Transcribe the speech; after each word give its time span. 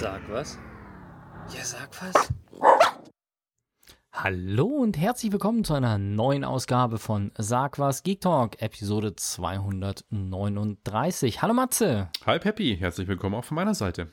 Sag 0.00 0.22
was? 0.30 0.56
Ja, 1.52 1.64
sag 1.64 1.90
was. 2.00 2.32
Hallo 4.12 4.66
und 4.66 4.96
herzlich 4.96 5.32
willkommen 5.32 5.64
zu 5.64 5.74
einer 5.74 5.98
neuen 5.98 6.44
Ausgabe 6.44 7.00
von 7.00 7.32
Sag 7.36 7.80
was 7.80 8.04
Geek 8.04 8.20
Talk, 8.20 8.62
Episode 8.62 9.16
239. 9.16 11.42
Hallo 11.42 11.52
Matze. 11.52 12.10
Hi 12.26 12.38
Peppy, 12.38 12.76
herzlich 12.76 13.08
willkommen 13.08 13.34
auch 13.34 13.44
von 13.44 13.56
meiner 13.56 13.74
Seite. 13.74 14.12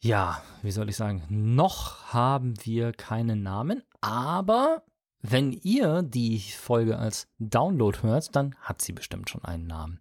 Ja, 0.00 0.40
wie 0.62 0.70
soll 0.70 0.90
ich 0.90 0.96
sagen, 0.96 1.24
noch 1.28 2.12
haben 2.12 2.54
wir 2.62 2.92
keinen 2.92 3.42
Namen, 3.42 3.82
aber 4.00 4.84
wenn 5.22 5.50
ihr 5.50 6.02
die 6.02 6.38
Folge 6.38 7.00
als 7.00 7.26
Download 7.40 7.98
hört, 8.02 8.36
dann 8.36 8.54
hat 8.60 8.80
sie 8.80 8.92
bestimmt 8.92 9.28
schon 9.28 9.44
einen 9.44 9.66
Namen. 9.66 10.00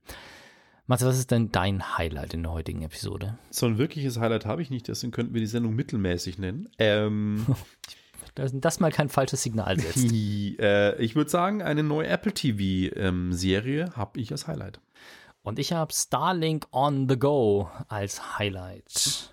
Matze, 0.87 1.05
was 1.05 1.17
ist 1.17 1.31
denn 1.31 1.51
dein 1.51 1.97
Highlight 1.97 2.33
in 2.33 2.43
der 2.43 2.51
heutigen 2.51 2.81
Episode? 2.81 3.37
So 3.49 3.65
ein 3.65 3.77
wirkliches 3.77 4.19
Highlight 4.19 4.45
habe 4.45 4.61
ich 4.61 4.69
nicht, 4.69 4.87
deswegen 4.87 5.11
könnten 5.11 5.33
wir 5.33 5.41
die 5.41 5.47
Sendung 5.47 5.75
mittelmäßig 5.75 6.37
nennen. 6.37 6.69
Ähm, 6.79 7.45
Dass 8.35 8.51
das 8.53 8.79
mal 8.79 8.91
kein 8.91 9.09
falsches 9.09 9.43
Signal 9.43 9.79
setzt. 9.79 10.11
äh, 10.11 10.95
ich 11.01 11.15
würde 11.15 11.29
sagen, 11.29 11.61
eine 11.61 11.83
neue 11.83 12.07
Apple 12.07 12.33
TV-Serie 12.33 13.83
ähm, 13.83 13.95
habe 13.95 14.19
ich 14.19 14.31
als 14.31 14.47
Highlight. 14.47 14.79
Und 15.43 15.59
ich 15.59 15.73
habe 15.73 15.91
Starlink 15.91 16.67
on 16.71 17.09
the 17.09 17.17
Go 17.17 17.69
als 17.87 18.37
Highlight. 18.37 19.30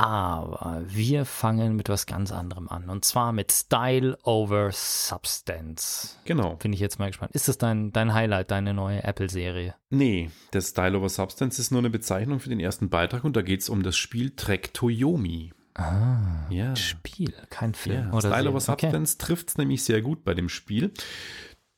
Aber 0.00 0.82
wir 0.86 1.26
fangen 1.26 1.76
mit 1.76 1.90
was 1.90 2.06
ganz 2.06 2.32
anderem 2.32 2.68
an. 2.68 2.88
Und 2.88 3.04
zwar 3.04 3.32
mit 3.32 3.52
Style 3.52 4.16
over 4.22 4.70
Substance. 4.72 6.16
Genau. 6.24 6.54
Bin 6.54 6.72
ich 6.72 6.80
jetzt 6.80 6.98
mal 6.98 7.08
gespannt. 7.08 7.32
Ist 7.34 7.48
das 7.48 7.58
dein, 7.58 7.92
dein 7.92 8.14
Highlight, 8.14 8.50
deine 8.50 8.72
neue 8.72 9.04
Apple-Serie? 9.04 9.74
Nee, 9.90 10.30
der 10.54 10.62
Style 10.62 10.96
over 10.96 11.10
Substance 11.10 11.60
ist 11.60 11.70
nur 11.70 11.80
eine 11.80 11.90
Bezeichnung 11.90 12.40
für 12.40 12.48
den 12.48 12.60
ersten 12.60 12.88
Beitrag 12.88 13.24
und 13.24 13.36
da 13.36 13.42
geht 13.42 13.60
es 13.60 13.68
um 13.68 13.82
das 13.82 13.98
Spiel 13.98 14.30
Trek 14.30 14.72
Toyomi. 14.72 15.52
Ah, 15.74 16.48
ja. 16.48 16.74
Spiel, 16.76 17.34
kein 17.50 17.74
Film. 17.74 18.10
Ja, 18.10 18.20
Style 18.20 18.48
over 18.48 18.60
Substance 18.60 19.16
okay. 19.16 19.26
trifft 19.26 19.50
es 19.50 19.58
nämlich 19.58 19.84
sehr 19.84 20.00
gut 20.00 20.24
bei 20.24 20.32
dem 20.32 20.48
Spiel. 20.48 20.94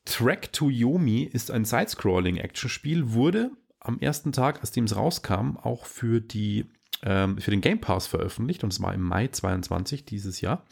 Track 0.04 0.52
to 0.52 0.70
Yomi 0.70 1.24
ist 1.24 1.50
ein 1.50 1.64
Side-Scrolling-Action-Spiel, 1.64 3.12
wurde 3.14 3.50
am 3.80 3.98
ersten 3.98 4.30
Tag, 4.30 4.60
als 4.60 4.70
dem 4.70 4.84
es 4.84 4.94
rauskam, 4.94 5.56
auch 5.56 5.86
für 5.86 6.20
die 6.20 6.66
ähm, 7.02 7.38
für 7.38 7.50
den 7.50 7.60
Game 7.60 7.80
Pass 7.80 8.06
veröffentlicht 8.06 8.64
und 8.64 8.72
es 8.72 8.82
war 8.82 8.94
im 8.94 9.02
Mai 9.02 9.28
22 9.28 10.04
dieses 10.04 10.40
Jahr. 10.40 10.64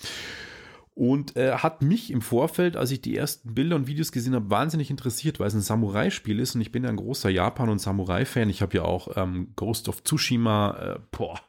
Und 0.94 1.36
äh, 1.36 1.52
hat 1.52 1.82
mich 1.82 2.10
im 2.10 2.20
Vorfeld, 2.20 2.76
als 2.76 2.90
ich 2.90 3.00
die 3.00 3.16
ersten 3.16 3.54
Bilder 3.54 3.76
und 3.76 3.86
Videos 3.86 4.12
gesehen 4.12 4.34
habe, 4.34 4.50
wahnsinnig 4.50 4.90
interessiert, 4.90 5.40
weil 5.40 5.46
es 5.46 5.54
ein 5.54 5.62
Samurai-Spiel 5.62 6.38
ist 6.40 6.54
und 6.54 6.60
ich 6.60 6.72
bin 6.72 6.84
ja 6.84 6.90
ein 6.90 6.96
großer 6.96 7.30
Japan- 7.30 7.70
und 7.70 7.78
Samurai-Fan. 7.78 8.50
Ich 8.50 8.60
habe 8.60 8.76
ja 8.76 8.82
auch 8.82 9.16
ähm, 9.16 9.52
Ghost 9.56 9.88
of 9.88 10.02
Tsushima, 10.04 10.76
äh, 10.78 10.98
boah, 11.10 11.40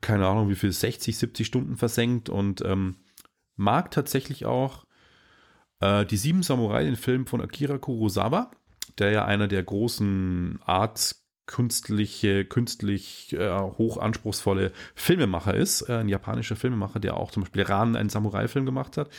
keine 0.00 0.26
Ahnung, 0.26 0.48
wie 0.48 0.56
viel, 0.56 0.72
60, 0.72 1.16
70 1.16 1.46
Stunden 1.46 1.76
versenkt 1.76 2.28
und 2.28 2.62
ähm, 2.64 2.96
mag 3.56 3.90
tatsächlich 3.90 4.46
auch 4.46 4.84
äh, 5.80 6.04
die 6.04 6.16
Sieben 6.16 6.42
Samurai, 6.42 6.84
den 6.84 6.96
Film 6.96 7.26
von 7.26 7.40
Akira 7.40 7.78
Kurosawa, 7.78 8.50
der 8.98 9.10
ja 9.10 9.24
einer 9.26 9.48
der 9.48 9.62
großen 9.62 10.60
Arts 10.64 11.27
künstliche, 11.48 12.44
künstlich 12.44 13.32
äh, 13.32 13.50
hochanspruchsvolle 13.50 14.70
Filmemacher 14.94 15.54
ist, 15.54 15.88
äh, 15.88 15.94
ein 15.94 16.08
japanischer 16.08 16.54
Filmemacher, 16.54 17.00
der 17.00 17.16
auch 17.16 17.32
zum 17.32 17.42
Beispiel 17.42 17.62
Ran 17.62 17.96
einen 17.96 18.10
Samurai-Film 18.10 18.64
gemacht 18.64 18.96
hat. 18.96 19.10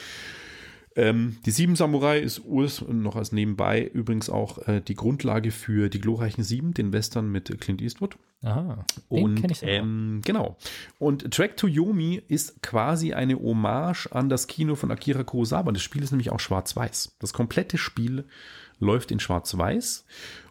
Ähm, 0.96 1.38
die 1.46 1.52
Sieben 1.52 1.76
Samurai 1.76 2.20
ist 2.20 2.40
Urs 2.46 2.84
noch 2.88 3.16
als 3.16 3.32
nebenbei 3.32 3.86
übrigens 3.86 4.30
auch 4.30 4.68
äh, 4.68 4.82
die 4.82 4.96
Grundlage 4.96 5.52
für 5.52 5.90
die 5.90 6.02
glorreichen 6.02 6.44
Sieben, 6.44 6.74
den 6.74 6.92
Western 6.94 7.32
mit 7.32 7.60
Clint 7.62 7.82
Eastwood. 7.82 8.18
Aha, 8.42 8.86
den 9.12 9.24
und 9.24 9.52
ich 9.52 9.64
ähm, 9.64 10.22
genau. 10.24 10.58
Und 10.98 11.32
Track 11.34 11.58
to 11.58 11.68
Yomi 11.68 12.22
ist 12.28 12.62
quasi 12.62 13.14
eine 13.14 13.38
Hommage 13.38 14.08
an 14.12 14.30
das 14.30 14.48
Kino 14.48 14.76
von 14.76 14.92
Akira 14.92 15.24
Kurosawa. 15.24 15.72
Das 15.72 15.84
Spiel 15.84 16.04
ist 16.04 16.12
nämlich 16.12 16.32
auch 16.32 16.40
schwarz-weiß. 16.40 17.18
Das 17.20 17.34
komplette 17.34 17.78
Spiel 17.78 18.26
läuft 18.80 19.12
in 19.12 19.20
schwarz-weiß 19.20 20.06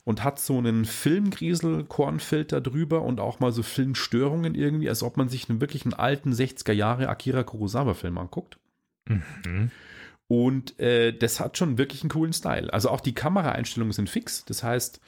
und 0.08 0.24
hat 0.24 0.40
so 0.40 0.56
einen 0.56 0.86
Filmgriesel-Kornfilter 0.86 2.62
drüber 2.62 3.02
und 3.02 3.20
auch 3.20 3.40
mal 3.40 3.52
so 3.52 3.62
Filmstörungen 3.62 4.54
irgendwie, 4.54 4.88
als 4.88 5.02
ob 5.02 5.18
man 5.18 5.28
sich 5.28 5.50
einen 5.50 5.60
wirklich 5.60 5.84
einen 5.84 5.92
alten 5.92 6.32
60er 6.32 6.72
Jahre 6.72 7.10
Akira 7.10 7.42
Kurosawa-Film 7.42 8.16
anguckt. 8.16 8.56
Mhm. 9.04 9.70
Und 10.26 10.80
äh, 10.80 11.12
das 11.12 11.40
hat 11.40 11.58
schon 11.58 11.76
wirklich 11.76 12.00
einen 12.00 12.08
coolen 12.08 12.32
Style. 12.32 12.72
Also 12.72 12.88
auch 12.88 13.02
die 13.02 13.14
Kameraeinstellungen 13.14 13.92
sind 13.92 14.08
fix. 14.08 14.46
Das 14.46 14.62
heißt, 14.62 14.98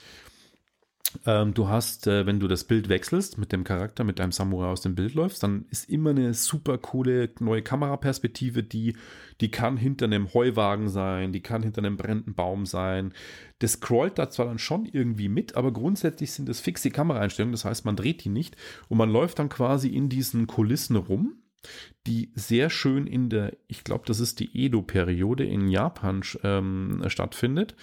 ähm, 1.27 1.55
du 1.55 1.69
hast, 1.69 2.07
äh, 2.07 2.25
wenn 2.27 2.39
du 2.39 2.47
das 2.47 2.65
Bild 2.65 2.89
wechselst 2.89 3.37
mit 3.37 3.53
dem 3.53 3.65
Charakter, 3.65 4.05
mit 4.05 4.19
deinem 4.19 4.33
Samurai 4.33 4.69
aus 4.69 4.81
dem 4.81 4.95
Bild 4.95 5.15
läufst, 5.15 5.43
dann 5.43 5.67
ist 5.71 5.89
immer 5.91 6.11
eine 6.11 6.35
super 6.35 6.79
coole 6.79 7.31
neue 7.41 7.63
Kameraperspektive, 7.63 8.63
die, 8.63 8.97
die 9.41 9.51
kann 9.51 9.77
hinter 9.77 10.05
einem 10.05 10.33
Heuwagen 10.33 10.89
sein, 10.89 11.33
die 11.33 11.41
kann 11.41 11.63
hinter 11.63 11.81
einem 11.81 11.97
brennenden 11.97 12.35
Baum 12.35 12.65
sein. 12.65 13.13
Das 13.59 13.73
scrollt 13.73 14.19
da 14.19 14.31
zwar 14.31 14.47
dann 14.47 14.59
schon 14.59 14.87
irgendwie 14.87 15.29
mit, 15.29 15.57
aber 15.57 15.73
grundsätzlich 15.73 16.33
sind 16.33 16.49
das 16.49 16.61
fixe 16.61 16.91
Kameraeinstellungen, 16.91 17.53
das 17.53 17.65
heißt, 17.65 17.85
man 17.85 17.97
dreht 17.97 18.25
die 18.25 18.31
nicht 18.31 18.57
und 18.89 18.99
man 18.99 19.11
läuft 19.11 19.41
dann 19.41 19.49
quasi 19.49 19.89
in 19.89 20.09
diesen 20.09 20.47
Kulissen 20.47 20.97
rum 20.97 21.35
die 22.07 22.33
sehr 22.35 22.71
schön 22.71 23.07
in 23.07 23.29
der, 23.29 23.55
ich 23.69 23.85
glaube, 23.85 24.05
das 24.07 24.19
ist 24.19 24.41
die 24.41 24.65
Edo-Periode 24.65 25.45
in 25.45 25.69
Japan 25.69 26.23
ähm, 26.43 27.03
stattfindet. 27.09 27.75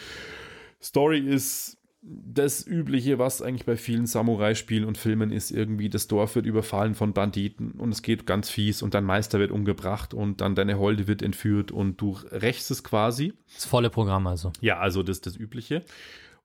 Story 0.81 1.19
ist 1.19 1.76
das 2.09 2.65
Übliche, 2.65 3.19
was 3.19 3.41
eigentlich 3.41 3.65
bei 3.65 3.75
vielen 3.75 4.05
Samurai-Spielen 4.05 4.85
und 4.85 4.97
Filmen 4.97 5.31
ist, 5.31 5.51
irgendwie 5.51 5.89
das 5.89 6.07
Dorf 6.07 6.35
wird 6.35 6.45
überfallen 6.45 6.95
von 6.95 7.11
Banditen 7.13 7.71
und 7.71 7.91
es 7.91 8.01
geht 8.01 8.25
ganz 8.25 8.49
fies 8.49 8.81
und 8.81 8.93
dein 8.93 9.03
Meister 9.03 9.39
wird 9.39 9.51
umgebracht 9.51 10.13
und 10.13 10.39
dann 10.39 10.55
deine 10.55 10.79
Holde 10.79 11.07
wird 11.07 11.21
entführt 11.21 11.71
und 11.71 11.99
du 11.99 12.17
rächst 12.31 12.71
es 12.71 12.83
quasi. 12.83 13.33
Das 13.53 13.65
volle 13.65 13.89
Programm 13.89 14.25
also. 14.27 14.53
Ja, 14.61 14.79
also 14.79 15.03
das 15.03 15.19
das 15.21 15.35
Übliche. 15.35 15.83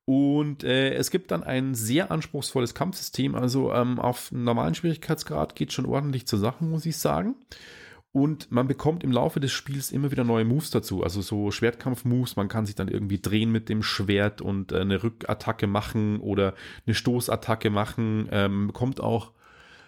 Und 0.05 0.65
äh, 0.65 0.95
es 0.95 1.13
gibt 1.13 1.31
dann 1.31 1.45
ein 1.45 1.77
sehr 1.77 2.11
anspruchsvolles 2.11 2.75
Kampfsystem, 2.75 3.37
also 3.37 3.73
ähm, 3.73 4.01
auf 4.01 4.33
normalen 4.33 4.75
Schwierigkeitsgrad 4.75 5.55
geht 5.55 5.73
schon 5.73 5.87
ordentlich 5.87 6.27
zur 6.27 6.41
Sache, 6.41 6.65
muss 6.65 6.87
ich 6.87 6.97
sagen. 6.97 7.37
Und 8.13 8.53
man 8.53 8.69
bekommt 8.69 9.03
im 9.05 9.11
Laufe 9.11 9.41
des 9.41 9.53
Spiels 9.53 9.91
immer 9.91 10.11
wieder 10.11 10.23
neue 10.23 10.45
Moves 10.45 10.71
dazu. 10.71 11.03
Also 11.03 11.23
so 11.23 11.51
Schwertkampf-Moves. 11.51 12.37
Man 12.37 12.49
kann 12.49 12.67
sich 12.67 12.75
dann 12.75 12.89
irgendwie 12.89 13.19
drehen 13.19 13.51
mit 13.51 13.71
dem 13.71 13.83
Schwert 13.83 14.43
und 14.43 14.71
äh, 14.71 14.81
eine 14.81 15.03
Rückattacke 15.03 15.67
machen 15.67 16.21
oder 16.21 16.55
eine 16.87 16.95
Stoßattacke 16.95 17.71
machen. 17.71 18.29
Ähm, 18.31 18.67
bekommt 18.67 19.01
auch 19.01 19.33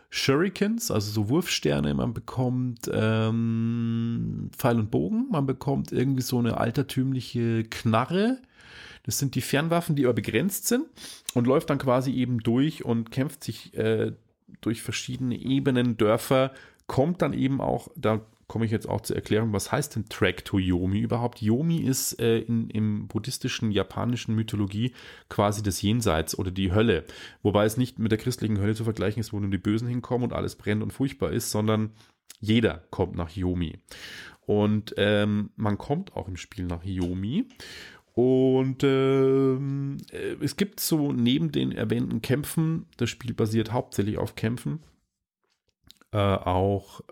Shurikens, 0.08 0.90
also 0.90 1.10
so 1.10 1.28
Wurfsterne. 1.28 1.92
Man 1.92 2.14
bekommt 2.14 2.90
ähm, 2.90 4.50
Pfeil 4.56 4.78
und 4.78 4.90
Bogen. 4.90 5.26
Man 5.30 5.44
bekommt 5.44 5.92
irgendwie 5.92 6.22
so 6.22 6.38
eine 6.38 6.56
altertümliche 6.56 7.64
Knarre. 7.64 8.38
Das 9.02 9.18
sind 9.18 9.34
die 9.34 9.42
Fernwaffen, 9.42 9.96
die 9.96 10.04
aber 10.04 10.14
begrenzt 10.14 10.66
sind 10.66 10.86
und 11.34 11.46
läuft 11.46 11.68
dann 11.68 11.78
quasi 11.78 12.10
eben 12.12 12.38
durch 12.38 12.86
und 12.86 13.10
kämpft 13.10 13.44
sich 13.44 13.74
äh, 13.74 14.12
durch 14.62 14.82
verschiedene 14.82 15.36
Ebenen, 15.36 15.98
Dörfer, 15.98 16.52
kommt 16.86 17.22
dann 17.22 17.32
eben 17.32 17.60
auch, 17.60 17.88
da 17.96 18.20
komme 18.46 18.66
ich 18.66 18.70
jetzt 18.70 18.88
auch 18.88 19.00
zur 19.00 19.16
Erklärung, 19.16 19.52
was 19.52 19.72
heißt 19.72 19.96
denn 19.96 20.08
Track 20.08 20.44
to 20.44 20.58
Yomi 20.58 21.00
überhaupt? 21.00 21.40
Yomi 21.40 21.78
ist 21.78 22.20
äh, 22.20 22.38
in, 22.38 22.68
im 22.70 23.08
buddhistischen, 23.08 23.70
japanischen 23.70 24.34
Mythologie 24.34 24.92
quasi 25.28 25.62
das 25.62 25.80
Jenseits 25.82 26.38
oder 26.38 26.50
die 26.50 26.72
Hölle. 26.72 27.04
Wobei 27.42 27.64
es 27.64 27.76
nicht 27.76 27.98
mit 27.98 28.12
der 28.12 28.18
christlichen 28.18 28.58
Hölle 28.58 28.74
zu 28.74 28.84
vergleichen 28.84 29.20
ist, 29.20 29.32
wo 29.32 29.40
nur 29.40 29.50
die 29.50 29.58
Bösen 29.58 29.88
hinkommen 29.88 30.24
und 30.24 30.36
alles 30.36 30.56
brennt 30.56 30.82
und 30.82 30.92
furchtbar 30.92 31.32
ist, 31.32 31.50
sondern 31.50 31.90
jeder 32.40 32.84
kommt 32.90 33.16
nach 33.16 33.30
Yomi. 33.30 33.78
Und 34.46 34.94
ähm, 34.98 35.50
man 35.56 35.78
kommt 35.78 36.14
auch 36.14 36.28
im 36.28 36.36
Spiel 36.36 36.66
nach 36.66 36.84
Yomi. 36.84 37.46
Und 38.12 38.84
ähm, 38.84 39.96
äh, 40.12 40.36
es 40.40 40.56
gibt 40.56 40.80
so 40.80 41.12
neben 41.12 41.50
den 41.50 41.72
erwähnten 41.72 42.22
Kämpfen, 42.22 42.86
das 42.98 43.10
Spiel 43.10 43.34
basiert 43.34 43.72
hauptsächlich 43.72 44.18
auf 44.18 44.36
Kämpfen, 44.36 44.80
äh, 46.14 46.16
auch 46.16 47.02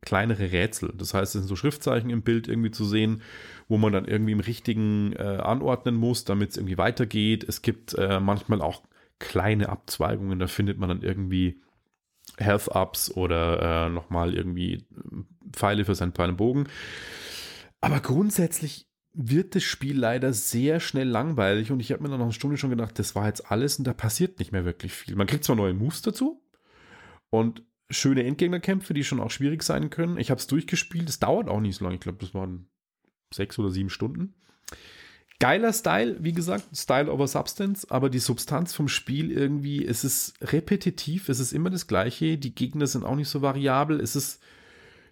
kleinere 0.00 0.52
Rätsel. 0.52 0.92
Das 0.96 1.14
heißt, 1.14 1.34
es 1.34 1.40
sind 1.42 1.48
so 1.48 1.56
Schriftzeichen 1.56 2.10
im 2.10 2.22
Bild 2.22 2.48
irgendwie 2.48 2.70
zu 2.70 2.84
sehen, 2.84 3.22
wo 3.68 3.78
man 3.78 3.92
dann 3.92 4.06
irgendwie 4.06 4.32
im 4.32 4.40
richtigen 4.40 5.12
äh, 5.14 5.22
anordnen 5.22 5.94
muss, 5.94 6.24
damit 6.24 6.50
es 6.50 6.56
irgendwie 6.56 6.78
weitergeht. 6.78 7.44
Es 7.46 7.62
gibt 7.62 7.94
äh, 7.94 8.20
manchmal 8.20 8.62
auch 8.62 8.82
kleine 9.18 9.68
Abzweigungen, 9.68 10.38
da 10.38 10.46
findet 10.46 10.78
man 10.78 10.88
dann 10.88 11.02
irgendwie 11.02 11.60
Health-Ups 12.36 13.12
oder 13.12 13.86
äh, 13.86 13.90
nochmal 13.90 14.34
irgendwie 14.34 14.74
äh, 14.74 14.80
Pfeile 15.52 15.84
für 15.84 15.94
seinen 15.94 16.12
und 16.12 16.36
Bogen. 16.36 16.68
Aber 17.80 18.00
grundsätzlich 18.00 18.86
wird 19.14 19.56
das 19.56 19.64
Spiel 19.64 19.98
leider 19.98 20.32
sehr 20.32 20.78
schnell 20.78 21.08
langweilig 21.08 21.72
und 21.72 21.80
ich 21.80 21.90
habe 21.90 22.02
mir 22.02 22.08
dann 22.08 22.18
noch 22.18 22.26
eine 22.26 22.32
Stunde 22.32 22.56
schon 22.56 22.70
gedacht, 22.70 22.98
das 22.98 23.14
war 23.14 23.26
jetzt 23.26 23.50
alles 23.50 23.78
und 23.78 23.86
da 23.86 23.92
passiert 23.92 24.38
nicht 24.38 24.52
mehr 24.52 24.64
wirklich 24.64 24.92
viel. 24.92 25.16
Man 25.16 25.26
kriegt 25.26 25.44
zwar 25.44 25.56
neue 25.56 25.74
Moves 25.74 26.02
dazu 26.02 26.40
und 27.30 27.64
schöne 27.90 28.24
Endgegnerkämpfe, 28.24 28.94
die 28.94 29.04
schon 29.04 29.20
auch 29.20 29.30
schwierig 29.30 29.62
sein 29.62 29.90
können. 29.90 30.18
Ich 30.18 30.30
habe 30.30 30.38
es 30.38 30.46
durchgespielt, 30.46 31.08
es 31.08 31.20
dauert 31.20 31.48
auch 31.48 31.60
nicht 31.60 31.76
so 31.76 31.84
lange, 31.84 31.96
ich 31.96 32.00
glaube, 32.00 32.18
das 32.20 32.34
waren 32.34 32.68
sechs 33.32 33.58
oder 33.58 33.70
sieben 33.70 33.90
Stunden. 33.90 34.34
Geiler 35.40 35.72
Style, 35.72 36.16
wie 36.20 36.32
gesagt, 36.32 36.64
Style 36.76 37.12
over 37.12 37.28
Substance, 37.28 37.88
aber 37.90 38.10
die 38.10 38.18
Substanz 38.18 38.74
vom 38.74 38.88
Spiel 38.88 39.30
irgendwie, 39.30 39.86
es 39.86 40.02
ist 40.02 40.34
repetitiv, 40.42 41.28
es 41.28 41.38
ist 41.38 41.52
immer 41.52 41.70
das 41.70 41.86
Gleiche, 41.86 42.38
die 42.38 42.54
Gegner 42.54 42.88
sind 42.88 43.04
auch 43.04 43.14
nicht 43.14 43.28
so 43.28 43.40
variabel, 43.40 44.00
es 44.00 44.16
ist, 44.16 44.42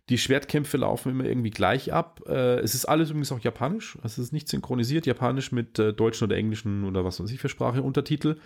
die 0.09 0.19
Schwertkämpfe 0.19 0.79
laufen 0.79 1.13
immer 1.13 1.25
irgendwie 1.25 1.51
gleich 1.51 1.93
ab. 1.93 2.23
Äh, 2.27 2.59
es 2.59 2.75
ist 2.75 2.87
alles 2.87 3.11
übrigens 3.11 3.31
auch 3.31 3.39
japanisch, 3.39 3.99
es 4.03 4.19
ist 4.19 4.33
nicht 4.33 4.49
synchronisiert, 4.49 5.07
japanisch 5.07 5.53
mit 5.53 5.79
äh, 5.79 5.93
deutschen 5.93 6.25
oder 6.25 6.37
englischen 6.37 6.85
oder 6.85 7.05
was 7.05 7.21
weiß 7.21 7.31
ich 7.31 7.39
für 7.39 7.49
Sprache, 7.49 7.83
Untertitel. 7.83 8.37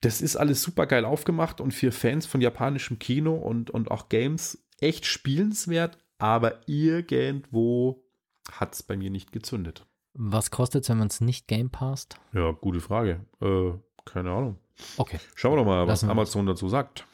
Das 0.00 0.22
ist 0.22 0.36
alles 0.36 0.62
super 0.62 0.86
geil 0.86 1.04
aufgemacht 1.04 1.60
und 1.60 1.72
für 1.72 1.92
Fans 1.92 2.26
von 2.26 2.40
japanischem 2.40 2.98
Kino 2.98 3.34
und, 3.34 3.70
und 3.70 3.90
auch 3.90 4.08
Games 4.08 4.66
echt 4.80 5.04
spielenswert, 5.04 5.98
aber 6.18 6.66
irgendwo 6.66 8.02
hat 8.50 8.74
es 8.74 8.82
bei 8.82 8.96
mir 8.96 9.10
nicht 9.10 9.32
gezündet. 9.32 9.86
Was 10.14 10.50
kostet 10.50 10.84
es, 10.84 10.88
wenn 10.90 10.98
man 10.98 11.08
es 11.08 11.20
nicht 11.20 11.46
Game 11.48 11.70
passt? 11.70 12.18
Ja, 12.32 12.50
gute 12.52 12.80
Frage. 12.80 13.24
Äh, 13.40 13.72
keine 14.04 14.30
Ahnung. 14.30 14.58
Okay. 14.96 15.20
Schauen 15.34 15.52
wir 15.52 15.56
doch 15.58 15.66
mal, 15.66 15.86
was 15.86 16.02
Amazon 16.04 16.46
dazu 16.46 16.68
sagt. 16.68 17.06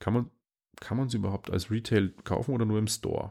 Kann 0.00 0.14
man 0.14 0.30
kann 0.82 0.96
man 0.96 1.08
sie 1.08 1.18
überhaupt 1.18 1.48
als 1.48 1.70
Retail 1.70 2.10
kaufen 2.24 2.52
oder 2.52 2.64
nur 2.64 2.78
im 2.78 2.88
Store? 2.88 3.30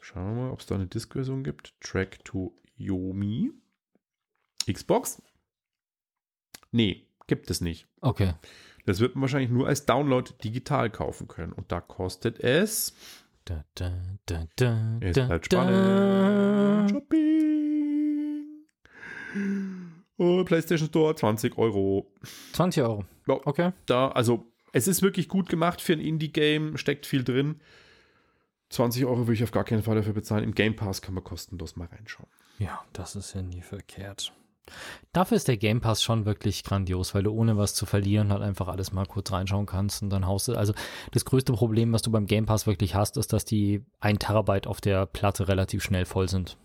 Schauen 0.00 0.34
wir 0.34 0.42
mal, 0.42 0.50
ob 0.50 0.60
es 0.60 0.66
da 0.66 0.74
eine 0.74 0.86
Disk-Version 0.86 1.44
gibt. 1.44 1.78
Track 1.80 2.24
to 2.24 2.58
Yomi. 2.76 3.52
Xbox? 4.66 5.20
Nee, 6.72 7.06
gibt 7.28 7.50
es 7.50 7.60
nicht. 7.60 7.86
Okay. 8.00 8.34
Das 8.86 8.98
wird 8.98 9.14
man 9.14 9.22
wahrscheinlich 9.22 9.50
nur 9.50 9.68
als 9.68 9.86
Download 9.86 10.28
digital 10.42 10.90
kaufen 10.90 11.28
können. 11.28 11.52
Und 11.52 11.70
da 11.70 11.80
kostet 11.80 12.40
es. 12.40 12.94
Da, 13.44 13.64
da, 13.74 13.92
da, 14.26 14.46
da, 14.56 14.98
Ist 15.00 15.16
da, 15.16 15.28
halt 15.28 15.52
da. 15.52 15.62
spannend. 15.62 16.90
Shopping. 16.90 18.66
Oh, 20.18 20.44
PlayStation 20.44 20.88
Store 20.88 21.14
20 21.14 21.58
Euro. 21.58 22.12
20 22.52 22.82
Euro. 22.82 23.04
Ja, 23.26 23.40
Okay. 23.44 23.72
da, 23.86 24.08
also 24.08 24.46
es 24.72 24.88
ist 24.88 25.02
wirklich 25.02 25.28
gut 25.28 25.48
gemacht 25.48 25.80
für 25.80 25.92
ein 25.92 26.00
Indie-Game, 26.00 26.76
steckt 26.76 27.06
viel 27.06 27.24
drin. 27.24 27.60
20 28.70 29.04
Euro 29.04 29.20
würde 29.20 29.34
ich 29.34 29.42
auf 29.44 29.50
gar 29.50 29.64
keinen 29.64 29.82
Fall 29.82 29.96
dafür 29.96 30.12
bezahlen. 30.14 30.44
Im 30.44 30.54
Game 30.54 30.76
Pass 30.76 31.02
kann 31.02 31.14
man 31.14 31.24
kostenlos 31.24 31.76
mal 31.76 31.86
reinschauen. 31.88 32.28
Ja, 32.58 32.82
das 32.92 33.16
ist 33.16 33.34
ja 33.34 33.42
nie 33.42 33.60
verkehrt. 33.62 34.32
Dafür 35.12 35.36
ist 35.36 35.48
der 35.48 35.56
Game 35.56 35.80
Pass 35.80 36.02
schon 36.02 36.24
wirklich 36.24 36.62
grandios, 36.64 37.14
weil 37.14 37.22
du 37.24 37.32
ohne 37.32 37.56
was 37.58 37.74
zu 37.74 37.84
verlieren 37.84 38.32
halt 38.32 38.42
einfach 38.42 38.68
alles 38.68 38.92
mal 38.92 39.04
kurz 39.06 39.30
reinschauen 39.32 39.66
kannst 39.66 40.02
und 40.02 40.10
dann 40.10 40.26
haust 40.26 40.48
du. 40.48 40.54
Also 40.54 40.72
das 41.10 41.24
größte 41.24 41.52
Problem, 41.52 41.92
was 41.92 42.02
du 42.02 42.10
beim 42.10 42.26
Game 42.26 42.46
Pass 42.46 42.66
wirklich 42.66 42.94
hast, 42.94 43.16
ist, 43.16 43.32
dass 43.32 43.44
die 43.44 43.84
1 44.00 44.20
Terabyte 44.20 44.66
auf 44.66 44.80
der 44.80 45.04
Platte 45.06 45.48
relativ 45.48 45.82
schnell 45.82 46.04
voll 46.06 46.28
sind. 46.28 46.56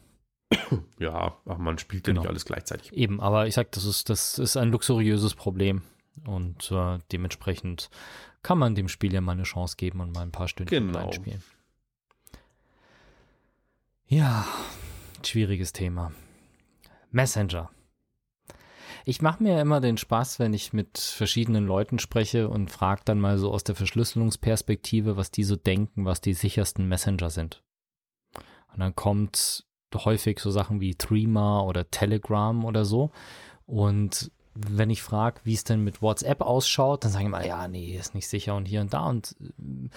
Ja, 1.00 1.38
ach, 1.46 1.58
man 1.58 1.78
spielt 1.78 2.06
Genau. 2.06 2.22
ja 2.22 2.24
nicht 2.24 2.30
alles 2.30 2.46
gleichzeitig. 2.46 2.92
Eben, 2.94 3.20
aber 3.22 3.48
ich 3.48 3.54
sag, 3.56 3.72
das 3.74 3.86
ist, 3.86 4.10
das 4.10 4.40
ist 4.40 4.58
ein 4.58 4.72
luxuriöses 4.72 5.36
Problem. 5.36 5.82
Und 6.26 6.72
äh, 6.72 6.98
dementsprechend 7.12 7.90
kann 8.42 8.58
man 8.58 8.74
dem 8.74 8.88
Spiel 8.88 9.14
ja 9.14 9.22
mal 9.22 9.34
eine 9.34 9.44
Chance 9.44 9.76
geben 9.78 10.00
und 10.00 10.14
mal 10.16 10.22
ein 10.22 10.32
paar 10.32 10.48
Stündchen 10.48 10.88
Genau. 10.88 11.00
reinspielen. 11.00 11.44
Ja, 14.08 14.46
schwieriges 15.24 15.74
Thema. 15.74 16.12
Messenger. 17.12 17.70
Ich 19.10 19.22
mache 19.22 19.42
mir 19.42 19.62
immer 19.62 19.80
den 19.80 19.96
Spaß, 19.96 20.38
wenn 20.38 20.54
ich 20.54 20.74
mit 20.74 20.98
verschiedenen 20.98 21.66
Leuten 21.66 21.98
spreche 21.98 22.50
und 22.50 22.70
frage 22.70 23.04
dann 23.06 23.22
mal 23.22 23.38
so 23.38 23.54
aus 23.54 23.64
der 23.64 23.74
Verschlüsselungsperspektive, 23.74 25.16
was 25.16 25.32
die 25.32 25.46
so 25.46 25.56
denken, 25.56 26.04
was 26.04 26.20
die 26.20 26.34
sichersten 26.34 26.90
Messenger 26.90 27.30
sind. 27.30 27.64
Und 28.74 28.82
dann 28.82 28.98
kommt 28.98 29.66
häufig 29.96 30.40
so 30.40 30.52
Sachen 30.52 30.82
wie 30.82 30.96
Threema 30.96 31.62
oder 31.62 31.90
Telegram 31.90 32.66
oder 32.66 32.84
so. 32.84 33.12
Und 33.66 34.30
wenn 34.54 34.90
ich 34.90 35.02
frage, 35.02 35.40
wie 35.46 35.54
es 35.54 35.64
denn 35.64 35.86
mit 35.86 36.02
WhatsApp 36.02 36.42
ausschaut, 36.42 37.06
dann 37.06 37.12
sagen 37.12 37.28
immer, 37.28 37.46
ja, 37.46 37.70
nee, 37.70 37.96
ist 37.96 38.14
nicht 38.14 38.28
sicher 38.28 38.58
und 38.58 38.66
hier 38.66 38.82
und 38.82 38.94
da. 38.94 39.08
Und 39.08 39.38
äh, 39.40 39.88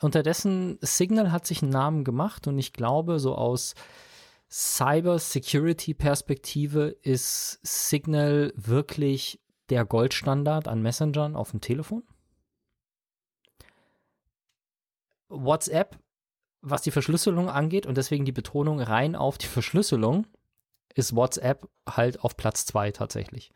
unterdessen, 0.00 0.78
Signal 0.80 1.30
hat 1.30 1.46
sich 1.46 1.62
einen 1.62 1.70
Namen 1.70 2.02
gemacht 2.02 2.48
und 2.48 2.58
ich 2.58 2.72
glaube, 2.72 3.20
so 3.20 3.36
aus 3.36 3.76
Cyber-Security-Perspektive 4.50 6.96
ist 7.02 7.58
Signal 7.62 8.52
wirklich 8.56 9.40
der 9.70 9.84
Goldstandard 9.84 10.68
an 10.68 10.82
Messengern 10.82 11.34
auf 11.34 11.50
dem 11.50 11.60
Telefon. 11.60 12.04
WhatsApp, 15.28 15.98
was 16.60 16.82
die 16.82 16.92
Verschlüsselung 16.92 17.50
angeht 17.50 17.86
und 17.86 17.96
deswegen 17.96 18.24
die 18.24 18.32
Betonung 18.32 18.80
rein 18.80 19.16
auf 19.16 19.38
die 19.38 19.46
Verschlüsselung, 19.46 20.28
ist 20.94 21.16
WhatsApp 21.16 21.68
halt 21.88 22.20
auf 22.20 22.36
Platz 22.36 22.64
zwei 22.64 22.92
tatsächlich. 22.92 23.52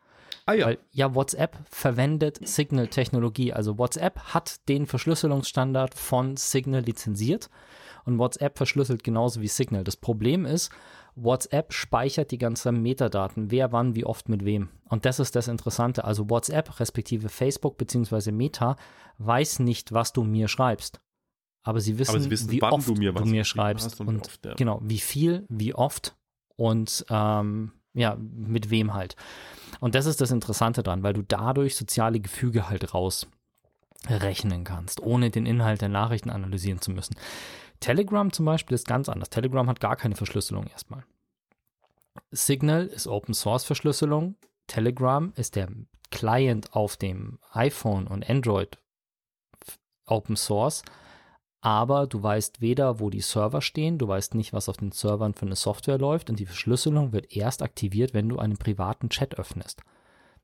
Ah 0.46 0.54
ja, 0.54 0.66
Weil 0.66 0.78
ja, 0.90 1.14
WhatsApp 1.14 1.56
verwendet 1.70 2.46
Signal-Technologie. 2.46 3.52
Also 3.52 3.78
WhatsApp 3.78 4.18
hat 4.34 4.68
den 4.68 4.86
Verschlüsselungsstandard 4.86 5.94
von 5.94 6.36
Signal 6.36 6.82
lizenziert 6.82 7.50
und 8.10 8.18
WhatsApp 8.18 8.56
verschlüsselt 8.56 9.04
genauso 9.04 9.40
wie 9.40 9.48
Signal. 9.48 9.84
Das 9.84 9.96
Problem 9.96 10.44
ist, 10.44 10.70
WhatsApp 11.14 11.72
speichert 11.72 12.30
die 12.30 12.38
ganzen 12.38 12.82
Metadaten, 12.82 13.50
wer 13.50 13.72
wann, 13.72 13.94
wie 13.94 14.04
oft 14.04 14.28
mit 14.28 14.44
wem. 14.44 14.68
Und 14.88 15.04
das 15.04 15.20
ist 15.20 15.36
das 15.36 15.48
Interessante. 15.48 16.04
Also 16.04 16.30
WhatsApp 16.30 16.80
respektive 16.80 17.28
Facebook 17.28 17.78
beziehungsweise 17.78 18.32
Meta 18.32 18.76
weiß 19.18 19.60
nicht, 19.60 19.92
was 19.92 20.12
du 20.12 20.24
mir 20.24 20.48
schreibst. 20.48 21.00
Aber 21.62 21.80
sie 21.80 21.98
wissen, 21.98 22.12
Aber 22.12 22.20
sie 22.20 22.30
wissen, 22.30 22.50
wie 22.50 22.62
oft 22.62 22.88
du 22.88 22.94
mir 22.94 23.14
was 23.14 23.22
geschrieben 23.22 23.44
schreibst 23.44 24.00
und 24.00 24.08
und, 24.08 24.16
wie 24.16 24.20
oft, 24.20 24.46
ja. 24.46 24.54
genau, 24.54 24.80
wie 24.82 24.98
viel, 24.98 25.44
wie 25.48 25.74
oft 25.74 26.16
und 26.56 27.04
ähm, 27.10 27.72
ja, 27.92 28.16
mit 28.18 28.70
wem 28.70 28.94
halt. 28.94 29.16
Und 29.80 29.94
das 29.94 30.06
ist 30.06 30.20
das 30.20 30.30
Interessante 30.30 30.82
dran, 30.82 31.02
weil 31.02 31.12
du 31.12 31.22
dadurch 31.22 31.76
soziale 31.76 32.20
Gefüge 32.20 32.70
halt 32.70 32.94
rausrechnen 32.94 34.64
kannst, 34.64 35.00
ohne 35.00 35.30
den 35.30 35.44
Inhalt 35.44 35.82
der 35.82 35.88
Nachrichten 35.88 36.30
analysieren 36.30 36.80
zu 36.80 36.92
müssen. 36.92 37.16
Telegram 37.80 38.32
zum 38.32 38.44
Beispiel 38.44 38.74
ist 38.74 38.86
ganz 38.86 39.08
anders. 39.08 39.30
Telegram 39.30 39.68
hat 39.68 39.80
gar 39.80 39.96
keine 39.96 40.16
Verschlüsselung 40.16 40.66
erstmal. 40.66 41.04
Signal 42.30 42.86
ist 42.86 43.06
Open 43.06 43.34
Source 43.34 43.64
Verschlüsselung. 43.64 44.36
Telegram 44.66 45.32
ist 45.36 45.56
der 45.56 45.68
Client 46.10 46.74
auf 46.74 46.96
dem 46.96 47.38
iPhone 47.52 48.06
und 48.06 48.28
Android 48.28 48.78
Open 50.06 50.36
Source. 50.36 50.82
Aber 51.62 52.06
du 52.06 52.22
weißt 52.22 52.60
weder, 52.60 53.00
wo 53.00 53.10
die 53.10 53.20
Server 53.20 53.60
stehen, 53.60 53.98
du 53.98 54.08
weißt 54.08 54.34
nicht, 54.34 54.52
was 54.52 54.68
auf 54.68 54.78
den 54.78 54.92
Servern 54.92 55.34
für 55.34 55.46
eine 55.46 55.56
Software 55.56 55.98
läuft 55.98 56.30
und 56.30 56.38
die 56.38 56.46
Verschlüsselung 56.46 57.12
wird 57.12 57.36
erst 57.36 57.62
aktiviert, 57.62 58.14
wenn 58.14 58.28
du 58.28 58.38
einen 58.38 58.56
privaten 58.56 59.10
Chat 59.10 59.38
öffnest. 59.38 59.82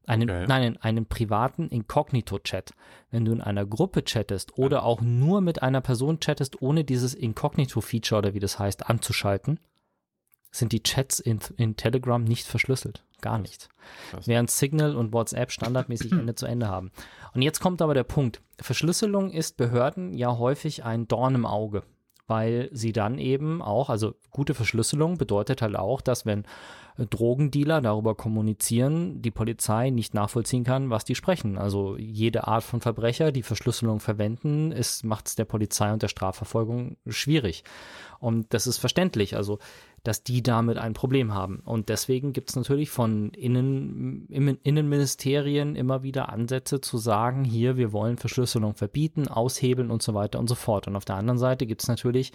Einen, 0.07 0.31
Okay. 0.31 0.47
Nein, 0.47 0.77
einen 0.79 1.07
privaten 1.07 1.69
Inkognito-Chat. 1.69 2.73
Wenn 3.11 3.25
du 3.25 3.33
in 3.33 3.41
einer 3.41 3.67
Gruppe 3.67 4.05
chattest 4.05 4.57
oder 4.57 4.85
auch 4.85 5.01
nur 5.01 5.41
mit 5.41 5.63
einer 5.63 5.81
Person 5.81 6.21
chattest, 6.21 6.63
ohne 6.63 6.85
dieses 6.85 7.15
Inkognito-Feature 7.15 8.19
oder 8.19 8.35
wie 8.35 8.39
das 8.39 8.59
heißt, 8.59 8.89
anzuschalten, 8.89 9.59
sind 10.53 10.73
die 10.73 10.83
Chats 10.83 11.19
in, 11.21 11.41
in 11.57 11.77
Telegram 11.77 12.23
nicht 12.23 12.47
verschlüsselt. 12.47 13.05
Gar 13.21 13.39
nicht. 13.39 13.69
Krass. 14.11 14.29
Während 14.29 14.51
Signal 14.51 14.95
und 14.95 15.13
WhatsApp 15.13 15.51
standardmäßig 15.51 16.13
Ende 16.13 16.35
zu 16.35 16.47
Ende 16.47 16.69
haben. 16.69 16.93
Und 17.35 17.43
jetzt 17.43 17.61
kommt 17.61 17.83
aber 17.83 17.95
der 17.95 18.05
Punkt. 18.05 18.43
Verschlüsselung 18.61 19.31
ist 19.31 19.57
Behörden 19.57 20.13
ja 20.13 20.37
häufig 20.39 20.85
ein 20.85 21.09
Dorn 21.09 21.35
im 21.35 21.47
Auge, 21.47 21.83
weil 22.27 22.69
sie 22.73 22.93
dann 22.93 23.19
eben 23.19 23.63
auch, 23.63 23.91
also 23.91 24.15
gute 24.31 24.55
Verschlüsselung 24.55 25.19
bedeutet 25.19 25.63
halt 25.63 25.77
auch, 25.77 26.01
dass 26.01 26.27
wenn 26.27 26.45
äh, 26.97 27.07
Drogendealer 27.07 27.81
darüber 27.81 28.15
kommunizieren, 28.15 29.23
die 29.23 29.31
Polizei 29.31 29.91
nicht 29.91 30.15
nachvollziehen 30.15 30.65
kann, 30.65 30.91
was 30.91 31.05
die 31.05 31.15
sprechen. 31.15 31.59
Also 31.59 31.97
jede 31.97 32.47
Art 32.47 32.65
von 32.65 32.81
Verbrecher, 32.81 33.33
die 33.33 33.43
Verschlüsselung 33.43 34.01
verwenden, 34.01 34.75
macht 35.05 35.29
es 35.29 35.37
der 35.37 35.45
Polizei 35.45 35.93
und 35.93 36.03
der 36.03 36.09
Strafverfolgung 36.09 36.97
schwierig. 37.07 37.65
Und 38.19 38.53
das 38.55 38.67
ist 38.67 38.79
verständlich, 38.79 39.37
also 39.37 39.59
dass 40.07 40.23
die 40.23 40.43
damit 40.43 40.79
ein 40.79 40.93
Problem 40.93 41.35
haben. 41.35 41.61
Und 41.65 41.89
deswegen 41.89 42.33
gibt 42.33 42.51
es 42.51 42.57
natürlich 42.57 42.91
von 42.91 43.31
Innen, 43.31 44.27
Innen- 44.29 44.59
Innenministerien 44.63 45.75
immer 45.75 46.03
wieder 46.03 46.29
Ansätze 46.29 46.81
zu 46.81 46.99
sagen, 46.99 47.45
hier, 47.45 47.77
wir 47.77 47.93
wollen 47.93 48.17
Verschlüsselung 48.17 48.75
verbieten, 48.75 49.27
aushebeln 49.27 49.91
und 49.91 50.03
so 50.03 50.15
weiter 50.15 50.39
und 50.39 50.49
so 50.49 50.55
fort. 50.55 50.87
Und 50.87 50.97
auf 50.97 51.05
der 51.05 51.17
anderen 51.17 51.39
Seite 51.39 51.67
gibt 51.67 51.83
es 51.83 51.89
natürlich 51.89 52.33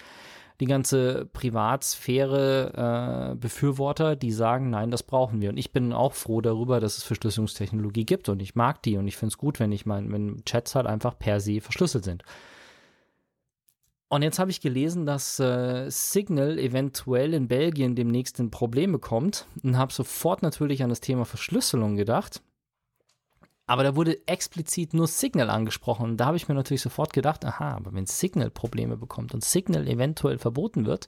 die 0.59 0.65
ganze 0.65 1.25
Privatsphäre 1.33 3.31
äh, 3.31 3.35
Befürworter, 3.35 4.15
die 4.15 4.31
sagen, 4.31 4.69
nein, 4.69 4.91
das 4.91 5.01
brauchen 5.01 5.41
wir. 5.41 5.49
Und 5.49 5.57
ich 5.57 5.71
bin 5.71 5.91
auch 5.93 6.13
froh 6.13 6.41
darüber, 6.41 6.79
dass 6.79 6.97
es 6.97 7.03
Verschlüsselungstechnologie 7.03 8.05
gibt 8.05 8.29
und 8.29 8.41
ich 8.41 8.53
mag 8.53 8.83
die 8.83 8.97
und 8.97 9.07
ich 9.07 9.17
finde 9.17 9.31
es 9.33 9.37
gut, 9.37 9.59
wenn 9.59 9.71
ich 9.71 9.85
mein, 9.85 10.11
wenn 10.11 10.43
Chats 10.45 10.75
halt 10.75 10.85
einfach 10.85 11.17
per 11.17 11.39
se 11.39 11.61
verschlüsselt 11.61 12.03
sind. 12.03 12.23
Und 14.11 14.23
jetzt 14.23 14.39
habe 14.39 14.51
ich 14.51 14.59
gelesen, 14.59 15.05
dass 15.05 15.39
äh, 15.39 15.89
Signal 15.89 16.59
eventuell 16.59 17.33
in 17.33 17.47
Belgien 17.47 17.95
demnächst 17.95 18.41
in 18.41 18.51
Probleme 18.51 18.99
kommt 18.99 19.47
und 19.63 19.77
habe 19.77 19.93
sofort 19.93 20.41
natürlich 20.41 20.83
an 20.83 20.89
das 20.89 20.99
Thema 20.99 21.23
Verschlüsselung 21.23 21.95
gedacht. 21.95 22.41
Aber 23.67 23.85
da 23.85 23.95
wurde 23.95 24.19
explizit 24.27 24.93
nur 24.93 25.07
Signal 25.07 25.49
angesprochen. 25.49 26.03
Und 26.03 26.17
da 26.17 26.25
habe 26.25 26.35
ich 26.35 26.49
mir 26.49 26.55
natürlich 26.55 26.81
sofort 26.81 27.13
gedacht, 27.13 27.45
aha, 27.45 27.71
aber 27.77 27.93
wenn 27.93 28.05
Signal 28.05 28.49
Probleme 28.49 28.97
bekommt 28.97 29.33
und 29.33 29.45
Signal 29.45 29.87
eventuell 29.87 30.39
verboten 30.39 30.85
wird, 30.85 31.07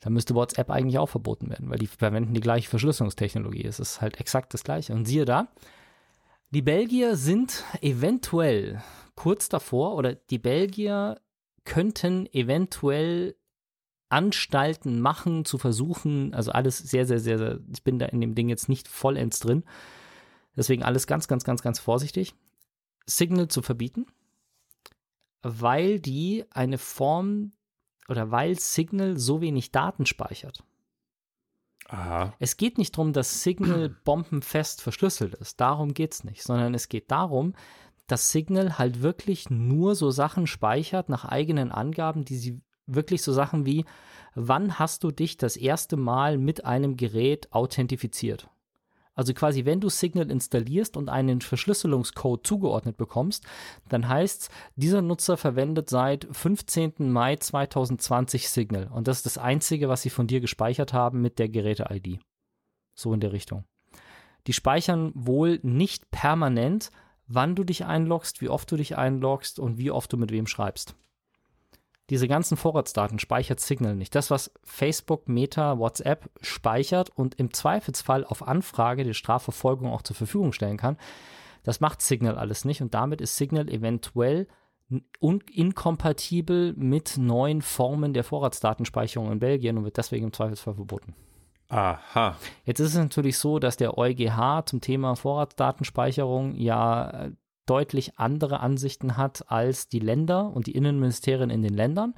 dann 0.00 0.12
müsste 0.12 0.34
WhatsApp 0.34 0.68
eigentlich 0.70 0.98
auch 0.98 1.08
verboten 1.08 1.48
werden, 1.48 1.70
weil 1.70 1.78
die 1.78 1.86
verwenden 1.86 2.34
die 2.34 2.42
gleiche 2.42 2.68
Verschlüsselungstechnologie. 2.68 3.64
Es 3.64 3.80
ist 3.80 4.02
halt 4.02 4.20
exakt 4.20 4.52
das 4.52 4.62
gleiche. 4.62 4.92
Und 4.92 5.06
siehe 5.06 5.24
da, 5.24 5.48
die 6.50 6.60
Belgier 6.60 7.16
sind 7.16 7.64
eventuell 7.80 8.82
kurz 9.14 9.48
davor 9.48 9.94
oder 9.94 10.14
die 10.14 10.38
Belgier 10.38 11.18
könnten 11.64 12.26
eventuell 12.32 13.36
Anstalten 14.08 15.00
machen, 15.00 15.44
zu 15.44 15.58
versuchen, 15.58 16.34
also 16.34 16.52
alles 16.52 16.78
sehr, 16.78 17.06
sehr, 17.06 17.18
sehr, 17.18 17.38
sehr, 17.38 17.60
ich 17.72 17.82
bin 17.82 17.98
da 17.98 18.06
in 18.06 18.20
dem 18.20 18.34
Ding 18.34 18.48
jetzt 18.48 18.68
nicht 18.68 18.86
vollends 18.86 19.40
drin. 19.40 19.64
Deswegen 20.56 20.82
alles 20.82 21.06
ganz, 21.06 21.26
ganz, 21.26 21.44
ganz, 21.44 21.62
ganz 21.62 21.78
vorsichtig. 21.78 22.34
Signal 23.06 23.48
zu 23.48 23.60
verbieten, 23.60 24.06
weil 25.42 26.00
die 26.00 26.44
eine 26.50 26.78
Form 26.78 27.52
oder 28.08 28.30
weil 28.30 28.58
Signal 28.58 29.18
so 29.18 29.40
wenig 29.40 29.72
Daten 29.72 30.06
speichert. 30.06 30.62
Aha. 31.88 32.34
Es 32.38 32.56
geht 32.56 32.78
nicht 32.78 32.96
darum, 32.96 33.12
dass 33.12 33.42
Signal 33.42 33.90
bombenfest 34.04 34.80
verschlüsselt 34.80 35.34
ist. 35.34 35.60
Darum 35.60 35.92
geht 35.92 36.14
es 36.14 36.24
nicht, 36.24 36.42
sondern 36.42 36.74
es 36.74 36.88
geht 36.88 37.10
darum, 37.10 37.54
dass 38.06 38.32
Signal 38.32 38.78
halt 38.78 39.02
wirklich 39.02 39.50
nur 39.50 39.94
so 39.94 40.10
Sachen 40.10 40.46
speichert 40.46 41.08
nach 41.08 41.24
eigenen 41.24 41.72
Angaben, 41.72 42.24
die 42.24 42.36
sie 42.36 42.60
wirklich 42.86 43.22
so 43.22 43.32
Sachen 43.32 43.64
wie, 43.66 43.84
wann 44.34 44.78
hast 44.78 45.04
du 45.04 45.10
dich 45.10 45.36
das 45.36 45.56
erste 45.56 45.96
Mal 45.96 46.38
mit 46.38 46.64
einem 46.64 46.96
Gerät 46.96 47.52
authentifiziert? 47.52 48.48
Also 49.14 49.32
quasi, 49.32 49.64
wenn 49.64 49.80
du 49.80 49.88
Signal 49.88 50.30
installierst 50.30 50.96
und 50.96 51.08
einen 51.08 51.40
Verschlüsselungscode 51.40 52.44
zugeordnet 52.44 52.96
bekommst, 52.96 53.44
dann 53.88 54.08
heißt 54.08 54.42
es, 54.42 54.48
dieser 54.74 55.02
Nutzer 55.02 55.36
verwendet 55.36 55.88
seit 55.88 56.26
15. 56.30 56.94
Mai 56.98 57.36
2020 57.36 58.48
Signal. 58.48 58.88
Und 58.92 59.06
das 59.06 59.18
ist 59.18 59.26
das 59.26 59.38
Einzige, 59.38 59.88
was 59.88 60.02
sie 60.02 60.10
von 60.10 60.26
dir 60.26 60.40
gespeichert 60.40 60.92
haben 60.92 61.20
mit 61.20 61.38
der 61.38 61.48
Geräte-ID. 61.48 62.18
So 62.94 63.14
in 63.14 63.20
der 63.20 63.32
Richtung. 63.32 63.64
Die 64.48 64.52
speichern 64.52 65.12
wohl 65.14 65.60
nicht 65.62 66.10
permanent, 66.10 66.90
wann 67.26 67.54
du 67.54 67.64
dich 67.64 67.84
einloggst, 67.84 68.40
wie 68.40 68.48
oft 68.48 68.70
du 68.70 68.76
dich 68.76 68.96
einloggst 68.96 69.58
und 69.58 69.78
wie 69.78 69.90
oft 69.90 70.12
du 70.12 70.16
mit 70.16 70.30
wem 70.30 70.46
schreibst 70.46 70.94
diese 72.10 72.28
ganzen 72.28 72.56
Vorratsdaten 72.56 73.18
speichert 73.18 73.60
Signal 73.60 73.96
nicht. 73.96 74.14
Das, 74.14 74.30
was 74.30 74.52
Facebook, 74.62 75.28
Meta, 75.28 75.78
WhatsApp 75.78 76.28
speichert 76.40 77.10
und 77.10 77.36
im 77.36 77.52
Zweifelsfall 77.52 78.24
auf 78.24 78.46
Anfrage 78.46 79.04
die 79.04 79.14
Strafverfolgung 79.14 79.90
auch 79.90 80.02
zur 80.02 80.16
Verfügung 80.16 80.52
stellen 80.52 80.76
kann, 80.76 80.98
das 81.62 81.80
macht 81.80 82.02
Signal 82.02 82.36
alles 82.36 82.66
nicht 82.66 82.82
und 82.82 82.92
damit 82.92 83.20
ist 83.22 83.36
Signal 83.36 83.70
eventuell 83.70 84.46
inkompatibel 85.18 86.74
mit 86.76 87.16
neuen 87.16 87.62
Formen 87.62 88.12
der 88.12 88.22
Vorratsdatenspeicherung 88.22 89.32
in 89.32 89.38
Belgien 89.38 89.78
und 89.78 89.84
wird 89.84 89.96
deswegen 89.96 90.26
im 90.26 90.32
Zweifelsfall 90.32 90.74
verboten. 90.74 91.14
Aha. 91.68 92.36
Jetzt 92.64 92.80
ist 92.80 92.90
es 92.90 92.98
natürlich 92.98 93.38
so, 93.38 93.58
dass 93.58 93.76
der 93.76 93.96
EuGH 93.96 94.66
zum 94.66 94.80
Thema 94.80 95.16
Vorratsdatenspeicherung 95.16 96.54
ja 96.56 97.30
deutlich 97.66 98.18
andere 98.18 98.60
Ansichten 98.60 99.16
hat 99.16 99.50
als 99.50 99.88
die 99.88 99.98
Länder 99.98 100.50
und 100.52 100.66
die 100.66 100.72
Innenministerien 100.72 101.50
in 101.50 101.62
den 101.62 101.74
Ländern. 101.74 102.14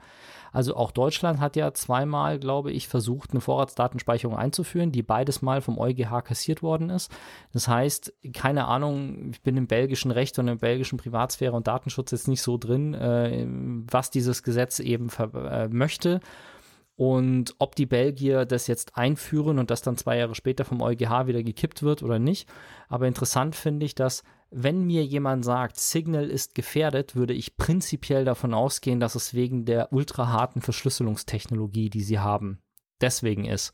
Also 0.53 0.75
auch 0.75 0.91
Deutschland 0.91 1.38
hat 1.38 1.55
ja 1.55 1.75
zweimal, 1.75 2.38
glaube 2.38 2.73
ich, 2.73 2.88
versucht, 2.88 3.33
eine 3.33 3.43
Vorratsdatenspeicherung 3.43 4.37
einzuführen, 4.37 4.91
die 4.91 5.03
beides 5.03 5.43
mal 5.43 5.61
vom 5.61 5.79
EuGH 5.79 6.23
kassiert 6.25 6.62
worden 6.62 6.88
ist. 6.88 7.12
Das 7.53 7.69
heißt, 7.69 8.15
keine 8.33 8.65
Ahnung, 8.65 9.33
ich 9.33 9.43
bin 9.43 9.57
im 9.59 9.67
belgischen 9.67 10.11
Recht 10.11 10.38
und 10.38 10.49
im 10.49 10.59
belgischen 10.59 10.99
Privatsphäre 10.99 11.53
und 11.53 11.67
Datenschutz 11.67 12.11
jetzt 12.11 12.26
nicht 12.26 12.41
so 12.41 12.57
drin, 12.57 12.95
äh, 12.95 13.47
was 13.91 14.11
dieses 14.11 14.43
Gesetz 14.43 14.81
eben 14.81 15.11
äh, 15.11 15.69
möchte. 15.69 16.21
Und 16.97 17.55
ob 17.59 17.76
die 17.76 17.85
Belgier 17.85 18.47
das 18.47 18.67
jetzt 18.67 18.97
einführen 18.97 19.59
und 19.59 19.71
das 19.71 19.83
dann 19.83 19.99
zwei 19.99 20.17
Jahre 20.17 20.35
später 20.35 20.65
vom 20.65 20.81
EuGH 20.81 21.26
wieder 21.26 21.43
gekippt 21.43 21.83
wird 21.83 22.03
oder 22.03 22.19
nicht. 22.19 22.49
Aber 22.88 23.07
interessant 23.07 23.55
finde 23.55 23.85
ich, 23.85 23.95
dass 23.95 24.23
wenn 24.50 24.87
mir 24.87 25.05
jemand 25.05 25.45
sagt, 25.45 25.79
Signal 25.79 26.31
ist 26.31 26.55
gefährdet, 26.55 27.15
würde 27.15 27.35
ich 27.35 27.57
prinzipiell 27.57 28.25
davon 28.25 28.55
ausgehen, 28.55 29.00
dass 29.00 29.15
es 29.15 29.35
wegen 29.35 29.67
der 29.67 29.93
ultraharten 29.93 30.62
Verschlüsselungstechnologie, 30.62 31.91
die 31.91 32.03
sie 32.03 32.19
haben, 32.19 32.61
deswegen 33.00 33.45
ist. 33.45 33.73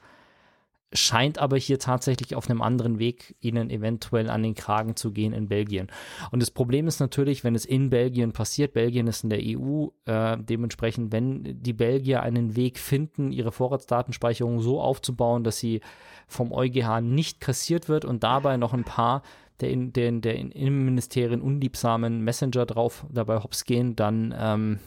Scheint 0.93 1.39
aber 1.39 1.57
hier 1.57 1.79
tatsächlich 1.79 2.35
auf 2.35 2.51
einem 2.51 2.61
anderen 2.61 2.99
Weg 2.99 3.35
ihnen 3.41 3.71
eventuell 3.71 4.29
an 4.29 4.43
den 4.43 4.55
Kragen 4.55 4.97
zu 4.97 5.13
gehen 5.13 5.33
in 5.33 5.49
Belgien. 5.49 5.89
Und 6.31 6.41
das 6.41 6.51
Problem 6.51 6.87
ist 6.87 7.01
natürlich, 7.01 7.45
wenn 7.45 7.55
es 7.55 7.65
in 7.65 7.91
Belgien 7.91 8.33
passiert, 8.33 8.75
Belgien 8.75 9.07
ist 9.07 9.25
in 9.25 9.31
der 9.31 9.41
EU, 9.43 9.89
äh, 10.05 10.37
dementsprechend, 10.39 11.13
wenn 11.13 11.63
die 11.63 11.73
Belgier 11.73 12.23
einen 12.23 12.57
Weg 12.57 12.79
finden, 12.79 13.33
ihre 13.33 13.53
Vorratsdatenspeicherung 13.53 14.61
so 14.61 14.81
aufzubauen, 14.81 15.45
dass 15.45 15.59
sie 15.59 15.81
vom 16.27 16.53
EuGH 16.53 17.01
nicht 17.01 17.41
kassiert 17.41 17.89
wird 17.89 18.05
und 18.05 18.23
dabei 18.23 18.57
noch 18.57 18.75
ein 18.75 18.85
paar 18.85 19.23
der 19.61 19.71
in 19.71 19.93
den 19.93 20.21
der 20.21 20.35
in 20.35 20.51
Innenministerien 20.51 21.41
unliebsamen 21.41 22.23
Messenger 22.23 22.67
drauf 22.67 23.07
dabei 23.11 23.39
hops 23.39 23.65
gehen, 23.65 23.97
dann 23.97 24.35
ähm, 24.37 24.79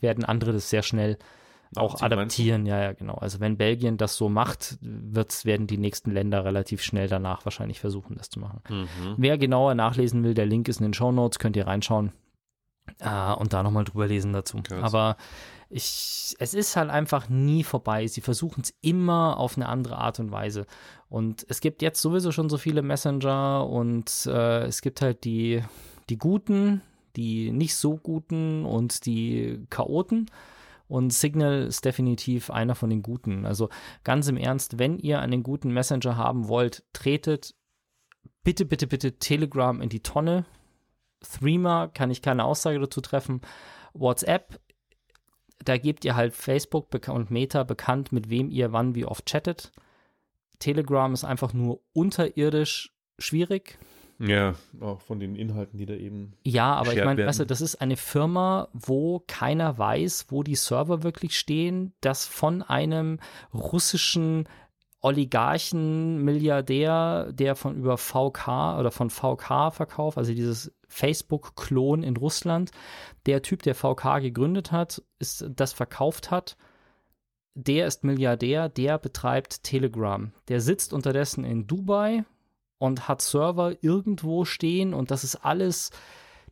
werden 0.00 0.24
andere 0.24 0.52
das 0.52 0.70
sehr 0.70 0.82
schnell 0.82 1.18
auch 1.76 2.00
adaptieren. 2.00 2.66
Ja, 2.66 2.80
ja, 2.80 2.92
genau. 2.92 3.14
Also 3.14 3.40
wenn 3.40 3.56
Belgien 3.56 3.96
das 3.96 4.16
so 4.16 4.28
macht, 4.28 4.78
wird's, 4.80 5.44
werden 5.44 5.66
die 5.66 5.78
nächsten 5.78 6.10
Länder 6.10 6.44
relativ 6.44 6.82
schnell 6.82 7.08
danach 7.08 7.44
wahrscheinlich 7.44 7.80
versuchen, 7.80 8.16
das 8.16 8.30
zu 8.30 8.40
machen. 8.40 8.60
Mhm. 8.68 9.14
Wer 9.16 9.38
genauer 9.38 9.74
nachlesen 9.74 10.24
will, 10.24 10.34
der 10.34 10.46
Link 10.46 10.68
ist 10.68 10.80
in 10.80 10.84
den 10.84 10.94
Show 10.94 11.12
Notes, 11.12 11.38
könnt 11.38 11.56
ihr 11.56 11.66
reinschauen 11.66 12.12
äh, 13.00 13.32
und 13.32 13.52
da 13.52 13.62
nochmal 13.62 13.84
drüber 13.84 14.06
lesen 14.06 14.32
dazu. 14.32 14.60
Krass. 14.62 14.82
Aber 14.82 15.16
ich, 15.70 16.34
es 16.38 16.54
ist 16.54 16.76
halt 16.76 16.90
einfach 16.90 17.28
nie 17.28 17.62
vorbei. 17.62 18.06
Sie 18.06 18.20
versuchen 18.20 18.62
es 18.62 18.74
immer 18.80 19.38
auf 19.38 19.56
eine 19.56 19.68
andere 19.68 19.98
Art 19.98 20.18
und 20.18 20.30
Weise. 20.30 20.66
Und 21.08 21.44
es 21.48 21.60
gibt 21.60 21.82
jetzt 21.82 22.00
sowieso 22.00 22.32
schon 22.32 22.48
so 22.48 22.56
viele 22.56 22.82
Messenger 22.82 23.66
und 23.68 24.26
äh, 24.26 24.64
es 24.64 24.80
gibt 24.80 25.02
halt 25.02 25.24
die, 25.24 25.62
die 26.08 26.18
Guten, 26.18 26.82
die 27.16 27.52
nicht 27.52 27.76
so 27.76 27.96
Guten 27.96 28.64
und 28.64 29.04
die 29.04 29.66
Chaoten. 29.70 30.30
Und 30.88 31.12
Signal 31.12 31.64
ist 31.64 31.84
definitiv 31.84 32.50
einer 32.50 32.74
von 32.74 32.90
den 32.90 33.02
Guten. 33.02 33.44
Also 33.44 33.68
ganz 34.04 34.26
im 34.28 34.36
Ernst, 34.36 34.78
wenn 34.78 34.98
ihr 34.98 35.20
einen 35.20 35.42
guten 35.42 35.70
Messenger 35.70 36.16
haben 36.16 36.48
wollt, 36.48 36.82
tretet 36.92 37.54
bitte, 38.42 38.64
bitte, 38.64 38.86
bitte 38.86 39.18
Telegram 39.18 39.80
in 39.80 39.90
die 39.90 40.02
Tonne. 40.02 40.46
Threema 41.20 41.88
kann 41.88 42.10
ich 42.10 42.22
keine 42.22 42.44
Aussage 42.44 42.80
dazu 42.80 43.00
treffen. 43.00 43.42
WhatsApp 43.92 44.58
da 45.64 45.76
gebt 45.76 46.04
ihr 46.04 46.16
halt 46.16 46.34
Facebook 46.34 47.08
und 47.08 47.30
Meta 47.30 47.64
bekannt, 47.64 48.12
mit 48.12 48.30
wem 48.30 48.50
ihr 48.50 48.72
wann 48.72 48.94
wie 48.94 49.04
oft 49.04 49.26
chattet. 49.26 49.72
Telegram 50.58 51.12
ist 51.12 51.24
einfach 51.24 51.52
nur 51.52 51.80
unterirdisch 51.92 52.92
schwierig. 53.18 53.78
Ja, 54.18 54.54
auch 54.80 55.00
von 55.00 55.20
den 55.20 55.36
Inhalten, 55.36 55.78
die 55.78 55.86
da 55.86 55.94
eben. 55.94 56.32
Ja, 56.42 56.74
aber 56.74 56.92
ich 56.92 57.04
meine, 57.04 57.24
weißt 57.24 57.40
du, 57.40 57.46
das 57.46 57.60
ist 57.60 57.76
eine 57.76 57.96
Firma, 57.96 58.68
wo 58.72 59.22
keiner 59.26 59.78
weiß, 59.78 60.26
wo 60.30 60.42
die 60.42 60.56
Server 60.56 61.04
wirklich 61.04 61.38
stehen, 61.38 61.92
das 62.00 62.26
von 62.26 62.62
einem 62.62 63.20
russischen 63.54 64.48
Oligarchen, 65.00 66.24
Milliardär, 66.24 67.32
der 67.32 67.54
von 67.54 67.76
über 67.76 67.96
VK 67.96 68.78
oder 68.80 68.90
von 68.90 69.10
VK 69.10 69.72
verkauft, 69.72 70.18
also 70.18 70.34
dieses 70.34 70.74
Facebook-Klon 70.88 72.02
in 72.02 72.16
Russland. 72.16 72.72
Der 73.26 73.42
Typ, 73.42 73.62
der 73.62 73.76
VK 73.76 74.20
gegründet 74.20 74.72
hat, 74.72 75.02
ist 75.20 75.48
das 75.48 75.72
verkauft 75.72 76.32
hat. 76.32 76.56
Der 77.54 77.86
ist 77.86 78.02
Milliardär, 78.02 78.68
der 78.68 78.98
betreibt 78.98 79.62
Telegram. 79.62 80.32
Der 80.48 80.60
sitzt 80.60 80.92
unterdessen 80.92 81.44
in 81.44 81.68
Dubai 81.68 82.24
und 82.78 83.08
hat 83.08 83.22
Server 83.22 83.76
irgendwo 83.82 84.44
stehen 84.44 84.94
und 84.94 85.10
das 85.10 85.24
ist 85.24 85.36
alles, 85.36 85.90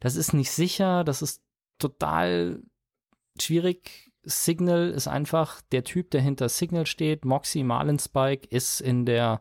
das 0.01 0.17
ist 0.17 0.33
nicht 0.33 0.51
sicher, 0.51 1.05
das 1.05 1.23
ist 1.23 1.43
total 1.79 2.63
schwierig. 3.41 4.11
Signal 4.23 4.91
ist 4.91 5.07
einfach 5.07 5.61
der 5.73 5.85
Typ, 5.85 6.11
der 6.11 6.21
hinter 6.21 6.49
Signal 6.49 6.87
steht. 6.87 7.25
Moxie 7.25 7.63
Marlinspike 7.63 8.49
ist 8.49 8.81
in 8.81 9.07
der 9.07 9.41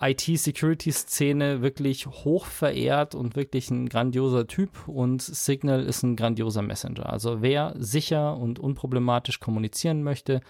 IT-Security-Szene 0.00 1.60
wirklich 1.60 2.06
hoch 2.06 2.46
verehrt 2.46 3.14
und 3.14 3.36
wirklich 3.36 3.70
ein 3.70 3.88
grandioser 3.88 4.46
Typ 4.46 4.88
und 4.88 5.20
Signal 5.20 5.84
ist 5.84 6.02
ein 6.02 6.16
grandioser 6.16 6.62
Messenger. 6.62 7.10
Also 7.10 7.42
wer 7.42 7.74
sicher 7.78 8.36
und 8.36 8.58
unproblematisch 8.58 9.40
kommunizieren 9.40 10.02
möchte, 10.02 10.40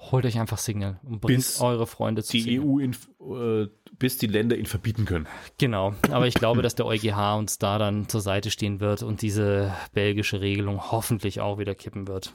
holt 0.00 0.24
euch 0.24 0.38
einfach 0.38 0.58
Signal 0.58 0.98
und 1.02 1.20
bringt 1.20 1.38
bis 1.38 1.60
eure 1.60 1.86
Freunde 1.86 2.22
zu 2.22 2.32
die 2.32 2.42
Signal. 2.42 2.66
EU 2.66 2.78
in, 2.78 2.92
äh, 3.64 3.68
bis 3.98 4.18
die 4.18 4.26
Länder 4.26 4.56
ihn 4.56 4.66
verbieten 4.66 5.04
können. 5.04 5.26
Genau, 5.58 5.94
aber 6.10 6.26
ich 6.26 6.34
glaube, 6.34 6.62
dass 6.62 6.74
der 6.74 6.86
EuGH 6.86 7.36
uns 7.38 7.58
da 7.58 7.78
dann 7.78 8.08
zur 8.08 8.20
Seite 8.20 8.50
stehen 8.50 8.80
wird 8.80 9.02
und 9.02 9.22
diese 9.22 9.74
belgische 9.92 10.40
Regelung 10.40 10.90
hoffentlich 10.90 11.40
auch 11.40 11.58
wieder 11.58 11.74
kippen 11.74 12.08
wird. 12.08 12.32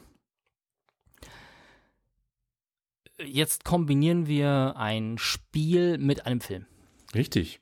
jetzt 3.23 3.63
kombinieren 3.63 4.27
wir 4.27 4.75
ein 4.77 5.17
Spiel 5.17 5.97
mit 5.97 6.25
einem 6.25 6.41
Film. 6.41 6.65
Richtig. 7.13 7.61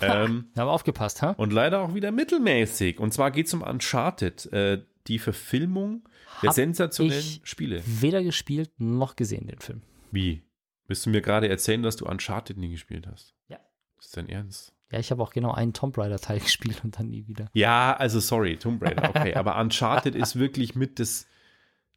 Ähm, 0.00 0.46
haben 0.56 0.68
aufgepasst, 0.68 1.22
ha? 1.22 1.30
Und 1.32 1.52
leider 1.52 1.80
auch 1.80 1.94
wieder 1.94 2.12
mittelmäßig. 2.12 3.00
Und 3.00 3.12
zwar 3.12 3.30
geht 3.30 3.46
es 3.46 3.54
um 3.54 3.62
Uncharted. 3.62 4.50
Äh, 4.52 4.82
die 5.08 5.18
Verfilmung 5.18 6.07
der 6.42 6.52
sensationellen 6.52 7.20
ich 7.20 7.40
Spiele. 7.44 7.82
Weder 7.84 8.22
gespielt 8.22 8.70
noch 8.78 9.16
gesehen, 9.16 9.46
den 9.46 9.60
Film. 9.60 9.82
Wie? 10.10 10.42
Willst 10.86 11.04
du 11.04 11.10
mir 11.10 11.20
gerade 11.20 11.48
erzählen, 11.48 11.82
dass 11.82 11.96
du 11.96 12.06
Uncharted 12.06 12.56
nie 12.56 12.70
gespielt 12.70 13.06
hast? 13.06 13.34
Ja. 13.48 13.58
Ist 13.98 14.16
dein 14.16 14.28
Ernst? 14.28 14.74
Ja, 14.90 14.98
ich 14.98 15.10
habe 15.10 15.22
auch 15.22 15.32
genau 15.32 15.52
einen 15.52 15.74
Tomb 15.74 15.96
Raider-Teil 15.98 16.40
gespielt 16.40 16.82
und 16.84 16.98
dann 16.98 17.10
nie 17.10 17.26
wieder. 17.26 17.50
Ja, 17.52 17.94
also 17.94 18.20
sorry, 18.20 18.56
Tomb 18.56 18.82
Raider, 18.82 19.10
okay. 19.10 19.34
aber 19.34 19.60
Uncharted 19.60 20.14
ist 20.14 20.38
wirklich 20.38 20.74
mit 20.74 20.98
das, 20.98 21.26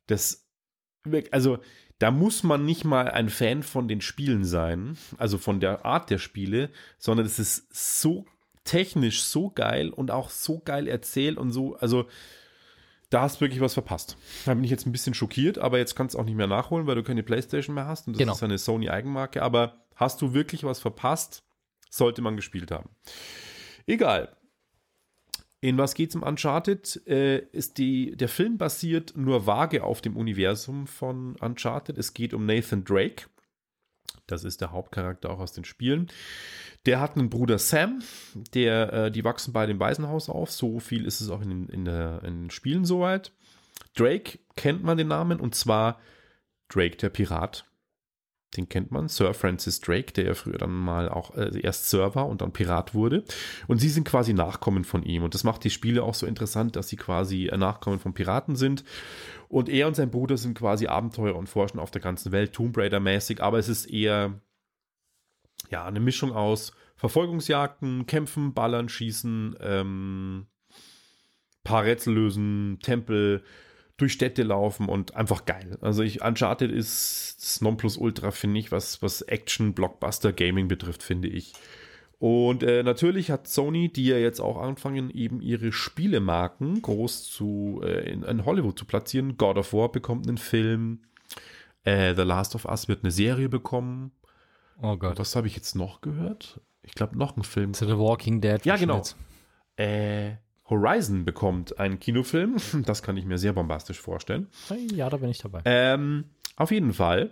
das, 0.07 0.45
also 1.31 1.59
da 1.99 2.11
muss 2.11 2.43
man 2.43 2.65
nicht 2.65 2.83
mal 2.83 3.09
ein 3.09 3.29
Fan 3.29 3.63
von 3.63 3.87
den 3.87 4.01
Spielen 4.01 4.43
sein, 4.43 4.97
also 5.17 5.37
von 5.37 5.59
der 5.59 5.85
Art 5.85 6.09
der 6.09 6.17
Spiele, 6.17 6.69
sondern 6.97 7.25
es 7.25 7.39
ist 7.39 7.67
so 7.71 8.25
technisch 8.63 9.23
so 9.23 9.49
geil 9.49 9.89
und 9.89 10.11
auch 10.11 10.29
so 10.29 10.59
geil 10.59 10.87
erzählt 10.87 11.37
und 11.37 11.51
so, 11.51 11.75
also 11.77 12.07
da 13.11 13.21
hast 13.21 13.37
du 13.37 13.41
wirklich 13.41 13.61
was 13.61 13.73
verpasst. 13.75 14.17
Da 14.45 14.53
bin 14.55 14.63
ich 14.63 14.71
jetzt 14.71 14.87
ein 14.87 14.91
bisschen 14.91 15.13
schockiert, 15.13 15.59
aber 15.59 15.77
jetzt 15.77 15.95
kannst 15.95 16.15
du 16.15 16.19
auch 16.19 16.23
nicht 16.25 16.35
mehr 16.35 16.47
nachholen, 16.47 16.87
weil 16.87 16.95
du 16.95 17.03
keine 17.03 17.21
Playstation 17.23 17.75
mehr 17.75 17.85
hast 17.85 18.07
und 18.07 18.13
das 18.13 18.19
Genau. 18.19 18.33
ist 18.33 18.41
eine 18.41 18.57
Sony-Eigenmarke, 18.57 19.43
aber 19.43 19.85
hast 19.95 20.21
du 20.21 20.33
wirklich 20.33 20.63
was 20.63 20.79
verpasst, 20.79 21.43
sollte 21.89 22.21
man 22.21 22.35
gespielt 22.37 22.71
haben. 22.71 22.89
Egal. 23.85 24.35
In 25.59 25.77
was 25.77 25.93
geht's 25.93 26.15
im 26.15 26.23
Uncharted? 26.23 27.05
Äh, 27.05 27.39
ist 27.51 27.77
die, 27.77 28.15
der 28.15 28.29
Film 28.29 28.57
basiert 28.57 29.13
nur 29.15 29.45
vage 29.45 29.83
auf 29.83 30.01
dem 30.01 30.17
Universum 30.17 30.87
von 30.87 31.35
Uncharted. 31.35 31.97
Es 31.99 32.13
geht 32.15 32.33
um 32.33 32.45
Nathan 32.47 32.83
Drake. 32.83 33.25
Das 34.27 34.43
ist 34.43 34.61
der 34.61 34.71
Hauptcharakter 34.71 35.29
auch 35.29 35.39
aus 35.39 35.53
den 35.53 35.65
Spielen. 35.65 36.07
Der 36.85 36.99
hat 36.99 37.15
einen 37.15 37.29
Bruder 37.29 37.59
Sam, 37.59 38.01
der, 38.53 38.93
äh, 38.93 39.11
die 39.11 39.23
wachsen 39.23 39.53
beide 39.53 39.71
im 39.71 39.79
Waisenhaus 39.79 40.29
auf. 40.29 40.51
So 40.51 40.79
viel 40.79 41.05
ist 41.05 41.21
es 41.21 41.29
auch 41.29 41.41
in, 41.41 41.67
in, 41.69 41.85
der, 41.85 42.23
in 42.23 42.43
den 42.43 42.49
Spielen 42.49 42.85
soweit. 42.85 43.31
Drake 43.95 44.39
kennt 44.55 44.83
man 44.83 44.97
den 44.97 45.07
Namen 45.07 45.39
und 45.39 45.55
zwar 45.55 45.99
Drake 46.69 46.97
der 46.97 47.09
Pirat. 47.09 47.65
Den 48.57 48.67
kennt 48.67 48.91
man, 48.91 49.07
Sir 49.07 49.33
Francis 49.33 49.79
Drake, 49.79 50.11
der 50.11 50.25
ja 50.25 50.33
früher 50.33 50.57
dann 50.57 50.71
mal 50.71 51.07
auch 51.07 51.35
äh, 51.35 51.57
erst 51.61 51.89
Sir 51.89 52.15
war 52.15 52.27
und 52.27 52.41
dann 52.41 52.51
Pirat 52.51 52.93
wurde. 52.93 53.23
Und 53.67 53.79
sie 53.79 53.89
sind 53.89 54.03
quasi 54.03 54.33
Nachkommen 54.33 54.83
von 54.83 55.03
ihm. 55.03 55.23
Und 55.23 55.33
das 55.33 55.45
macht 55.45 55.63
die 55.63 55.69
Spiele 55.69 56.03
auch 56.03 56.13
so 56.13 56.25
interessant, 56.25 56.75
dass 56.75 56.89
sie 56.89 56.97
quasi 56.97 57.47
äh, 57.47 57.57
Nachkommen 57.57 57.99
von 57.99 58.13
Piraten 58.13 58.57
sind. 58.57 58.83
Und 59.47 59.69
er 59.69 59.87
und 59.87 59.95
sein 59.95 60.11
Bruder 60.11 60.37
sind 60.37 60.57
quasi 60.57 60.87
Abenteurer 60.87 61.37
und 61.37 61.47
forschen 61.47 61.79
auf 61.79 61.91
der 61.91 62.01
ganzen 62.01 62.31
Welt, 62.33 62.51
Tomb 62.53 62.77
Raider-mäßig. 62.77 63.41
Aber 63.41 63.57
es 63.57 63.69
ist 63.69 63.85
eher 63.85 64.41
ja, 65.69 65.85
eine 65.85 65.99
Mischung 66.01 66.33
aus 66.33 66.73
Verfolgungsjagden, 66.97 68.05
Kämpfen, 68.05 68.53
Ballern, 68.53 68.89
Schießen, 68.89 69.55
ähm, 69.61 70.47
paar 71.63 71.83
Rätsel 71.83 72.13
lösen, 72.13 72.79
Tempel, 72.81 73.43
durch 74.01 74.13
Städte 74.13 74.43
laufen 74.43 74.89
und 74.89 75.15
einfach 75.15 75.45
geil. 75.45 75.77
Also 75.81 76.03
ich, 76.03 76.23
Uncharted 76.23 76.71
ist 76.71 77.37
das 77.39 77.61
Nonplusultra, 77.61 78.31
finde 78.31 78.59
ich, 78.59 78.71
was, 78.71 79.01
was 79.01 79.21
Action, 79.21 79.73
Blockbuster, 79.73 80.33
Gaming 80.33 80.67
betrifft, 80.67 81.03
finde 81.03 81.27
ich. 81.27 81.53
Und 82.19 82.61
äh, 82.61 82.83
natürlich 82.83 83.31
hat 83.31 83.47
Sony, 83.47 83.91
die 83.91 84.05
ja 84.05 84.17
jetzt 84.17 84.39
auch 84.39 84.61
anfangen, 84.61 85.09
eben 85.09 85.41
ihre 85.41 85.71
Spielemarken 85.71 86.81
groß 86.81 87.23
zu, 87.23 87.81
äh, 87.83 88.11
in, 88.11 88.21
in 88.23 88.45
Hollywood 88.45 88.77
zu 88.77 88.85
platzieren. 88.85 89.37
God 89.37 89.57
of 89.57 89.73
War 89.73 89.91
bekommt 89.91 90.27
einen 90.27 90.37
Film. 90.37 90.99
Äh, 91.83 92.13
The 92.13 92.21
Last 92.21 92.53
of 92.53 92.65
Us 92.65 92.87
wird 92.87 93.03
eine 93.03 93.11
Serie 93.11 93.49
bekommen. 93.49 94.11
Oh 94.81 94.97
Gott. 94.97 95.17
was 95.17 95.35
habe 95.35 95.47
ich 95.47 95.55
jetzt 95.55 95.75
noch 95.75 96.01
gehört? 96.01 96.61
Ich 96.83 96.93
glaube, 96.93 97.17
noch 97.17 97.37
ein 97.37 97.43
Film. 97.43 97.73
To 97.73 97.85
The 97.85 97.97
Walking 97.97 98.39
Dead. 98.39 98.63
Ja, 98.65 98.75
genau. 98.75 99.01
Äh, 99.77 100.33
Horizon 100.71 101.25
bekommt 101.25 101.77
einen 101.77 101.99
Kinofilm. 101.99 102.57
Das 102.85 103.03
kann 103.03 103.17
ich 103.17 103.25
mir 103.25 103.37
sehr 103.37 103.53
bombastisch 103.53 103.99
vorstellen. 103.99 104.47
Ja, 104.93 105.09
da 105.09 105.17
bin 105.17 105.29
ich 105.29 105.37
dabei. 105.37 105.61
Ähm, 105.65 106.23
auf 106.55 106.71
jeden 106.71 106.93
Fall 106.93 107.31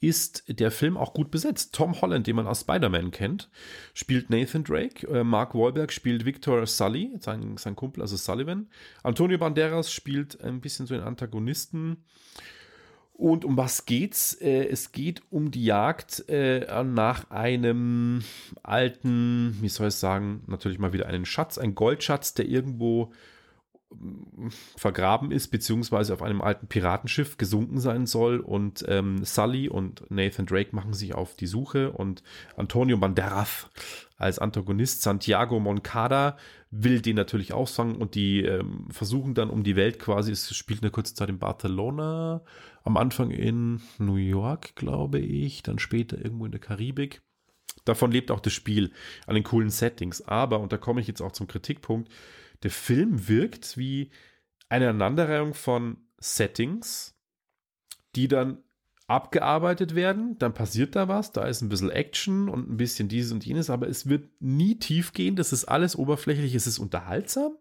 ist 0.00 0.44
der 0.48 0.70
Film 0.70 0.96
auch 0.96 1.14
gut 1.14 1.30
besetzt. 1.30 1.74
Tom 1.74 2.00
Holland, 2.00 2.26
den 2.26 2.36
man 2.36 2.46
aus 2.46 2.60
Spider-Man 2.60 3.10
kennt, 3.10 3.50
spielt 3.94 4.30
Nathan 4.30 4.64
Drake. 4.64 5.06
Äh, 5.06 5.24
Mark 5.24 5.54
Wahlberg 5.54 5.92
spielt 5.92 6.24
Victor 6.24 6.66
Sully, 6.66 7.12
sein, 7.20 7.56
sein 7.56 7.76
Kumpel, 7.76 8.02
also 8.02 8.16
Sullivan. 8.16 8.68
Antonio 9.02 9.38
Banderas 9.38 9.92
spielt 9.92 10.40
ein 10.42 10.60
bisschen 10.60 10.86
so 10.86 10.94
den 10.94 11.04
Antagonisten. 11.04 12.04
Und 13.16 13.46
um 13.46 13.56
was 13.56 13.86
geht's? 13.86 14.34
Äh, 14.34 14.66
es 14.66 14.92
geht 14.92 15.22
um 15.30 15.50
die 15.50 15.64
Jagd 15.64 16.28
äh, 16.28 16.84
nach 16.84 17.30
einem 17.30 18.22
alten, 18.62 19.56
wie 19.62 19.70
soll 19.70 19.88
ich 19.88 19.94
sagen, 19.94 20.42
natürlich 20.46 20.78
mal 20.78 20.92
wieder 20.92 21.06
einen 21.06 21.24
Schatz, 21.24 21.56
ein 21.56 21.74
Goldschatz, 21.74 22.34
der 22.34 22.46
irgendwo 22.46 23.12
mm, 23.88 24.48
vergraben 24.76 25.30
ist, 25.30 25.48
beziehungsweise 25.48 26.12
auf 26.12 26.22
einem 26.22 26.42
alten 26.42 26.66
Piratenschiff 26.66 27.38
gesunken 27.38 27.80
sein 27.80 28.04
soll. 28.04 28.38
Und 28.38 28.84
ähm, 28.86 29.24
Sully 29.24 29.70
und 29.70 30.10
Nathan 30.10 30.44
Drake 30.44 30.76
machen 30.76 30.92
sich 30.92 31.14
auf 31.14 31.36
die 31.36 31.46
Suche 31.46 31.92
und 31.92 32.22
Antonio 32.54 32.98
Banderas 32.98 33.70
als 34.18 34.38
Antagonist, 34.38 35.00
Santiago 35.00 35.58
Moncada, 35.58 36.36
will 36.70 37.00
den 37.00 37.16
natürlich 37.16 37.52
ausfangen 37.54 37.96
und 37.96 38.14
die 38.14 38.42
ähm, 38.42 38.88
versuchen 38.90 39.34
dann 39.34 39.50
um 39.50 39.62
die 39.62 39.76
Welt 39.76 39.98
quasi, 39.98 40.32
es 40.32 40.54
spielt 40.54 40.82
eine 40.82 40.90
kurze 40.90 41.14
Zeit 41.14 41.28
in 41.28 41.38
Barcelona, 41.38 42.42
am 42.86 42.96
Anfang 42.96 43.32
in 43.32 43.80
New 43.98 44.14
York, 44.14 44.76
glaube 44.76 45.18
ich, 45.18 45.62
dann 45.64 45.80
später 45.80 46.16
irgendwo 46.16 46.46
in 46.46 46.52
der 46.52 46.60
Karibik. 46.60 47.20
Davon 47.84 48.12
lebt 48.12 48.30
auch 48.30 48.40
das 48.40 48.52
Spiel 48.52 48.92
an 49.26 49.34
den 49.34 49.44
coolen 49.44 49.70
Settings. 49.70 50.22
Aber, 50.22 50.60
und 50.60 50.72
da 50.72 50.78
komme 50.78 51.00
ich 51.00 51.08
jetzt 51.08 51.20
auch 51.20 51.32
zum 51.32 51.48
Kritikpunkt, 51.48 52.10
der 52.62 52.70
Film 52.70 53.28
wirkt 53.28 53.76
wie 53.76 54.10
eine 54.68 54.88
Aneinanderreihung 54.88 55.54
von 55.54 55.98
Settings, 56.18 57.14
die 58.14 58.28
dann 58.28 58.58
abgearbeitet 59.08 59.94
werden, 59.94 60.38
dann 60.38 60.54
passiert 60.54 60.96
da 60.96 61.06
was, 61.06 61.30
da 61.32 61.44
ist 61.46 61.62
ein 61.62 61.68
bisschen 61.68 61.90
Action 61.90 62.48
und 62.48 62.70
ein 62.70 62.76
bisschen 62.76 63.08
dieses 63.08 63.30
und 63.32 63.44
jenes, 63.44 63.70
aber 63.70 63.88
es 63.88 64.08
wird 64.08 64.28
nie 64.40 64.78
tief 64.78 65.12
gehen, 65.12 65.36
das 65.36 65.52
ist 65.52 65.64
alles 65.64 65.94
oberflächlich, 65.96 66.54
es 66.54 66.66
ist 66.66 66.78
unterhaltsam. 66.78 67.56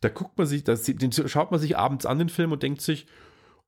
Da 0.00 0.08
guckt 0.08 0.36
man 0.38 0.46
sich, 0.46 0.64
das, 0.64 0.82
den 0.82 1.12
schaut 1.12 1.52
man 1.52 1.60
sich 1.60 1.76
abends 1.76 2.06
an 2.06 2.18
den 2.18 2.28
Film 2.28 2.50
und 2.50 2.64
denkt 2.64 2.80
sich, 2.80 3.06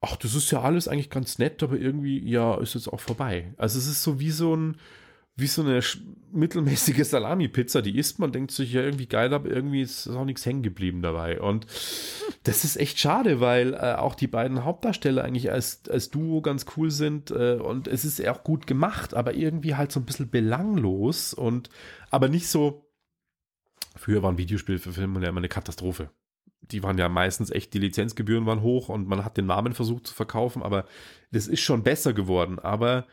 ach, 0.00 0.16
das 0.16 0.34
ist 0.34 0.50
ja 0.50 0.60
alles 0.60 0.88
eigentlich 0.88 1.10
ganz 1.10 1.38
nett, 1.38 1.62
aber 1.62 1.78
irgendwie, 1.78 2.18
ja, 2.28 2.56
ist 2.60 2.74
es 2.74 2.88
auch 2.88 3.00
vorbei. 3.00 3.54
Also 3.56 3.78
es 3.78 3.86
ist 3.86 4.02
so 4.02 4.20
wie 4.20 4.30
so 4.30 4.54
ein, 4.54 4.76
wie 5.36 5.46
so 5.46 5.62
eine 5.62 5.80
mittelmäßige 6.32 7.04
Salami-Pizza, 7.08 7.82
die 7.82 7.98
isst 7.98 8.18
man, 8.18 8.32
denkt 8.32 8.50
sich 8.50 8.72
ja 8.72 8.82
irgendwie 8.82 9.06
geil, 9.06 9.32
aber 9.32 9.48
irgendwie 9.50 9.82
ist 9.82 10.08
auch 10.08 10.24
nichts 10.24 10.46
hängen 10.46 10.62
geblieben 10.62 11.02
dabei. 11.02 11.40
Und 11.40 11.66
das 12.44 12.64
ist 12.64 12.76
echt 12.76 12.98
schade, 13.00 13.40
weil 13.40 13.74
äh, 13.74 13.94
auch 13.94 14.14
die 14.14 14.26
beiden 14.26 14.64
Hauptdarsteller 14.64 15.24
eigentlich 15.24 15.50
als, 15.50 15.88
als 15.88 16.10
Duo 16.10 16.40
ganz 16.42 16.66
cool 16.76 16.90
sind 16.90 17.30
äh, 17.30 17.54
und 17.54 17.88
es 17.88 18.04
ist 18.04 18.26
auch 18.28 18.44
gut 18.44 18.66
gemacht, 18.66 19.14
aber 19.14 19.34
irgendwie 19.34 19.74
halt 19.74 19.90
so 19.90 20.00
ein 20.00 20.06
bisschen 20.06 20.30
belanglos 20.30 21.34
und 21.34 21.70
aber 22.10 22.28
nicht 22.28 22.48
so. 22.48 22.82
Früher 23.96 24.22
waren 24.22 24.38
Videospielverfilmungen 24.38 25.22
ja 25.22 25.28
immer 25.28 25.38
eine 25.38 25.48
Katastrophe. 25.48 26.10
Die 26.70 26.82
waren 26.82 26.98
ja 26.98 27.08
meistens 27.08 27.50
echt, 27.50 27.74
die 27.74 27.78
Lizenzgebühren 27.78 28.46
waren 28.46 28.62
hoch 28.62 28.88
und 28.88 29.06
man 29.06 29.24
hat 29.24 29.36
den 29.36 29.46
Namen 29.46 29.74
versucht 29.74 30.06
zu 30.06 30.14
verkaufen, 30.14 30.62
aber 30.62 30.86
das 31.30 31.46
ist 31.46 31.60
schon 31.60 31.82
besser 31.82 32.12
geworden. 32.12 32.58
Aber 32.58 33.06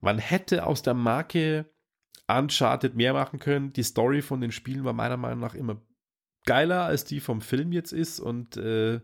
man 0.00 0.18
hätte 0.18 0.66
aus 0.66 0.82
der 0.82 0.94
Marke 0.94 1.66
Uncharted 2.26 2.94
mehr 2.94 3.12
machen 3.12 3.38
können. 3.38 3.72
Die 3.72 3.82
Story 3.82 4.22
von 4.22 4.40
den 4.40 4.52
Spielen 4.52 4.84
war 4.84 4.92
meiner 4.92 5.16
Meinung 5.16 5.40
nach 5.40 5.54
immer 5.54 5.80
geiler, 6.46 6.84
als 6.84 7.04
die 7.04 7.20
vom 7.20 7.40
Film 7.40 7.72
jetzt 7.72 7.92
ist. 7.92 8.20
Und 8.20 8.56
äh, 8.56 9.00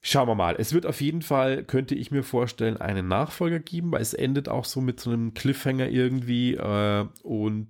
schauen 0.00 0.28
wir 0.28 0.34
mal. 0.34 0.56
Es 0.58 0.72
wird 0.72 0.86
auf 0.86 1.00
jeden 1.00 1.22
Fall, 1.22 1.64
könnte 1.64 1.94
ich 1.94 2.10
mir 2.10 2.22
vorstellen, 2.22 2.76
einen 2.76 3.08
Nachfolger 3.08 3.60
geben, 3.60 3.92
weil 3.92 4.02
es 4.02 4.14
endet 4.14 4.48
auch 4.48 4.64
so 4.64 4.80
mit 4.80 5.00
so 5.00 5.10
einem 5.10 5.34
Cliffhanger 5.34 5.88
irgendwie 5.88 6.54
äh, 6.54 7.06
und 7.22 7.68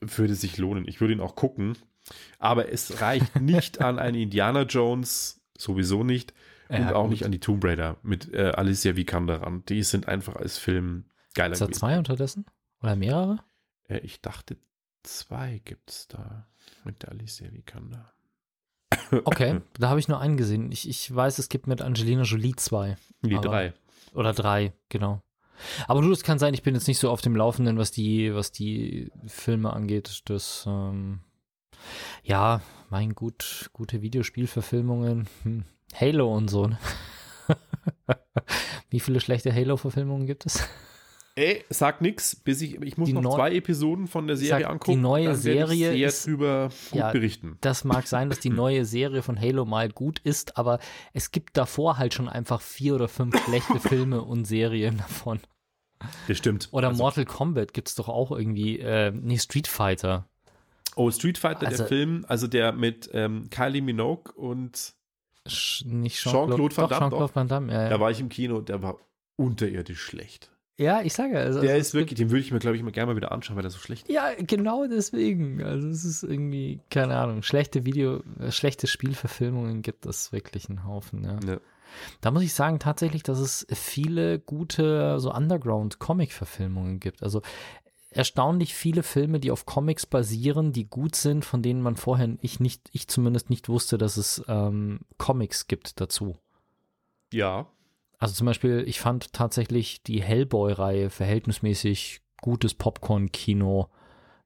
würde 0.00 0.34
sich 0.34 0.58
lohnen. 0.58 0.86
Ich 0.86 1.00
würde 1.00 1.14
ihn 1.14 1.20
auch 1.20 1.36
gucken. 1.36 1.76
Aber 2.38 2.70
es 2.72 3.00
reicht 3.00 3.40
nicht 3.40 3.80
an 3.80 3.98
einen 3.98 4.16
Indiana 4.16 4.62
Jones, 4.62 5.40
sowieso 5.58 6.04
nicht. 6.04 6.32
Und 6.68 6.78
Ja, 6.80 6.94
auch 6.96 7.02
gut. 7.02 7.10
nicht 7.12 7.24
an 7.24 7.30
die 7.32 7.38
Tomb 7.40 7.64
Raider 7.64 7.96
mit 8.02 8.32
äh, 8.34 8.50
Alicia 8.56 8.96
Vikander 8.96 9.42
ran. 9.42 9.62
Die 9.68 9.82
sind 9.84 10.08
einfach 10.08 10.34
als 10.36 10.58
Film 10.58 11.04
geiler 11.34 11.52
Ist 11.52 11.60
da 11.62 11.70
zwei 11.70 11.96
unterdessen? 11.98 12.44
Oder 12.82 12.96
mehrere? 12.96 13.38
Äh, 13.88 13.98
ich 13.98 14.20
dachte, 14.20 14.56
zwei 15.04 15.60
gibt 15.64 15.90
es 15.90 16.08
da 16.08 16.48
mit 16.84 17.02
der 17.04 17.10
Alicia 17.12 17.52
Vikander. 17.52 18.12
Okay, 19.24 19.60
da 19.78 19.88
habe 19.90 20.00
ich 20.00 20.08
nur 20.08 20.18
einen 20.20 20.36
gesehen. 20.36 20.72
Ich, 20.72 20.88
ich 20.88 21.14
weiß, 21.14 21.38
es 21.38 21.48
gibt 21.48 21.66
mit 21.68 21.82
Angelina 21.82 22.22
Jolie 22.22 22.56
zwei. 22.56 22.96
Die 23.22 23.36
Aber- 23.36 23.48
drei. 23.48 23.74
Oder 24.12 24.32
drei, 24.32 24.72
genau. 24.88 25.22
Aber 25.88 26.02
du, 26.02 26.10
das 26.10 26.22
kann 26.22 26.38
sein, 26.38 26.52
ich 26.54 26.62
bin 26.62 26.74
jetzt 26.74 26.86
nicht 26.88 26.98
so 26.98 27.10
auf 27.10 27.20
dem 27.22 27.34
Laufenden, 27.36 27.78
was 27.78 27.90
die, 27.90 28.34
was 28.34 28.50
die 28.52 29.10
Filme 29.26 29.72
angeht. 29.72 30.22
Das, 30.26 30.64
ähm, 30.66 31.20
ja, 32.22 32.60
mein 32.90 33.14
gut, 33.14 33.70
gute 33.72 34.02
Videospielverfilmungen. 34.02 35.28
Hm. 35.42 35.64
Halo 35.98 36.34
und 36.34 36.48
so. 36.48 36.66
ne? 36.68 36.78
Wie 38.90 39.00
viele 39.00 39.20
schlechte 39.20 39.52
Halo-Verfilmungen 39.54 40.26
gibt 40.26 40.46
es? 40.46 40.66
Ey, 41.38 41.64
sag 41.68 42.00
nix, 42.00 42.34
bis 42.34 42.62
ich, 42.62 42.80
ich 42.80 42.96
muss 42.96 43.08
Die 43.08 43.12
noch 43.12 43.22
neu- 43.22 43.34
zwei 43.34 43.54
Episoden 43.54 44.06
von 44.06 44.26
der 44.26 44.36
Serie 44.36 44.50
Sag, 44.52 44.58
die 44.60 44.64
angucken. 44.66 45.00
neue 45.02 45.24
dann 45.26 45.44
werde 45.44 45.74
ich 45.74 45.80
Serie 45.80 45.92
sehr 45.92 46.08
ist- 46.08 46.26
drüber 46.26 46.70
gut 46.90 46.98
Ja, 46.98 47.12
berichten. 47.12 47.58
Das 47.60 47.84
mag 47.84 48.06
sein, 48.08 48.30
dass 48.30 48.40
die 48.40 48.48
neue 48.50 48.86
Serie 48.86 49.22
von 49.22 49.38
Halo 49.38 49.66
mal 49.66 49.90
gut 49.90 50.18
ist, 50.20 50.56
aber 50.56 50.78
es 51.12 51.32
gibt 51.32 51.56
davor 51.58 51.98
halt 51.98 52.14
schon 52.14 52.28
einfach 52.30 52.62
vier 52.62 52.94
oder 52.94 53.08
fünf 53.08 53.36
schlechte 53.44 53.80
Filme 53.80 54.22
und 54.22 54.46
Serien 54.46 54.96
davon. 54.96 55.40
Das 56.26 56.38
stimmt. 56.38 56.68
Oder 56.72 56.88
Also- 56.88 57.02
Mortal 57.02 57.26
Kombat 57.26 57.74
gibt 57.74 57.88
es 57.88 57.96
doch 57.96 58.08
auch 58.08 58.30
irgendwie, 58.32 58.78
äh, 58.78 59.10
nee, 59.10 59.38
Street 59.38 59.68
Fighter. 59.68 60.26
Oh, 60.96 61.10
Street 61.12 61.38
Fighter, 61.38 61.66
Also- 61.66 61.76
der 61.78 61.86
Film, 61.86 62.24
also 62.26 62.46
der 62.48 62.72
mit 62.72 63.08
ähm, 63.12 63.48
Kylie 63.50 63.82
Minogue 63.82 64.32
und 64.34 64.94
Sch 65.46 65.84
nicht 65.84 66.16
Jean-Claude 66.20 66.76
Van 66.76 66.84
doch, 66.84 66.88
Damme, 66.88 67.00
Jean-Claude 67.00 67.26
doch. 67.28 67.34
Van 67.36 67.48
Damme, 67.48 67.72
ja, 67.72 67.84
da 67.84 67.90
ja. 67.94 68.00
war 68.00 68.10
ich 68.10 68.18
im 68.18 68.28
Kino, 68.28 68.60
der 68.62 68.82
war 68.82 68.96
unterirdisch 69.36 70.00
schlecht. 70.00 70.50
ja, 70.78 71.02
ich 71.02 71.12
sage, 71.14 71.38
also, 71.38 71.60
Der 71.60 71.70
also 71.74 71.80
ist 71.80 71.94
wirklich, 71.94 72.16
den 72.16 72.30
würde 72.30 72.40
ich 72.40 72.50
mir, 72.50 72.58
glaube 72.58 72.76
ich, 72.76 72.82
mal 72.82 72.90
gerne 72.90 73.12
mal 73.12 73.16
wieder 73.16 73.30
anschauen, 73.30 73.54
weil 73.56 73.62
der 73.62 73.70
so 73.70 73.78
schlecht 73.78 74.08
ist. 74.08 74.12
Ja, 74.14 74.30
genau 74.36 74.86
deswegen. 74.88 75.62
Also 75.62 75.88
es 75.88 76.04
ist 76.04 76.22
irgendwie, 76.24 76.80
keine 76.90 77.16
Ahnung, 77.16 77.42
schlechte 77.42 77.84
Video, 77.84 78.22
äh, 78.40 78.50
schlechte 78.50 78.86
Spielverfilmungen 78.86 79.82
gibt 79.82 80.04
es 80.06 80.32
wirklich 80.32 80.68
einen 80.68 80.84
Haufen, 80.84 81.22
ja. 81.24 81.38
Ja. 81.46 81.60
Da 82.20 82.30
muss 82.30 82.42
ich 82.42 82.52
sagen 82.52 82.78
tatsächlich, 82.78 83.22
dass 83.22 83.38
es 83.38 83.66
viele 83.70 84.38
gute 84.40 85.20
so 85.20 85.32
Underground-Comic-Verfilmungen 85.32 86.98
gibt. 87.00 87.22
Also 87.22 87.42
erstaunlich 88.16 88.74
viele 88.74 89.02
Filme, 89.02 89.40
die 89.40 89.50
auf 89.50 89.66
Comics 89.66 90.06
basieren, 90.06 90.72
die 90.72 90.88
gut 90.88 91.14
sind, 91.14 91.44
von 91.44 91.62
denen 91.62 91.82
man 91.82 91.96
vorher 91.96 92.36
ich 92.40 92.60
nicht, 92.60 92.88
ich 92.92 93.08
zumindest 93.08 93.50
nicht 93.50 93.68
wusste, 93.68 93.98
dass 93.98 94.16
es 94.16 94.42
ähm, 94.48 95.00
Comics 95.18 95.66
gibt 95.66 96.00
dazu. 96.00 96.36
ja. 97.32 97.66
Also 98.18 98.32
zum 98.32 98.46
Beispiel, 98.46 98.82
ich 98.86 98.98
fand 98.98 99.34
tatsächlich 99.34 100.02
die 100.02 100.22
Hellboy-Reihe 100.22 101.10
verhältnismäßig 101.10 102.22
gutes 102.40 102.72
Popcorn-Kino, 102.72 103.90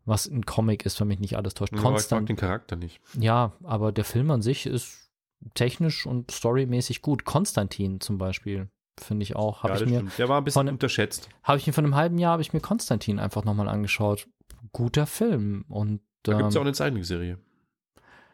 was 0.05 0.27
ein 0.27 0.45
Comic 0.45 0.85
ist, 0.85 1.01
wenn 1.01 1.07
mich 1.07 1.21
nicht 1.21 1.37
alles 1.37 1.55
täuscht. 1.55 1.73
Aber 1.75 1.97
ich 1.97 2.11
mag 2.11 2.27
den 2.27 2.35
Charakter 2.35 2.75
nicht. 2.75 3.01
ja, 3.17 3.53
aber 3.63 3.93
der 3.93 4.03
Film 4.03 4.33
an 4.33 4.43
sich 4.43 4.67
ist 4.67 5.11
technisch 5.55 6.05
und 6.05 6.33
storymäßig 6.33 7.01
gut. 7.01 7.25
Konstantin 7.25 8.01
zum 8.01 8.19
Beispiel, 8.19 8.69
finde 8.99 9.23
ich 9.23 9.37
auch. 9.37 9.63
Habe 9.63 9.75
ja, 9.75 9.81
ich, 9.81 9.87
mir, 9.87 9.97
stimmt. 9.99 10.19
Der 10.19 10.29
war 10.29 10.39
ein 10.39 10.45
bisschen 10.45 10.67
von- 10.67 10.75
unterschätzt. 10.75 11.29
hab 11.43 11.57
ich 11.57 11.67
mir 11.67 11.73
von 11.73 11.85
einem 11.85 11.95
halben 11.95 12.19
Jahr, 12.19 12.33
habe 12.33 12.43
ich 12.43 12.53
mir 12.53 12.61
Konstantin 12.61 13.19
einfach 13.19 13.45
nochmal 13.45 13.69
angeschaut. 13.69 14.27
Guter 14.73 15.07
Film. 15.07 15.65
Und, 15.69 16.01
Da 16.23 16.35
gibt 16.35 16.49
es 16.49 16.55
ja 16.55 16.61
auch 16.61 16.65
ähm, 16.65 16.69
eine 16.69 16.75
Zeichentrickserie. 16.75 17.39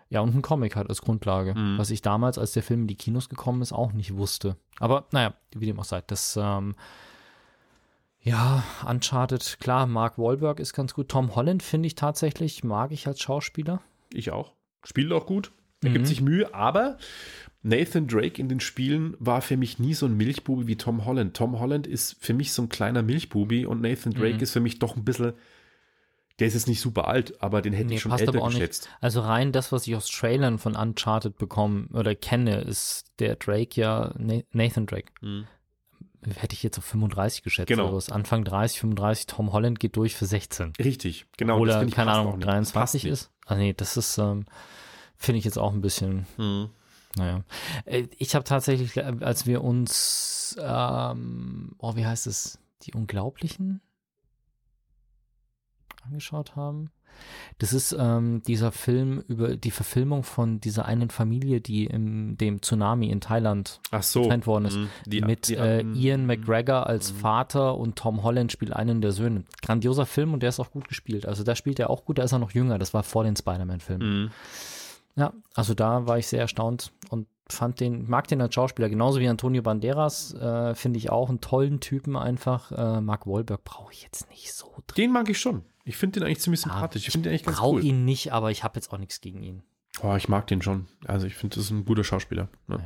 ja, 0.08 0.20
und 0.20 0.34
ein 0.34 0.42
Comic 0.42 0.76
halt 0.76 0.88
als 0.88 1.02
Grundlage. 1.02 1.54
Mhm. 1.54 1.78
Was 1.78 1.90
ich 1.90 2.02
damals, 2.02 2.38
als 2.38 2.52
der 2.52 2.62
Film 2.62 2.82
in 2.82 2.86
die 2.88 2.96
Kinos 2.96 3.28
gekommen 3.28 3.62
ist, 3.62 3.72
auch 3.72 3.92
nicht 3.92 4.16
wusste. 4.16 4.56
Aber 4.80 5.06
naja, 5.12 5.34
wie 5.54 5.66
dem 5.66 5.78
auch 5.80 5.84
sei. 5.84 6.02
Das, 6.06 6.36
ähm, 6.40 6.74
ja, 8.20 8.64
Uncharted, 8.88 9.58
klar, 9.60 9.86
Mark 9.86 10.18
Wahlberg 10.18 10.58
ist 10.58 10.72
ganz 10.72 10.94
gut. 10.94 11.08
Tom 11.08 11.36
Holland 11.36 11.62
finde 11.62 11.86
ich 11.86 11.94
tatsächlich, 11.94 12.64
mag 12.64 12.90
ich 12.90 13.06
als 13.06 13.20
Schauspieler. 13.20 13.80
Ich 14.12 14.32
auch. 14.32 14.52
Spielt 14.84 15.12
auch 15.12 15.26
gut. 15.26 15.52
Er 15.82 15.90
gibt 15.90 16.04
Mhm. 16.04 16.06
sich 16.08 16.20
Mühe, 16.20 16.54
aber 16.54 16.96
Nathan 17.62 18.06
Drake 18.06 18.40
in 18.40 18.48
den 18.48 18.60
Spielen 18.60 19.14
war 19.18 19.42
für 19.42 19.56
mich 19.56 19.78
nie 19.78 19.94
so 19.94 20.06
ein 20.06 20.16
Milchbubi 20.16 20.66
wie 20.66 20.76
Tom 20.76 21.04
Holland. 21.04 21.36
Tom 21.36 21.58
Holland 21.58 21.86
ist 21.86 22.16
für 22.20 22.32
mich 22.34 22.52
so 22.52 22.62
ein 22.62 22.68
kleiner 22.68 23.02
Milchbubi 23.02 23.66
und 23.66 23.80
Nathan 23.82 24.12
Drake 24.12 24.36
Mhm. 24.36 24.40
ist 24.42 24.52
für 24.52 24.60
mich 24.60 24.78
doch 24.78 24.96
ein 24.96 25.04
bisschen. 25.04 25.32
Der 26.38 26.46
ist 26.48 26.54
jetzt 26.54 26.68
nicht 26.68 26.80
super 26.82 27.08
alt, 27.08 27.42
aber 27.42 27.62
den 27.62 27.72
hätte 27.72 27.88
Nee, 27.88 27.94
ich 27.96 28.02
schon 28.02 28.10
passt 28.10 28.20
älter 28.20 28.34
aber 28.34 28.42
auch 28.42 28.48
nicht. 28.48 28.58
geschätzt. 28.58 28.90
Also 29.00 29.20
rein 29.20 29.52
das, 29.52 29.72
was 29.72 29.86
ich 29.86 29.96
aus 29.96 30.06
Trailern 30.08 30.58
von 30.58 30.76
Uncharted 30.76 31.38
bekomme 31.38 31.88
oder 31.94 32.14
kenne, 32.14 32.60
ist 32.60 33.06
der 33.20 33.36
Drake 33.36 33.80
ja, 33.80 34.12
Na- 34.18 34.42
Nathan 34.52 34.86
Drake. 34.86 35.12
Mhm. 35.22 35.46
Hätte 36.36 36.54
ich 36.54 36.62
jetzt 36.62 36.76
auf 36.78 36.84
35 36.84 37.42
geschätzt. 37.42 37.68
Genau. 37.68 37.94
Also 37.94 38.12
Anfang 38.12 38.44
30, 38.44 38.80
35, 38.80 39.26
Tom 39.26 39.52
Holland 39.52 39.80
geht 39.80 39.96
durch 39.96 40.14
für 40.14 40.26
16. 40.26 40.72
Richtig, 40.78 41.26
genau. 41.38 41.58
Oder, 41.58 41.86
keine 41.86 42.10
Ahnung, 42.12 42.26
auch 42.32 42.36
nicht. 42.36 42.46
Das 42.46 42.72
passt 42.72 42.74
23 42.94 43.04
nicht. 43.04 43.12
ist. 43.12 43.30
Ah 43.46 43.54
nee, 43.54 43.72
das 43.74 43.96
ist, 43.96 44.18
ähm, 44.18 44.44
finde 45.18 45.38
ich 45.38 45.44
jetzt 45.44 45.58
auch 45.58 45.72
ein 45.72 45.80
bisschen, 45.80 46.26
Mhm. 46.36 46.68
naja. 47.16 47.42
Äh, 47.84 48.08
Ich 48.18 48.34
habe 48.34 48.44
tatsächlich, 48.44 48.96
äh, 48.96 49.12
als 49.20 49.46
wir 49.46 49.62
uns, 49.64 50.56
ähm, 50.60 51.74
oh, 51.78 51.96
wie 51.96 52.06
heißt 52.06 52.26
es, 52.26 52.58
die 52.82 52.92
Unglaublichen 52.94 53.80
angeschaut 56.04 56.54
haben. 56.56 56.90
Das 57.56 57.72
ist 57.72 57.96
ähm, 57.98 58.42
dieser 58.46 58.72
Film 58.72 59.24
über 59.26 59.56
die 59.56 59.70
Verfilmung 59.70 60.22
von 60.22 60.60
dieser 60.60 60.84
einen 60.84 61.08
Familie, 61.08 61.62
die 61.62 61.86
im 61.86 62.36
dem 62.36 62.60
Tsunami 62.60 63.08
in 63.08 63.22
Thailand 63.22 63.80
so. 64.02 64.20
getrennt 64.22 64.46
worden 64.46 64.66
ist. 64.66 64.76
Mhm. 64.76 64.88
Die- 65.06 65.20
mit 65.22 65.48
die- 65.48 65.54
äh, 65.54 65.82
mhm. 65.82 65.94
Ian 65.94 66.26
McGregor 66.26 66.86
als 66.86 67.14
Mhm. 67.14 67.16
Vater 67.16 67.78
und 67.78 67.96
Tom 67.96 68.22
Holland 68.22 68.52
spielt 68.52 68.74
einen 68.74 69.00
der 69.00 69.12
Söhne. 69.12 69.44
Grandioser 69.62 70.04
Film 70.04 70.34
und 70.34 70.40
der 70.42 70.50
ist 70.50 70.60
auch 70.60 70.70
gut 70.70 70.88
gespielt. 70.88 71.24
Also 71.24 71.42
da 71.42 71.56
spielt 71.56 71.78
er 71.78 71.88
auch 71.88 72.04
gut, 72.04 72.18
da 72.18 72.22
ist 72.22 72.32
er 72.32 72.38
noch 72.38 72.50
jünger. 72.52 72.78
Das 72.78 72.92
war 72.92 73.02
vor 73.02 73.24
den 73.24 73.34
Spider-Man-Filmen. 73.34 74.30
Ja, 75.16 75.32
also 75.54 75.74
da 75.74 76.06
war 76.06 76.18
ich 76.18 76.26
sehr 76.26 76.40
erstaunt 76.40 76.92
und 77.10 77.26
fand 77.48 77.80
den, 77.80 78.08
mag 78.08 78.28
den 78.28 78.40
als 78.40 78.54
Schauspieler, 78.54 78.88
genauso 78.88 79.20
wie 79.20 79.28
Antonio 79.28 79.62
Banderas, 79.62 80.34
äh, 80.34 80.74
finde 80.74 80.98
ich 80.98 81.10
auch 81.10 81.28
einen 81.28 81.40
tollen 81.40 81.80
Typen 81.80 82.16
einfach. 82.16 82.72
Äh, 82.72 83.00
Mark 83.00 83.26
Wahlberg 83.26 83.64
brauche 83.64 83.92
ich 83.92 84.02
jetzt 84.02 84.28
nicht 84.30 84.52
so 84.52 84.66
drin. 84.86 85.04
Den 85.04 85.12
mag 85.12 85.28
ich 85.28 85.38
schon. 85.38 85.62
Ich 85.84 85.96
finde 85.96 86.20
den 86.20 86.26
eigentlich 86.26 86.40
ziemlich 86.40 86.60
sympathisch. 86.60 87.06
Ich 87.06 87.12
finde 87.12 87.28
den 87.28 87.32
eigentlich 87.32 87.44
ganz 87.44 87.58
Brauche 87.58 87.76
cool. 87.76 87.84
ihn 87.84 88.04
nicht, 88.04 88.32
aber 88.32 88.50
ich 88.50 88.64
habe 88.64 88.76
jetzt 88.76 88.92
auch 88.92 88.98
nichts 88.98 89.20
gegen 89.20 89.42
ihn. 89.42 89.62
Oh, 90.02 90.14
ich 90.14 90.28
mag 90.28 90.46
den 90.48 90.60
schon. 90.60 90.86
Also 91.06 91.26
ich 91.26 91.36
finde, 91.36 91.56
das 91.56 91.66
ist 91.66 91.70
ein 91.70 91.84
guter 91.84 92.04
Schauspieler. 92.04 92.48
Ja. 92.68 92.78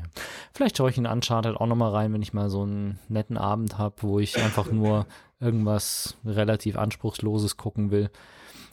Vielleicht 0.52 0.76
schaue 0.76 0.90
ich 0.90 0.98
in 0.98 1.06
Uncharted 1.06 1.56
auch 1.56 1.66
nochmal 1.66 1.90
rein, 1.90 2.12
wenn 2.12 2.22
ich 2.22 2.32
mal 2.32 2.50
so 2.50 2.62
einen 2.62 3.00
netten 3.08 3.36
Abend 3.36 3.78
habe, 3.78 3.96
wo 4.02 4.20
ich 4.20 4.36
einfach 4.40 4.70
nur 4.70 5.06
irgendwas 5.40 6.16
relativ 6.24 6.76
Anspruchsloses 6.76 7.56
gucken 7.56 7.90
will. 7.90 8.10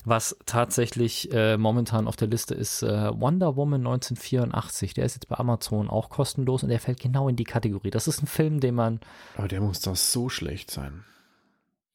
Was 0.09 0.37
tatsächlich 0.45 1.31
äh, 1.33 1.57
momentan 1.57 2.07
auf 2.07 2.15
der 2.15 2.29
Liste 2.29 2.55
ist, 2.55 2.81
äh, 2.81 2.87
Wonder 3.19 3.57
Woman 3.57 3.81
1984. 3.85 4.93
Der 4.93 5.05
ist 5.05 5.15
jetzt 5.15 5.27
bei 5.27 5.35
Amazon 5.37 5.89
auch 5.89 6.09
kostenlos 6.09 6.63
und 6.63 6.69
der 6.69 6.79
fällt 6.79 7.01
genau 7.01 7.27
in 7.27 7.35
die 7.35 7.43
Kategorie. 7.43 7.89
Das 7.89 8.07
ist 8.07 8.23
ein 8.23 8.27
Film, 8.27 8.61
den 8.61 8.75
man, 8.75 9.01
Aber 9.35 9.49
der 9.49 9.59
muss 9.59 9.81
doch 9.81 9.97
so 9.97 10.29
schlecht 10.29 10.71
sein. 10.71 11.03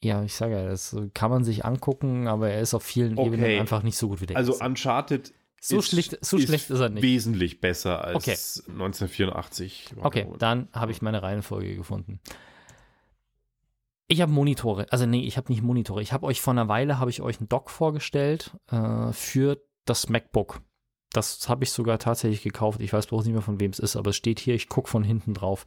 ja, 0.03 0.22
ich 0.25 0.35
sage 0.35 0.55
ja, 0.57 0.66
das 0.68 0.94
kann 1.14 1.31
man 1.31 1.42
sich 1.42 1.64
angucken, 1.64 2.29
aber 2.29 2.51
er 2.51 2.61
ist 2.61 2.75
auf 2.75 2.83
vielen 2.83 3.16
Okay. 3.16 3.29
Ebenen 3.29 3.61
einfach 3.61 3.83
nicht 3.83 3.96
so 3.96 4.09
gut 4.09 4.20
wie 4.20 4.27
der 4.27 4.37
Also. 4.37 4.59
Uncharted 4.61 5.33
So 5.61 5.81
schlecht- 5.81 6.18
so 6.20 6.38
schlecht 6.38 6.68
ist 6.70 6.81
er 6.81 6.90
nicht. 6.90 7.03
Wesentlich 7.03 7.61
besser 7.62 8.05
als 8.05 8.16
Okay. 8.16 8.37
1984. 8.72 9.92
Wonder 9.94 10.07
Okay, 10.07 10.27
dann 10.38 10.68
habe 10.75 10.92
ich 10.92 11.01
meine 11.03 11.22
Reihenfolge 11.22 11.77
gefunden. 11.77 12.20
Ich 14.12 14.20
habe 14.20 14.31
Monitore, 14.31 14.87
also 14.90 15.07
nee, 15.07 15.22
ich 15.22 15.38
habe 15.38 15.51
nicht 15.51 15.62
Monitore. 15.62 16.03
Ich 16.03 16.12
habe 16.12 16.27
euch 16.27 16.42
vor 16.42 16.53
einer 16.53 16.68
Weile 16.68 16.98
habe 16.98 17.11
ich 17.11 17.22
euch 17.22 17.38
einen 17.38 17.48
Dock 17.48 17.70
vorgestellt 17.70 18.53
äh, 18.70 19.11
für 19.12 19.62
das 19.87 20.11
MacBook. 20.11 20.61
Das 21.12 21.48
habe 21.48 21.64
ich 21.64 21.72
sogar 21.72 21.98
tatsächlich 21.98 22.42
gekauft. 22.42 22.81
Ich 22.81 22.92
weiß 22.92 23.07
bloß 23.07 23.25
nicht 23.25 23.33
mehr 23.33 23.42
von 23.42 23.59
wem 23.59 23.70
es 23.70 23.79
ist, 23.79 23.96
aber 23.96 24.11
es 24.11 24.16
steht 24.16 24.38
hier. 24.38 24.55
Ich 24.55 24.68
gucke 24.68 24.90
von 24.90 25.03
hinten 25.03 25.33
drauf. 25.33 25.64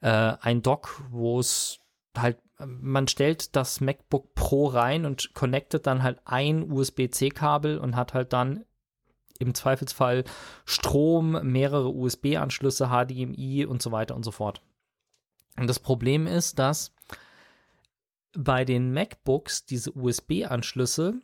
Äh, 0.00 0.08
ein 0.08 0.62
Dock, 0.62 1.04
wo 1.10 1.38
es 1.38 1.80
halt 2.16 2.38
man 2.66 3.08
stellt 3.08 3.56
das 3.56 3.80
MacBook 3.80 4.34
Pro 4.34 4.66
rein 4.66 5.04
und 5.04 5.34
connectet 5.34 5.86
dann 5.86 6.02
halt 6.02 6.20
ein 6.24 6.70
USB-C-Kabel 6.70 7.78
und 7.78 7.96
hat 7.96 8.14
halt 8.14 8.32
dann 8.32 8.64
im 9.38 9.54
Zweifelsfall 9.54 10.24
Strom, 10.64 11.40
mehrere 11.42 11.88
USB-Anschlüsse, 11.88 12.88
HDMI 12.88 13.66
und 13.66 13.82
so 13.82 13.92
weiter 13.92 14.14
und 14.14 14.24
so 14.24 14.30
fort. 14.30 14.62
Und 15.58 15.66
das 15.66 15.80
Problem 15.80 16.26
ist, 16.26 16.58
dass 16.58 16.94
bei 18.36 18.64
den 18.64 18.92
MacBooks 18.92 19.66
diese 19.66 19.92
USB-Anschlüsse 19.92 21.20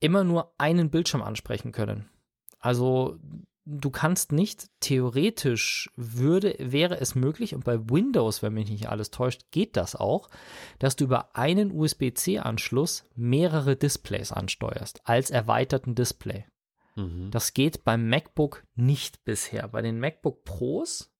immer 0.00 0.24
nur 0.24 0.54
einen 0.58 0.90
Bildschirm 0.90 1.22
ansprechen 1.22 1.72
können. 1.72 2.08
Also 2.58 3.18
du 3.66 3.90
kannst 3.90 4.32
nicht, 4.32 4.70
theoretisch 4.80 5.90
würde, 5.96 6.56
wäre 6.58 7.00
es 7.00 7.14
möglich, 7.14 7.54
und 7.54 7.64
bei 7.64 7.90
Windows, 7.90 8.42
wenn 8.42 8.54
mich 8.54 8.70
nicht 8.70 8.88
alles 8.88 9.10
täuscht, 9.10 9.50
geht 9.50 9.76
das 9.76 9.96
auch, 9.96 10.30
dass 10.78 10.96
du 10.96 11.04
über 11.04 11.36
einen 11.36 11.72
USB-C-Anschluss 11.72 13.04
mehrere 13.14 13.76
Displays 13.76 14.32
ansteuerst, 14.32 15.00
als 15.04 15.30
erweiterten 15.30 15.94
Display. 15.94 16.46
Mhm. 16.94 17.30
Das 17.30 17.54
geht 17.54 17.84
beim 17.84 18.08
MacBook 18.08 18.64
nicht 18.74 19.24
bisher. 19.24 19.68
Bei 19.68 19.82
den 19.82 19.98
MacBook 19.98 20.44
Pros, 20.44 21.12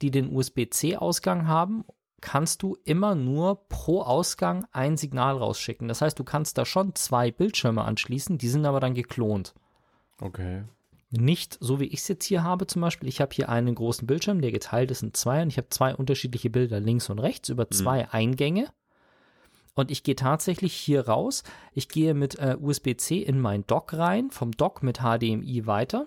die 0.00 0.10
den 0.10 0.34
USB-C-Ausgang 0.34 1.46
haben, 1.46 1.84
kannst 2.20 2.62
du 2.62 2.76
immer 2.84 3.14
nur 3.14 3.68
pro 3.68 4.02
Ausgang 4.02 4.66
ein 4.72 4.96
Signal 4.96 5.36
rausschicken. 5.36 5.88
Das 5.88 6.02
heißt, 6.02 6.18
du 6.18 6.24
kannst 6.24 6.58
da 6.58 6.64
schon 6.64 6.94
zwei 6.94 7.30
Bildschirme 7.30 7.82
anschließen, 7.82 8.38
die 8.38 8.48
sind 8.48 8.66
aber 8.66 8.80
dann 8.80 8.94
geklont. 8.94 9.54
Okay. 10.20 10.64
Nicht 11.10 11.58
so 11.60 11.80
wie 11.80 11.86
ich 11.86 12.00
es 12.00 12.08
jetzt 12.08 12.24
hier 12.24 12.44
habe 12.44 12.66
zum 12.66 12.82
Beispiel. 12.82 13.08
Ich 13.08 13.20
habe 13.20 13.34
hier 13.34 13.48
einen 13.48 13.74
großen 13.74 14.06
Bildschirm, 14.06 14.40
der 14.40 14.52
geteilt 14.52 14.90
ist 14.90 15.02
in 15.02 15.12
zwei 15.12 15.42
und 15.42 15.48
ich 15.48 15.56
habe 15.56 15.68
zwei 15.70 15.94
unterschiedliche 15.94 16.50
Bilder 16.50 16.78
links 16.78 17.10
und 17.10 17.18
rechts 17.18 17.48
über 17.48 17.68
zwei 17.70 18.08
Eingänge. 18.10 18.68
Und 19.74 19.90
ich 19.90 20.02
gehe 20.02 20.16
tatsächlich 20.16 20.74
hier 20.74 21.08
raus. 21.08 21.42
Ich 21.72 21.88
gehe 21.88 22.14
mit 22.14 22.38
äh, 22.38 22.56
USB-C 22.60 23.18
in 23.22 23.40
mein 23.40 23.66
Dock 23.66 23.94
rein, 23.94 24.30
vom 24.30 24.52
Dock 24.52 24.82
mit 24.82 24.98
HDMI 24.98 25.66
weiter. 25.66 26.06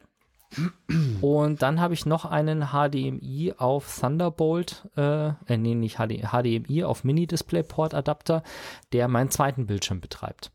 Und 1.22 1.62
dann 1.62 1.80
habe 1.80 1.94
ich 1.94 2.06
noch 2.06 2.26
einen 2.26 2.68
HDMI 2.68 3.54
auf 3.58 4.00
Thunderbolt, 4.00 4.88
äh, 4.96 5.30
äh 5.30 5.58
nee, 5.58 5.76
nicht 5.76 5.98
HD, 5.98 6.32
HDMI 6.32 6.84
auf 6.84 7.04
Mini-Display-Port-Adapter, 7.04 8.44
der 8.92 9.08
meinen 9.08 9.32
zweiten 9.32 9.66
Bildschirm 9.66 10.02
betreibt. 10.02 10.52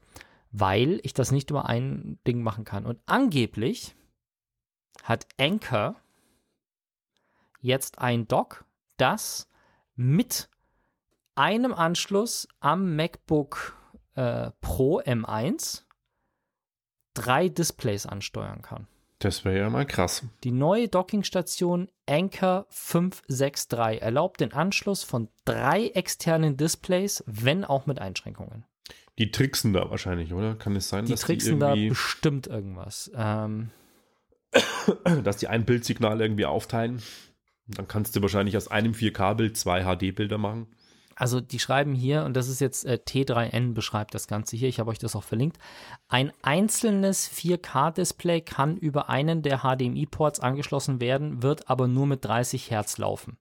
Weil 0.51 1.01
ich 1.03 1.15
das 1.15 1.33
nicht 1.33 1.51
über 1.51 1.67
ein 1.67 2.19
Ding 2.27 2.43
machen 2.43 2.65
kann. 2.65 2.87
Und 2.87 2.99
angeblich 3.07 3.95
hat 5.03 5.27
Anchor 5.39 5.97
jetzt 7.61 7.99
ein 7.99 8.29
Dock, 8.29 8.65
das 8.97 9.49
mit 9.97 10.49
einem 11.35 11.73
Anschluss 11.73 12.49
am 12.61 12.97
MacBook 12.97 13.77
äh, 14.15 14.51
Pro 14.61 15.01
M1 15.01 15.85
drei 17.15 17.49
Displays 17.49 18.07
ansteuern 18.07 18.63
kann. 18.63 18.87
Das 19.19 19.45
wäre 19.45 19.59
ja 19.59 19.71
mal 19.71 19.85
krass. 19.85 20.25
Die 20.45 20.53
neue 20.53 20.89
Dockingstation 20.89 21.89
Anchor 22.09 22.67
563 22.71 24.01
erlaubt 24.01 24.41
den 24.41 24.53
Anschluss 24.53 25.03
von 25.03 25.29
drei 25.45 25.89
externen 25.89 26.57
Displays, 26.57 27.25
wenn 27.27 27.65
auch 27.65 27.87
mit 27.87 27.99
Einschränkungen. 27.99 28.65
Die 29.19 29.33
tricksen 29.33 29.73
da 29.73 29.91
wahrscheinlich, 29.91 30.33
oder? 30.33 30.55
Kann 30.55 30.77
es 30.77 30.89
sein, 30.89 31.07
Die 31.07 31.13
dass 31.13 31.23
tricksen 31.23 31.55
die 31.55 31.59
da 31.61 31.71
irgendwie, 31.71 31.89
bestimmt 31.89 32.47
irgendwas. 32.47 33.11
Ähm, 33.17 33.71
dass 35.25 35.39
die 35.39 35.49
ein 35.49 35.65
Bildsignal 35.65 36.21
irgendwie 36.21 36.47
aufteilen? 36.47 37.03
Dann 37.67 37.89
kannst 37.89 38.15
du 38.15 38.23
wahrscheinlich 38.23 38.57
aus 38.57 38.69
einem 38.69 38.93
4K-Bild 38.93 39.57
zwei 39.57 39.83
HD-Bilder 39.83 40.39
machen. 40.39 40.69
Also 41.19 41.41
die 41.41 41.59
schreiben 41.59 41.95
hier, 41.95 42.25
und 42.25 42.35
das 42.35 42.49
ist 42.49 42.61
jetzt 42.61 42.85
äh, 42.85 42.97
T3N 43.05 43.75
beschreibt 43.75 44.15
das 44.15 44.29
Ganze 44.29 44.57
hier, 44.57 44.69
ich 44.69 44.79
habe 44.79 44.91
euch 44.91 45.01
das 45.01 45.17
auch 45.17 45.25
verlinkt, 45.25 45.59
ein 46.07 46.33
einzelnes 46.43 47.29
4K-Display 47.29 48.41
kann 48.41 48.77
über 48.77 49.09
einen 49.09 49.43
der 49.43 49.63
HDMI-Ports 49.63 50.39
angeschlossen 50.39 51.01
werden, 51.01 51.43
wird 51.43 51.69
aber 51.69 51.89
nur 51.89 52.07
mit 52.07 52.25
30 52.25 52.71
Hertz 52.71 52.99
laufen. 52.99 53.37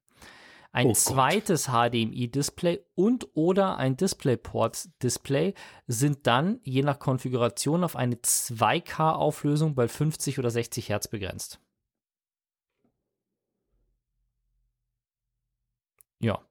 Ein 0.71 0.87
Oh 0.87 0.93
zweites 0.93 1.67
HDMI-Display 1.67 2.79
und 2.95 3.27
oder 3.35 3.77
ein 3.77 3.95
DisplayPort-Display 3.95 5.53
sind 5.85 6.25
dann 6.25 6.59
je 6.63 6.81
nach 6.81 6.97
Konfiguration 6.97 7.83
auf 7.83 7.95
eine 7.95 8.15
2K-Auflösung 8.15 9.75
bei 9.75 9.87
50 9.87 10.39
oder 10.39 10.49
60 10.49 10.89
Hertz 10.89 11.07
begrenzt. 11.07 11.59
Ja. 16.19 16.46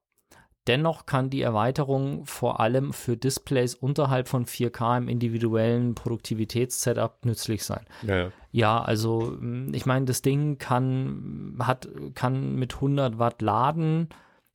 Dennoch 0.67 1.07
kann 1.07 1.31
die 1.31 1.43
Erweiterung 1.43 2.27
vor 2.27 2.59
allem 2.59 2.93
für 2.93 3.17
Displays 3.17 3.75
unterhalb 3.75 4.27
von 4.27 4.47
4K 4.47 4.99
im 4.99 5.09
individuellen 5.09 5.95
Produktivitätssetup 5.95 7.25
nützlich 7.25 7.65
sein. 7.65 7.87
Ja, 8.03 8.17
ja. 8.17 8.33
Ja, 8.51 8.83
also 8.83 9.37
mh, 9.39 9.77
ich 9.77 9.87
meine, 9.87 10.07
das 10.07 10.23
Ding 10.23 10.59
kann, 10.59 11.57
hat, 11.61 11.89
kann 12.15 12.57
mit 12.57 12.75
100 12.75 13.19
Watt 13.19 13.43
laden, 13.43 14.09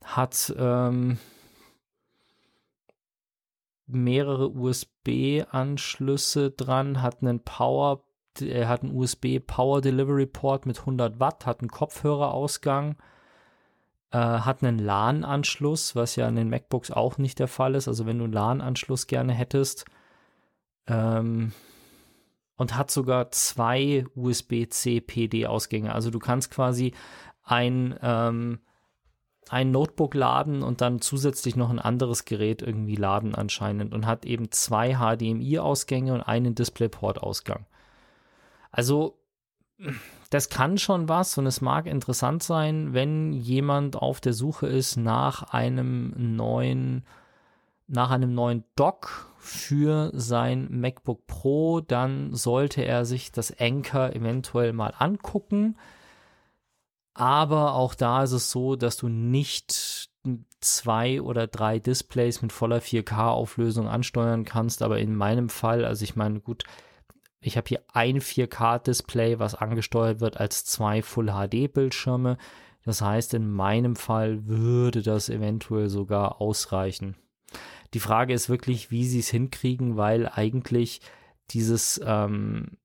hat 0.04 0.54
ähm, 0.58 1.18
mehrere 3.86 4.50
USB-Anschlüsse 4.50 6.50
dran, 6.50 7.00
hat 7.00 7.22
einen 7.22 7.40
Power, 7.40 8.02
er 8.40 8.68
hat 8.68 8.82
einen 8.82 8.96
USB 8.96 9.38
Power 9.38 9.80
Delivery 9.80 10.26
Port 10.26 10.66
mit 10.66 10.80
100 10.80 11.20
Watt, 11.20 11.46
hat 11.46 11.60
einen 11.60 11.70
Kopfhörerausgang, 11.70 12.96
äh, 14.12 14.18
hat 14.18 14.62
einen 14.62 14.78
LAN-Anschluss, 14.78 15.96
was 15.96 16.16
ja 16.16 16.28
in 16.28 16.36
den 16.36 16.50
MacBooks 16.50 16.90
auch 16.90 17.18
nicht 17.18 17.38
der 17.38 17.48
Fall 17.48 17.74
ist. 17.74 17.88
Also 17.88 18.06
wenn 18.06 18.18
du 18.18 18.24
einen 18.24 18.32
LAN-Anschluss 18.32 19.06
gerne 19.06 19.32
hättest, 19.32 19.84
ähm, 20.86 21.52
und 22.56 22.76
hat 22.76 22.90
sogar 22.90 23.30
zwei 23.30 24.04
USB-C 24.14 25.00
PD-Ausgänge. 25.00 25.92
Also 25.92 26.10
du 26.10 26.18
kannst 26.18 26.50
quasi 26.50 26.92
ein, 27.42 27.98
ähm, 28.02 28.60
ein 29.48 29.70
Notebook 29.70 30.14
laden 30.14 30.62
und 30.62 30.80
dann 30.80 31.00
zusätzlich 31.00 31.56
noch 31.56 31.70
ein 31.70 31.80
anderes 31.80 32.24
Gerät 32.24 32.62
irgendwie 32.62 32.94
laden 32.94 33.34
anscheinend 33.34 33.92
und 33.92 34.06
hat 34.06 34.24
eben 34.24 34.50
zwei 34.52 34.94
HDMI-Ausgänge 34.94 36.14
und 36.14 36.20
einen 36.20 36.54
DisplayPort-Ausgang. 36.54 37.66
Also 38.70 39.18
das 40.32 40.48
kann 40.48 40.78
schon 40.78 41.10
was 41.10 41.36
und 41.36 41.46
es 41.46 41.60
mag 41.60 41.86
interessant 41.86 42.42
sein, 42.42 42.94
wenn 42.94 43.34
jemand 43.34 43.96
auf 43.96 44.18
der 44.18 44.32
Suche 44.32 44.66
ist 44.66 44.96
nach 44.96 45.42
einem 45.52 46.14
neuen 46.36 47.04
nach 47.86 48.10
einem 48.10 48.32
neuen 48.32 48.64
Dock 48.74 49.28
für 49.36 50.10
sein 50.14 50.68
MacBook 50.70 51.26
Pro, 51.26 51.80
dann 51.80 52.32
sollte 52.32 52.82
er 52.82 53.04
sich 53.04 53.32
das 53.32 53.54
Anchor 53.60 54.14
eventuell 54.14 54.72
mal 54.72 54.94
angucken. 54.98 55.76
Aber 57.12 57.74
auch 57.74 57.94
da 57.94 58.22
ist 58.22 58.32
es 58.32 58.50
so, 58.50 58.76
dass 58.76 58.96
du 58.96 59.08
nicht 59.08 60.08
zwei 60.60 61.20
oder 61.20 61.46
drei 61.46 61.78
Displays 61.78 62.40
mit 62.40 62.52
voller 62.52 62.78
4K-Auflösung 62.78 63.88
ansteuern 63.88 64.46
kannst. 64.46 64.80
Aber 64.80 64.98
in 64.98 65.14
meinem 65.14 65.50
Fall, 65.50 65.84
also 65.84 66.02
ich 66.04 66.16
meine, 66.16 66.40
gut, 66.40 66.64
ich 67.42 67.56
habe 67.56 67.68
hier 67.68 67.82
ein 67.92 68.20
4K-Display, 68.20 69.40
was 69.40 69.56
angesteuert 69.56 70.20
wird 70.20 70.38
als 70.38 70.64
zwei 70.64 71.02
Full-HD-Bildschirme. 71.02 72.38
Das 72.84 73.02
heißt, 73.02 73.34
in 73.34 73.50
meinem 73.50 73.96
Fall 73.96 74.46
würde 74.46 75.02
das 75.02 75.28
eventuell 75.28 75.88
sogar 75.88 76.40
ausreichen. 76.40 77.16
Die 77.94 78.00
Frage 78.00 78.32
ist 78.32 78.48
wirklich, 78.48 78.90
wie 78.90 79.04
sie 79.06 79.18
es 79.18 79.28
hinkriegen, 79.28 79.96
weil 79.96 80.28
eigentlich 80.28 81.00
dieses, 81.50 82.00
ähm, 82.04 82.78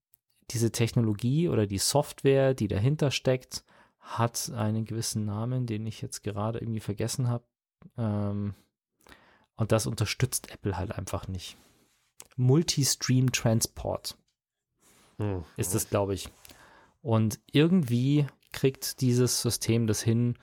diese 0.52 0.72
Technologie 0.72 1.50
oder 1.50 1.67
die 1.67 1.78
Software, 1.78 2.54
die 2.54 2.67
dahinter 2.67 3.12
steckt, 3.12 3.63
hat 4.00 4.52
einen 4.56 4.86
gewissen 4.86 5.26
Namen, 5.26 5.67
den 5.67 5.86
ich 5.86 6.02
jetzt 6.02 6.24
gerade 6.24 6.60
irgendwie 6.60 6.80
vergessen 6.80 7.28
habe. 7.30 7.43
Ähm, 7.98 8.56
und 9.56 9.72
das 9.72 9.86
unterstützt 9.86 10.52
Apple 10.52 10.78
halt 10.78 10.91
einfach 10.91 11.28
nicht. 11.28 11.58
Multi-Stream 12.38 13.32
Transport 13.32 14.17
Hm. 15.17 15.43
ist 15.56 15.73
es, 15.75 15.89
glaube 15.89 16.13
ich. 16.13 16.30
Und 17.01 17.39
irgendwie 17.51 18.27
kriegt 18.51 19.01
dieses 19.01 19.41
System 19.41 19.88
das 19.88 20.01
hin, 20.01 20.38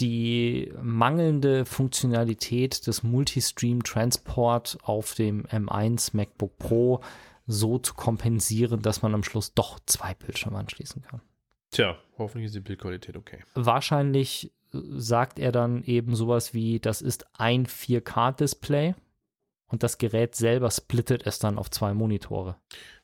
die 0.00 0.72
mangelnde 0.82 1.64
Funktionalität 1.64 2.86
des 2.86 3.02
Multistream 3.02 3.82
Transport 3.82 4.78
auf 4.82 5.14
dem 5.14 5.46
M1 5.46 6.14
MacBook 6.14 6.58
Pro 6.58 7.00
so 7.46 7.78
zu 7.78 7.94
kompensieren, 7.94 8.82
dass 8.82 9.02
man 9.02 9.14
am 9.14 9.22
Schluss 9.22 9.54
doch 9.54 9.78
zwei 9.86 10.14
Bildschirme 10.14 10.58
anschließen 10.58 11.02
kann. 11.02 11.22
Tja, 11.70 11.96
hoffentlich 12.18 12.46
ist 12.46 12.54
die 12.54 12.60
Bildqualität 12.60 13.16
okay. 13.16 13.42
Wahrscheinlich 13.54 14.52
äh, 14.72 14.78
sagt 14.96 15.38
er 15.38 15.52
dann 15.52 15.82
eben 15.84 16.14
sowas 16.14 16.54
wie, 16.54 16.80
das 16.80 17.02
ist 17.02 17.26
ein 17.38 17.66
4K-Display 17.66 18.94
und 19.68 19.82
das 19.82 19.98
Gerät 19.98 20.34
selber 20.34 20.70
splittet 20.70 21.26
es 21.26 21.38
dann 21.38 21.58
auf 21.58 21.70
zwei 21.70 21.94
Monitore. 21.94 22.56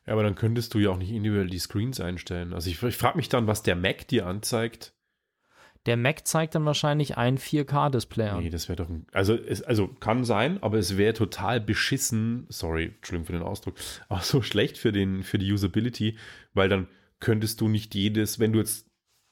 Ja, 0.05 0.13
aber 0.13 0.23
dann 0.23 0.35
könntest 0.35 0.73
du 0.73 0.79
ja 0.79 0.89
auch 0.89 0.97
nicht 0.97 1.11
individuell 1.11 1.49
die 1.49 1.59
Screens 1.59 1.99
einstellen. 1.99 2.53
Also 2.53 2.69
ich, 2.69 2.81
ich 2.81 2.97
frage 2.97 3.17
mich 3.17 3.29
dann, 3.29 3.47
was 3.47 3.63
der 3.63 3.75
Mac 3.75 4.07
dir 4.07 4.27
anzeigt. 4.27 4.93
Der 5.85 5.97
Mac 5.97 6.25
zeigt 6.25 6.55
dann 6.55 6.63
wahrscheinlich 6.65 7.17
ein 7.17 7.37
4K-Display 7.37 8.29
an. 8.29 8.43
Nee, 8.43 8.49
das 8.49 8.69
wäre 8.69 8.77
doch 8.77 8.89
ein, 8.89 9.05
also 9.11 9.35
es, 9.35 9.61
also 9.61 9.89
kann 9.89 10.23
sein, 10.23 10.61
aber 10.63 10.77
es 10.77 10.97
wäre 10.97 11.13
total 11.13 11.59
beschissen, 11.59 12.45
sorry, 12.47 12.93
Entschuldigung 12.95 13.25
für 13.25 13.33
den 13.33 13.41
Ausdruck, 13.41 13.75
aber 14.07 14.21
so 14.21 14.41
schlecht 14.41 14.77
für 14.77 14.93
den 14.93 15.23
für 15.23 15.37
die 15.37 15.51
Usability, 15.51 16.17
weil 16.53 16.69
dann 16.69 16.87
könntest 17.19 17.59
du 17.59 17.67
nicht 17.67 17.95
jedes, 17.95 18.39
wenn 18.39 18.53
du 18.53 18.59
jetzt 18.59 18.89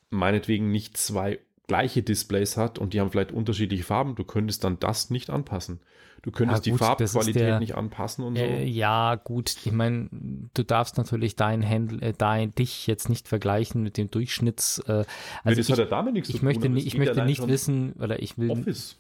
meinetwegen 0.10 0.72
nicht 0.72 0.98
zwei 0.98 1.40
gleiche 1.72 2.04
Displays 2.04 2.58
hat 2.58 2.80
und 2.80 2.94
die 2.94 3.00
haben 3.00 3.12
vielleicht 3.12 3.32
unterschiedliche 3.32 3.84
Farben, 3.84 4.16
du 4.16 4.26
könntest 4.26 4.64
dann 4.66 4.78
das 4.80 5.10
nicht 5.10 5.30
anpassen. 5.30 5.80
Du 6.22 6.30
könntest 6.30 6.66
Ja, 6.66 6.72
gut, 6.74 6.80
die 6.82 6.86
Farbqualität 6.86 7.42
der- 7.42 7.60
nicht 7.60 7.76
anpassen 7.76 8.24
und 8.26 8.36
so. 8.36 8.42
Äh, 8.44 8.66
ja, 8.66 9.16
gut, 9.16 9.56
ich 9.66 9.72
meine, 9.72 10.10
du 10.54 10.64
darfst 10.64 10.98
natürlich 10.98 11.36
dein 11.38 11.68
Handle, 11.68 12.02
äh, 12.10 12.14
dein, 12.16 12.54
dich 12.54 12.86
jetzt 12.88 13.08
nicht 13.10 13.28
vergleichen 13.30 13.82
mit 13.84 13.96
dem 13.98 14.12
Durchschnitts. 14.12 14.80
Äh, 14.80 15.00
Nee, 15.00 15.06
also 15.46 15.58
das 15.62 15.66
ich, 15.68 15.72
hat 15.72 15.80
ja 15.80 15.86
damit 15.86 16.14
nichts 16.14 16.28
zu 16.30 16.36
ich 16.36 16.42
tun, 16.42 16.48
möchte 16.48 16.68
ich 16.68 16.98
möchte 16.98 17.24
nicht 17.26 17.48
wissen, 17.48 17.94
oder 17.94 18.22
ich 18.22 18.38
will. 18.38 18.52
Office. 18.52 18.98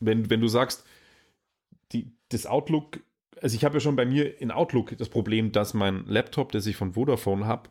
Wenn, 0.00 0.28
wenn 0.30 0.40
du 0.40 0.48
sagst, 0.48 0.84
die, 1.92 2.10
das 2.30 2.46
Outlook, 2.46 3.00
also 3.40 3.54
ich 3.54 3.64
habe 3.64 3.74
ja 3.74 3.80
schon 3.80 3.94
bei 3.94 4.06
mir 4.06 4.40
in 4.40 4.50
Outlook 4.50 4.96
das 4.98 5.08
Problem, 5.08 5.52
dass 5.52 5.74
mein 5.74 6.04
Laptop, 6.06 6.50
das 6.52 6.66
ich 6.66 6.76
von 6.76 6.94
Vodafone 6.94 7.46
habe, 7.46 7.68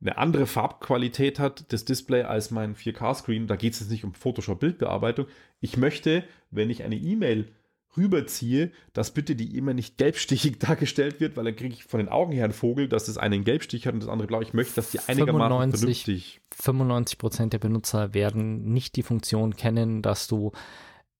eine 0.00 0.16
andere 0.16 0.46
Farbqualität 0.46 1.38
hat, 1.38 1.72
das 1.72 1.84
Display, 1.84 2.22
als 2.22 2.50
mein 2.50 2.76
4K-Screen. 2.76 3.46
Da 3.46 3.56
geht 3.56 3.72
es 3.72 3.80
jetzt 3.80 3.90
nicht 3.90 4.04
um 4.04 4.14
Photoshop-Bildbearbeitung. 4.14 5.26
Ich 5.60 5.76
möchte, 5.76 6.24
wenn 6.50 6.70
ich 6.70 6.84
eine 6.84 6.96
E-Mail 6.96 7.52
rüberziehe, 7.96 8.70
dass 8.92 9.12
bitte 9.12 9.34
die 9.34 9.56
E-Mail 9.56 9.74
nicht 9.74 9.98
gelbstichig 9.98 10.58
dargestellt 10.60 11.20
wird, 11.20 11.36
weil 11.36 11.44
dann 11.44 11.56
kriege 11.56 11.74
ich 11.74 11.84
von 11.84 11.98
den 11.98 12.08
Augen 12.08 12.32
her 12.32 12.44
einen 12.44 12.52
Vogel, 12.52 12.88
dass 12.88 13.06
das 13.06 13.18
eine 13.18 13.34
einen 13.34 13.44
Gelbstich 13.44 13.86
hat 13.86 13.94
und 13.94 14.00
das 14.00 14.08
andere 14.08 14.28
blau. 14.28 14.40
Ich 14.40 14.54
möchte, 14.54 14.76
dass 14.76 14.90
die 14.90 15.00
einigermaßen 15.00 15.72
95 15.72 15.80
vernünftig 15.80 16.40
95 16.54 17.18
Prozent 17.18 17.52
der 17.52 17.58
Benutzer 17.58 18.14
werden 18.14 18.72
nicht 18.72 18.96
die 18.96 19.02
Funktion 19.02 19.56
kennen, 19.56 20.02
dass 20.02 20.28
du 20.28 20.52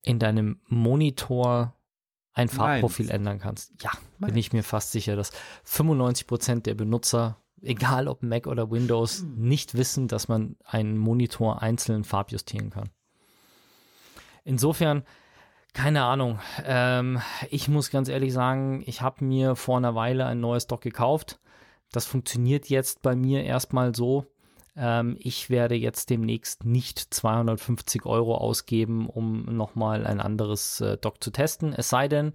in 0.01 0.19
deinem 0.19 0.61
Monitor 0.67 1.75
ein 2.33 2.47
Farbprofil 2.47 3.07
Meinst. 3.07 3.15
ändern 3.15 3.39
kannst. 3.39 3.73
Ja, 3.81 3.91
bin 3.91 4.01
Meinst. 4.19 4.37
ich 4.37 4.53
mir 4.53 4.63
fast 4.63 4.91
sicher, 4.91 5.15
dass 5.15 5.31
95 5.65 6.25
Prozent 6.27 6.65
der 6.65 6.75
Benutzer 6.75 7.37
egal 7.61 8.07
ob 8.07 8.23
Mac 8.23 8.47
oder 8.47 8.71
Windows, 8.71 9.21
Hm. 9.21 9.35
nicht 9.37 9.75
wissen, 9.75 10.07
dass 10.07 10.27
man 10.27 10.55
einen 10.63 10.97
Monitor 10.97 11.61
einzeln 11.61 12.03
farbjustieren 12.03 12.69
kann. 12.69 12.89
Insofern, 14.43 15.03
keine 15.73 16.03
Ahnung. 16.03 16.39
Ähm, 16.63 17.21
ich 17.49 17.67
muss 17.67 17.91
ganz 17.91 18.09
ehrlich 18.09 18.33
sagen, 18.33 18.83
ich 18.85 19.01
habe 19.01 19.23
mir 19.23 19.55
vor 19.55 19.77
einer 19.77 19.95
Weile 19.95 20.25
ein 20.25 20.39
neues 20.39 20.67
Dock 20.67 20.81
gekauft. 20.81 21.39
Das 21.91 22.05
funktioniert 22.05 22.69
jetzt 22.69 23.01
bei 23.01 23.15
mir 23.15 23.43
erstmal 23.43 23.93
so. 23.95 24.25
Ähm, 24.75 25.17
ich 25.19 25.49
werde 25.49 25.75
jetzt 25.75 26.09
demnächst 26.09 26.63
nicht 26.65 27.13
250 27.13 28.05
Euro 28.05 28.35
ausgeben, 28.35 29.07
um 29.07 29.43
nochmal 29.55 30.05
ein 30.07 30.19
anderes 30.19 30.81
äh, 30.81 30.97
Dock 30.97 31.23
zu 31.23 31.31
testen. 31.31 31.73
Es 31.73 31.89
sei 31.89 32.07
denn, 32.07 32.31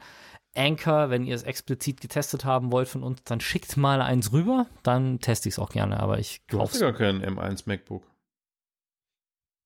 Anchor, 0.57 1.11
wenn 1.11 1.25
ihr 1.25 1.35
es 1.35 1.43
explizit 1.43 2.01
getestet 2.01 2.45
haben 2.45 2.71
wollt 2.73 2.89
von 2.89 3.03
uns, 3.03 3.23
dann 3.25 3.41
schickt 3.41 3.77
mal 3.77 4.01
eins 4.01 4.33
rüber, 4.33 4.67
dann 4.83 5.19
teste 5.21 5.49
ich 5.49 5.55
es 5.55 5.59
auch 5.59 5.71
gerne, 5.71 6.01
aber 6.01 6.19
ich 6.19 6.43
Du 6.47 6.61
hast 6.61 6.73
kaufe 6.73 6.85
ja 6.85 6.91
gar 6.91 6.99
keinen 6.99 7.23
M1 7.23 7.65
MacBook. 7.67 8.05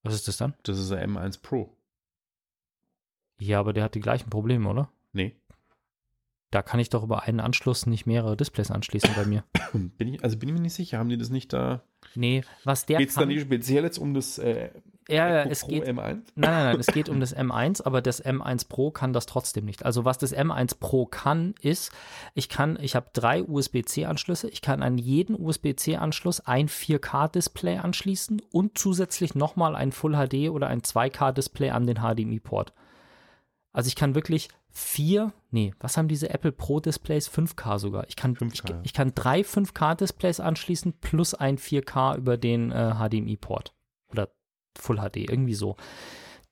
Was 0.02 0.14
ist 0.14 0.28
das 0.28 0.36
dann? 0.38 0.54
Das 0.62 0.78
ist 0.78 0.90
ein 0.92 1.16
M1 1.16 1.42
Pro. 1.42 1.76
Ja, 3.40 3.60
aber 3.60 3.72
der 3.72 3.84
hat 3.84 3.94
die 3.94 4.00
gleichen 4.00 4.30
Probleme, 4.30 4.68
oder? 4.68 4.90
Nee. 5.12 5.36
Da 6.50 6.62
kann 6.62 6.80
ich 6.80 6.88
doch 6.88 7.02
über 7.02 7.24
einen 7.24 7.40
Anschluss 7.40 7.86
nicht 7.86 8.06
mehrere 8.06 8.36
Displays 8.36 8.70
anschließen 8.70 9.10
bei 9.14 9.26
mir. 9.26 9.44
Bin 9.72 10.14
ich, 10.14 10.24
also 10.24 10.38
bin 10.38 10.48
ich 10.48 10.54
mir 10.54 10.62
nicht 10.62 10.72
sicher, 10.72 10.98
haben 10.98 11.10
die 11.10 11.18
das 11.18 11.28
nicht 11.28 11.52
da? 11.52 11.82
Nee, 12.14 12.42
was 12.64 12.86
der 12.86 12.98
Geht 12.98 13.10
es 13.10 13.16
da 13.16 13.26
nicht 13.26 13.42
speziell 13.42 13.84
jetzt 13.84 13.98
um 13.98 14.14
das 14.14 14.38
äh, 14.38 14.70
ja, 15.10 15.28
ja, 15.28 15.42
es 15.44 15.60
Pro 15.60 15.68
geht, 15.68 15.84
M1? 15.84 15.94
Nein, 15.96 16.22
nein, 16.36 16.64
nein, 16.64 16.80
es 16.80 16.86
geht 16.88 17.08
um 17.08 17.18
das 17.18 17.34
M1, 17.34 17.82
aber 17.82 18.02
das 18.02 18.22
M1 18.24 18.68
Pro 18.68 18.90
kann 18.90 19.12
das 19.14 19.24
trotzdem 19.24 19.64
nicht. 19.64 19.84
Also 19.84 20.04
was 20.04 20.18
das 20.18 20.34
M1 20.34 20.78
Pro 20.78 21.06
kann, 21.06 21.54
ist, 21.62 21.92
ich 22.34 22.50
kann, 22.50 22.78
ich 22.80 22.94
habe 22.94 23.08
drei 23.14 23.42
USB-C-Anschlüsse, 23.42 24.50
ich 24.50 24.60
kann 24.60 24.82
an 24.82 24.98
jeden 24.98 25.34
USB-C-Anschluss 25.34 26.40
ein 26.40 26.68
4K-Display 26.68 27.78
anschließen 27.78 28.42
und 28.52 28.76
zusätzlich 28.76 29.34
nochmal 29.34 29.74
ein 29.74 29.92
Full 29.92 30.12
HD 30.12 30.50
oder 30.50 30.66
ein 30.66 30.82
2K-Display 30.82 31.70
an 31.70 31.86
den 31.86 31.96
HDMI-Port. 31.96 32.74
Also 33.72 33.88
ich 33.88 33.96
kann 33.96 34.14
wirklich 34.14 34.48
vier, 34.70 35.32
nee, 35.50 35.72
was 35.80 35.96
haben 35.96 36.08
diese 36.08 36.30
Apple 36.30 36.52
Pro-Displays? 36.52 37.30
5K 37.30 37.78
sogar. 37.78 38.06
Ich 38.08 38.16
kann, 38.16 38.36
5K, 38.36 38.52
ich, 38.52 38.68
ja. 38.68 38.80
ich 38.82 38.92
kann 38.92 39.12
drei 39.14 39.40
5K-Displays 39.40 40.40
anschließen 40.40 40.94
plus 41.00 41.34
ein 41.34 41.56
4K 41.56 42.16
über 42.18 42.36
den 42.36 42.70
äh, 42.72 42.94
HDMI-Port. 42.94 43.72
Full 44.76 44.98
HD, 44.98 45.16
irgendwie 45.28 45.54
so. 45.54 45.76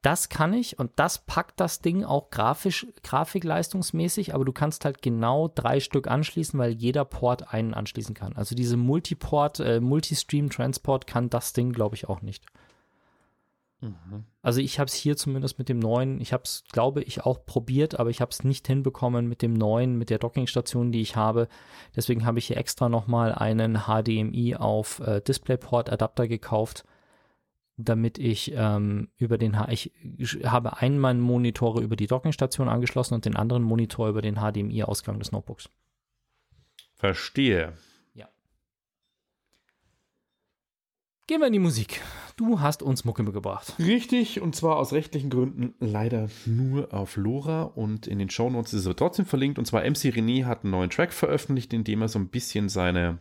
Das 0.03 0.29
kann 0.29 0.53
ich 0.53 0.79
und 0.79 0.93
das 0.97 1.19
packt 1.19 1.59
das 1.59 1.81
Ding 1.81 2.05
auch 2.05 2.31
grafisch, 2.31 2.87
grafikleistungsmäßig, 3.03 4.35
aber 4.35 4.45
du 4.45 4.53
kannst 4.53 4.85
halt 4.85 5.03
genau 5.03 5.49
drei 5.53 5.81
Stück 5.81 6.07
anschließen, 6.07 6.57
weil 6.61 6.73
jeder 6.73 7.05
Port 7.05 7.53
einen 7.53 7.75
anschließen 7.75 8.15
kann. 8.15 8.37
Also 8.37 8.55
diese 8.55 8.77
Multiport, 8.77 9.59
äh, 9.59 9.81
Multistream-Transport 9.81 11.09
kann 11.09 11.29
das 11.29 11.55
Ding, 11.55 11.73
glaube 11.73 11.97
ich, 11.97 12.09
auch 12.09 12.23
nicht. 12.23 12.45
Mhm. 13.81 14.25
Also 14.43 14.61
ich 14.61 14.79
habe 14.79 14.89
es 14.89 14.95
hier 14.95 15.17
zumindest 15.17 15.59
mit 15.59 15.69
dem 15.69 15.79
neuen, 15.79 16.21
ich 16.21 16.33
habe 16.33 16.45
es, 16.45 16.65
glaube 16.71 17.03
ich, 17.03 17.25
auch 17.25 17.45
probiert, 17.45 17.99
aber 17.99 18.11
ich 18.11 18.21
habe 18.21 18.31
es 18.31 18.45
nicht 18.45 18.67
hinbekommen 18.67 19.27
mit 19.27 19.43
dem 19.43 19.55
neuen, 19.55 19.99
mit 19.99 20.11
der 20.11 20.19
Dockingstation, 20.19 20.93
die 20.93 21.01
ich 21.01 21.17
habe. 21.17 21.49
Deswegen 21.95 22.25
habe 22.25 22.39
ich 22.39 22.47
hier 22.47 22.57
extra 22.57 22.89
nochmal 22.89 23.35
einen 23.35 23.87
HDMI 23.87 24.57
auf 24.57 25.01
äh, 25.01 25.21
DisplayPort-Adapter 25.21 26.29
gekauft, 26.29 26.85
damit 27.77 28.19
ich 28.19 28.53
ähm, 28.55 29.09
über 29.17 29.39
den, 29.39 29.59
H 29.59 29.69
ich 29.69 29.93
habe 30.45 30.79
einen 30.79 30.99
meiner 30.99 31.21
Monitore 31.21 31.83
über 31.83 31.97
die 31.97 32.07
Dockingstation 32.07 32.69
angeschlossen 32.69 33.15
und 33.15 33.25
den 33.25 33.37
anderen 33.37 33.63
Monitor 33.63 34.09
über 34.09 34.23
den 34.23 34.37
HDMI-Ausgang 34.37 35.19
des 35.19 35.33
Notebooks. 35.33 35.69
Verstehe. 36.95 37.75
Gehen 41.29 41.41
wir 41.41 41.49
in 41.49 41.53
die 41.53 41.59
Musik. 41.59 42.03
Du 42.37 42.61
hast 42.61 42.85
uns 42.85 43.05
Mucke 43.05 43.25
mitgebracht. 43.25 43.75
Richtig, 43.81 44.41
und 44.41 44.55
zwar 44.55 44.77
aus 44.77 44.93
rechtlichen 44.93 45.29
Gründen 45.29 45.75
leider 45.81 46.29
nur 46.45 46.95
auf 46.95 47.17
Lora 47.17 47.63
und 47.63 48.07
in 48.07 48.21
den 48.21 48.31
Shownotes 48.31 48.75
ist 48.75 48.83
es 48.83 48.87
aber 48.87 48.95
trotzdem 48.95 49.27
verlinkt. 49.27 49.59
Und 49.59 49.65
zwar 49.65 49.83
MC 49.83 50.15
René 50.15 50.45
hat 50.45 50.63
einen 50.63 50.71
neuen 50.71 50.89
Track 50.89 51.13
veröffentlicht, 51.13 51.73
in 51.73 51.83
dem 51.83 52.01
er 52.01 52.07
so 52.07 52.21
ein 52.21 52.29
bisschen 52.29 52.69
seine, 52.69 53.19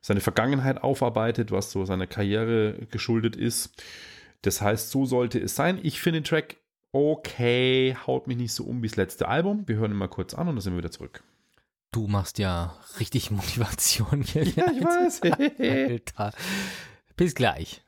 seine 0.00 0.20
Vergangenheit 0.20 0.82
aufarbeitet, 0.82 1.50
was 1.50 1.70
so 1.70 1.84
seiner 1.84 2.06
Karriere 2.06 2.86
geschuldet 2.90 3.36
ist. 3.36 3.82
Das 4.42 4.60
heißt, 4.60 4.90
so 4.90 5.06
sollte 5.06 5.38
es 5.38 5.54
sein. 5.54 5.78
Ich 5.82 6.00
finde 6.00 6.20
den 6.20 6.24
Track 6.24 6.56
okay, 6.92 7.96
haut 8.06 8.26
mich 8.26 8.36
nicht 8.36 8.52
so 8.52 8.64
um 8.64 8.82
wie 8.82 8.88
das 8.88 8.96
letzte 8.96 9.28
Album. 9.28 9.66
Wir 9.66 9.76
hören 9.76 9.92
ihn 9.92 9.96
mal 9.96 10.08
kurz 10.08 10.34
an 10.34 10.48
und 10.48 10.56
dann 10.56 10.60
sind 10.60 10.74
wir 10.74 10.78
wieder 10.78 10.90
zurück. 10.90 11.22
Du 11.90 12.06
machst 12.06 12.38
ja 12.38 12.76
richtig 13.00 13.30
Motivation 13.30 14.22
hier. 14.22 14.44
Ja, 14.44 14.70
ich 14.70 14.84
weiß. 14.84 15.22
Alter. 15.58 16.32
Bis 17.16 17.34
gleich. 17.34 17.82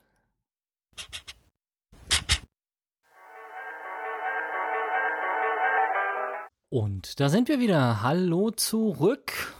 Und 6.70 7.20
da 7.20 7.28
sind 7.28 7.48
wir 7.48 7.60
wieder. 7.60 8.02
Hallo 8.02 8.50
zurück. 8.50 9.54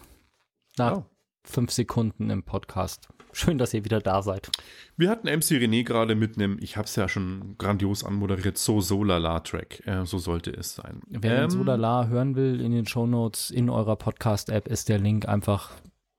Nach 0.76 0.98
Oh. 0.98 1.04
Fünf 1.44 1.70
Sekunden 1.70 2.30
im 2.30 2.42
Podcast. 2.42 3.08
Schön, 3.32 3.58
dass 3.58 3.74
ihr 3.74 3.84
wieder 3.84 4.00
da 4.00 4.22
seid. 4.22 4.50
Wir 4.96 5.10
hatten 5.10 5.26
MC 5.26 5.58
René 5.60 5.82
gerade 5.84 6.14
mit 6.14 6.36
einem, 6.36 6.56
ich 6.60 6.76
habe 6.76 6.86
es 6.86 6.94
ja 6.94 7.08
schon 7.08 7.56
grandios 7.58 8.04
anmoderiert, 8.04 8.56
So 8.58 8.80
Solala-Track. 8.80 9.86
Äh, 9.86 10.06
so 10.06 10.18
sollte 10.18 10.50
es 10.52 10.74
sein. 10.76 11.00
Wer 11.08 11.42
Ähm, 11.42 11.50
Sodala 11.50 12.06
hören 12.06 12.36
will, 12.36 12.60
in 12.60 12.72
den 12.72 12.86
Shownotes 12.86 13.50
in 13.50 13.70
eurer 13.70 13.96
Podcast-App 13.96 14.68
ist 14.68 14.88
der 14.88 14.98
Link. 14.98 15.28
Einfach 15.28 15.72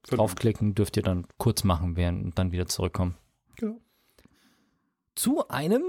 draufklicken, 0.03 0.75
dürft 0.75 0.97
ihr 0.97 1.03
dann 1.03 1.25
kurz 1.37 1.63
machen 1.63 1.95
werden 1.95 2.23
und 2.23 2.37
dann 2.37 2.51
wieder 2.51 2.67
zurückkommen. 2.67 3.15
Genau. 3.55 3.79
Zu 5.15 5.47
einem 5.47 5.83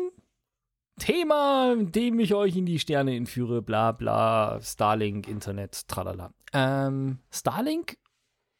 Thema, 0.99 1.75
dem 1.77 2.21
ich 2.21 2.35
euch 2.35 2.57
in 2.57 2.65
die 2.67 2.79
Sterne 2.79 3.17
entführe, 3.17 3.61
bla 3.61 3.93
bla, 3.93 4.61
Starlink, 4.63 5.29
Internet, 5.29 5.89
tralala. 5.89 6.33
Ähm, 6.55 7.19
Starlink, 7.31 7.99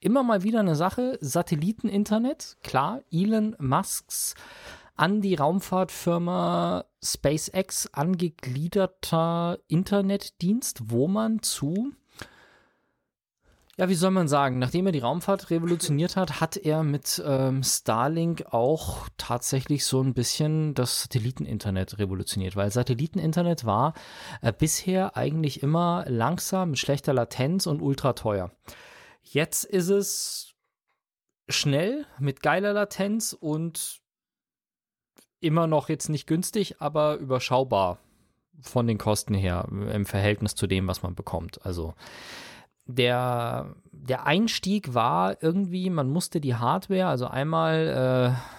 immer 0.01 0.23
mal 0.23 0.43
wieder 0.43 0.61
eine 0.61 0.77
Sache, 0.77 1.19
Satelliteninternet, 1.21 2.57
klar, 2.63 3.03
Elon 3.11 3.57
Musks 3.59 4.35
an 4.95 5.21
die 5.21 5.35
Raumfahrtfirma 5.35 6.85
SpaceX 7.03 7.93
angegliederter 7.93 9.59
Internetdienst, 9.69 10.91
wo 10.91 11.07
man 11.07 11.43
zu 11.43 11.93
ja, 13.79 13.91
wie 13.91 13.95
soll 13.95 14.11
man 14.11 14.27
sagen, 14.27 14.59
nachdem 14.59 14.87
er 14.87 14.93
die 14.93 15.01
Raumfahrt 15.01 15.51
revolutioniert 15.51 16.17
hat, 16.17 16.41
hat 16.41 16.57
er 16.57 16.83
mit 16.83 17.23
ähm, 17.27 17.63
Starlink 17.63 18.47
auch 18.51 19.07
tatsächlich 19.19 19.85
so 19.85 20.01
ein 20.01 20.15
bisschen 20.15 20.73
das 20.73 21.03
Satelliteninternet 21.03 21.99
revolutioniert, 21.99 22.57
weil 22.57 22.71
Satelliteninternet 22.71 23.67
war 23.67 23.93
äh, 24.41 24.51
bisher 24.51 25.15
eigentlich 25.15 25.63
immer 25.63 26.07
langsam, 26.09 26.71
mit 26.71 26.79
schlechter 26.79 27.13
Latenz 27.13 27.67
und 27.67 27.83
ultra 27.83 28.15
teuer. 28.15 28.51
Jetzt 29.29 29.65
ist 29.65 29.89
es 29.89 30.55
schnell, 31.49 32.07
mit 32.19 32.43
geiler 32.43 32.73
Latenz 32.73 33.33
und 33.33 34.01
immer 35.41 35.67
noch 35.67 35.89
jetzt 35.89 36.09
nicht 36.09 36.27
günstig, 36.27 36.81
aber 36.81 37.17
überschaubar 37.17 37.99
von 38.61 38.87
den 38.87 38.99
Kosten 38.99 39.35
her 39.35 39.67
im 39.71 40.07
Verhältnis 40.07 40.55
zu 40.55 40.67
dem, 40.67 40.87
was 40.87 41.03
man 41.03 41.15
bekommt. 41.15 41.65
Also 41.67 41.95
der, 42.87 43.75
der 43.91 44.27
Einstieg 44.27 44.95
war 44.95 45.43
irgendwie, 45.43 45.91
man 45.91 46.09
musste 46.09 46.41
die 46.41 46.55
Hardware, 46.55 47.07
also 47.07 47.27
einmal 47.27 48.37
äh, 48.39 48.56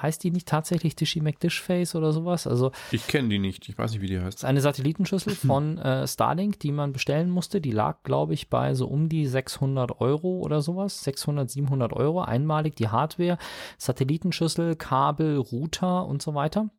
heißt 0.00 0.22
die 0.24 0.30
nicht 0.30 0.48
tatsächlich 0.48 0.96
Dishy 0.96 1.20
McDishface 1.20 1.94
oder 1.94 2.12
sowas? 2.12 2.46
Also 2.46 2.72
Ich 2.90 3.06
kenne 3.06 3.28
die 3.28 3.38
nicht. 3.38 3.68
Ich 3.68 3.78
weiß 3.78 3.92
nicht, 3.92 4.00
wie 4.00 4.06
die 4.06 4.20
heißt. 4.20 4.38
ist 4.38 4.44
eine 4.44 4.60
Satellitenschüssel 4.60 5.34
von 5.46 5.78
äh, 5.78 6.06
Starlink, 6.06 6.60
die 6.60 6.72
man 6.72 6.92
bestellen 6.92 7.30
musste. 7.30 7.60
Die 7.60 7.70
lag, 7.70 8.02
glaube 8.02 8.34
ich, 8.34 8.50
bei 8.50 8.74
so 8.74 8.86
um 8.86 9.08
die 9.08 9.26
600 9.26 10.00
Euro 10.00 10.40
oder 10.40 10.62
sowas. 10.62 11.02
600, 11.04 11.50
700 11.50 11.92
Euro 11.92 12.22
einmalig 12.22 12.76
die 12.76 12.88
Hardware, 12.88 13.38
Satellitenschüssel, 13.78 14.76
Kabel, 14.76 15.38
Router 15.38 16.06
und 16.06 16.22
so 16.22 16.34
weiter. 16.34 16.70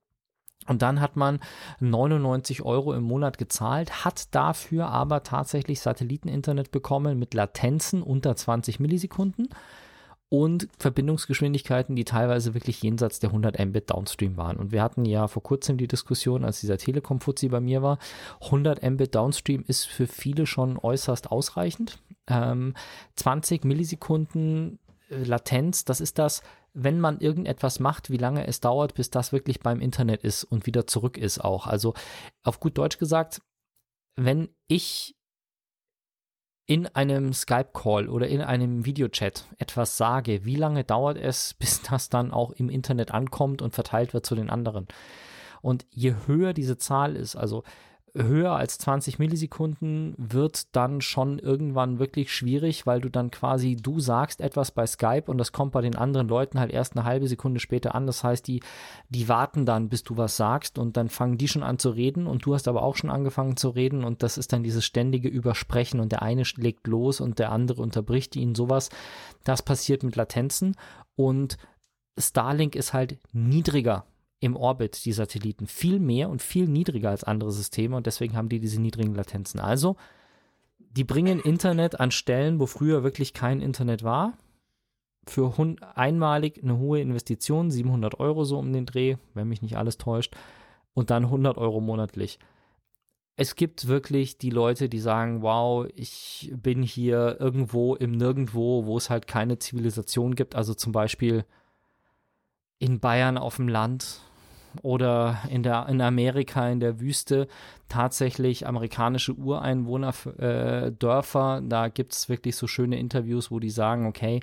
Und 0.67 0.81
dann 0.81 0.99
hat 0.99 1.15
man 1.15 1.39
99 1.79 2.61
Euro 2.63 2.93
im 2.93 3.03
Monat 3.03 3.37
gezahlt, 3.37 4.03
hat 4.03 4.35
dafür 4.35 4.87
aber 4.87 5.23
tatsächlich 5.23 5.79
Satelliteninternet 5.79 6.71
bekommen 6.71 7.17
mit 7.17 7.33
Latenzen 7.33 8.03
unter 8.03 8.35
20 8.35 8.79
Millisekunden 8.79 9.47
und 10.29 10.67
Verbindungsgeschwindigkeiten, 10.77 11.95
die 11.95 12.03
teilweise 12.03 12.53
wirklich 12.53 12.81
jenseits 12.81 13.19
der 13.19 13.29
100 13.29 13.59
Mbit 13.59 13.89
Downstream 13.91 14.35
waren. 14.35 14.57
Und 14.57 14.71
wir 14.71 14.81
hatten 14.81 15.05
ja 15.05 15.27
vor 15.27 15.41
kurzem 15.41 15.77
die 15.77 15.87
Diskussion, 15.87 16.43
als 16.43 16.59
dieser 16.59 16.77
Telekom-Fuzzi 16.77 17.47
bei 17.47 17.61
mir 17.61 17.81
war, 17.81 17.97
100 18.41 18.83
Mbit 18.83 19.15
Downstream 19.15 19.63
ist 19.67 19.85
für 19.85 20.07
viele 20.07 20.45
schon 20.45 20.77
äußerst 20.77 21.31
ausreichend. 21.31 21.99
Ähm, 22.27 22.73
20 23.15 23.63
Millisekunden 23.63 24.79
äh, 25.09 25.23
Latenz, 25.23 25.85
das 25.85 26.01
ist 26.01 26.19
das, 26.19 26.41
wenn 26.73 26.99
man 26.99 27.19
irgendetwas 27.19 27.79
macht, 27.79 28.09
wie 28.09 28.17
lange 28.17 28.45
es 28.45 28.59
dauert, 28.59 28.93
bis 28.95 29.09
das 29.09 29.31
wirklich 29.31 29.61
beim 29.61 29.79
Internet 29.79 30.23
ist 30.23 30.43
und 30.43 30.65
wieder 30.65 30.87
zurück 30.87 31.17
ist 31.17 31.43
auch. 31.43 31.67
Also 31.67 31.93
auf 32.43 32.59
gut 32.59 32.77
Deutsch 32.77 32.99
gesagt, 32.99 33.41
wenn 34.15 34.49
ich 34.67 35.16
in 36.67 36.85
einem 36.85 37.33
Skype-Call 37.33 38.09
oder 38.09 38.27
in 38.27 38.41
einem 38.41 38.85
Videochat 38.85 39.45
etwas 39.57 39.97
sage, 39.97 40.43
wie 40.43 40.57
lange 40.57 40.83
dauert 40.83 41.17
es, 41.17 41.53
bis 41.59 41.81
das 41.81 42.09
dann 42.09 42.31
auch 42.31 42.51
im 42.51 42.69
Internet 42.69 43.11
ankommt 43.11 43.61
und 43.61 43.73
verteilt 43.73 44.13
wird 44.13 44.25
zu 44.25 44.35
den 44.35 44.49
anderen? 44.49 44.87
Und 45.61 45.85
je 45.89 46.13
höher 46.27 46.53
diese 46.53 46.77
Zahl 46.77 47.15
ist, 47.15 47.35
also 47.35 47.63
höher 48.17 48.53
als 48.53 48.77
20 48.79 49.19
Millisekunden 49.19 50.15
wird 50.17 50.75
dann 50.75 51.01
schon 51.01 51.39
irgendwann 51.39 51.99
wirklich 51.99 52.33
schwierig, 52.33 52.85
weil 52.85 53.01
du 53.01 53.09
dann 53.09 53.31
quasi, 53.31 53.75
du 53.75 53.99
sagst 53.99 54.41
etwas 54.41 54.71
bei 54.71 54.85
Skype 54.85 55.23
und 55.27 55.37
das 55.37 55.51
kommt 55.51 55.71
bei 55.71 55.81
den 55.81 55.95
anderen 55.95 56.27
Leuten 56.27 56.59
halt 56.59 56.71
erst 56.71 56.95
eine 56.95 57.05
halbe 57.05 57.27
Sekunde 57.27 57.59
später 57.59 57.95
an. 57.95 58.07
Das 58.07 58.23
heißt, 58.23 58.47
die, 58.47 58.61
die 59.09 59.29
warten 59.29 59.65
dann, 59.65 59.89
bis 59.89 60.03
du 60.03 60.17
was 60.17 60.37
sagst 60.37 60.77
und 60.77 60.97
dann 60.97 61.09
fangen 61.09 61.37
die 61.37 61.47
schon 61.47 61.63
an 61.63 61.79
zu 61.79 61.91
reden 61.91 62.27
und 62.27 62.45
du 62.45 62.53
hast 62.53 62.67
aber 62.67 62.83
auch 62.83 62.95
schon 62.95 63.09
angefangen 63.09 63.57
zu 63.57 63.69
reden 63.69 64.03
und 64.03 64.23
das 64.23 64.37
ist 64.37 64.53
dann 64.53 64.63
dieses 64.63 64.85
ständige 64.85 65.29
Übersprechen 65.29 65.99
und 65.99 66.11
der 66.11 66.21
eine 66.21 66.43
legt 66.55 66.87
los 66.87 67.21
und 67.21 67.39
der 67.39 67.51
andere 67.51 67.81
unterbricht 67.81 68.35
ihn, 68.35 68.55
sowas. 68.55 68.89
Das 69.43 69.61
passiert 69.61 70.03
mit 70.03 70.15
Latenzen 70.15 70.75
und 71.15 71.57
Starlink 72.17 72.75
ist 72.75 72.93
halt 72.93 73.17
niedriger 73.31 74.05
im 74.39 74.55
Orbit, 74.55 75.03
die 75.05 75.13
Satelliten, 75.13 75.67
viel 75.67 75.99
mehr 75.99 76.29
und 76.29 76.41
viel 76.41 76.67
niedriger 76.67 77.09
als 77.09 77.23
andere 77.23 77.51
Systeme 77.51 77.95
und 77.95 78.05
deswegen 78.05 78.35
haben 78.35 78.49
die 78.49 78.59
diese 78.59 78.81
niedrigen 78.81 79.15
Latenzen. 79.15 79.59
Also, 79.59 79.95
die 80.91 81.03
bringen 81.03 81.39
Internet 81.39 81.99
an 81.99 82.11
Stellen, 82.11 82.59
wo 82.59 82.65
früher 82.65 83.03
wirklich 83.03 83.33
kein 83.33 83.61
Internet 83.61 84.03
war. 84.03 84.33
Für 85.25 85.53
einmalig 85.95 86.63
eine 86.63 86.77
hohe 86.77 87.01
Investition, 87.01 87.69
700 87.69 88.19
Euro 88.19 88.45
so 88.45 88.57
um 88.57 88.71
den 88.71 88.85
Dreh, 88.85 89.17
wenn 89.33 89.49
mich 89.49 89.61
nicht 89.61 89.77
alles 89.77 89.97
täuscht, 89.97 90.35
und 90.93 91.09
dann 91.09 91.25
100 91.25 91.57
Euro 91.57 91.81
monatlich. 91.81 92.39
Es 93.35 93.55
gibt 93.55 93.87
wirklich 93.87 94.39
die 94.39 94.49
Leute, 94.49 94.89
die 94.89 94.99
sagen, 94.99 95.43
wow, 95.43 95.87
ich 95.93 96.51
bin 96.55 96.81
hier 96.81 97.37
irgendwo 97.39 97.93
im 97.95 98.13
Nirgendwo, 98.13 98.85
wo 98.85 98.97
es 98.97 99.11
halt 99.11 99.27
keine 99.27 99.59
Zivilisation 99.59 100.33
gibt. 100.33 100.55
Also 100.55 100.73
zum 100.73 100.91
Beispiel 100.91 101.45
in 102.79 102.99
Bayern 102.99 103.37
auf 103.37 103.57
dem 103.57 103.67
Land 103.67 104.21
oder 104.79 105.37
in, 105.49 105.63
der, 105.63 105.87
in 105.89 106.01
Amerika 106.01 106.69
in 106.69 106.79
der 106.79 106.99
Wüste 106.99 107.47
tatsächlich 107.89 108.67
amerikanische 108.67 109.33
Ureinwohner-Dörfer. 109.33 111.57
Äh, 111.57 111.67
da 111.67 111.87
gibt 111.87 112.13
es 112.13 112.29
wirklich 112.29 112.55
so 112.55 112.67
schöne 112.67 112.99
Interviews, 112.99 113.51
wo 113.51 113.59
die 113.59 113.69
sagen, 113.69 114.05
okay, 114.05 114.39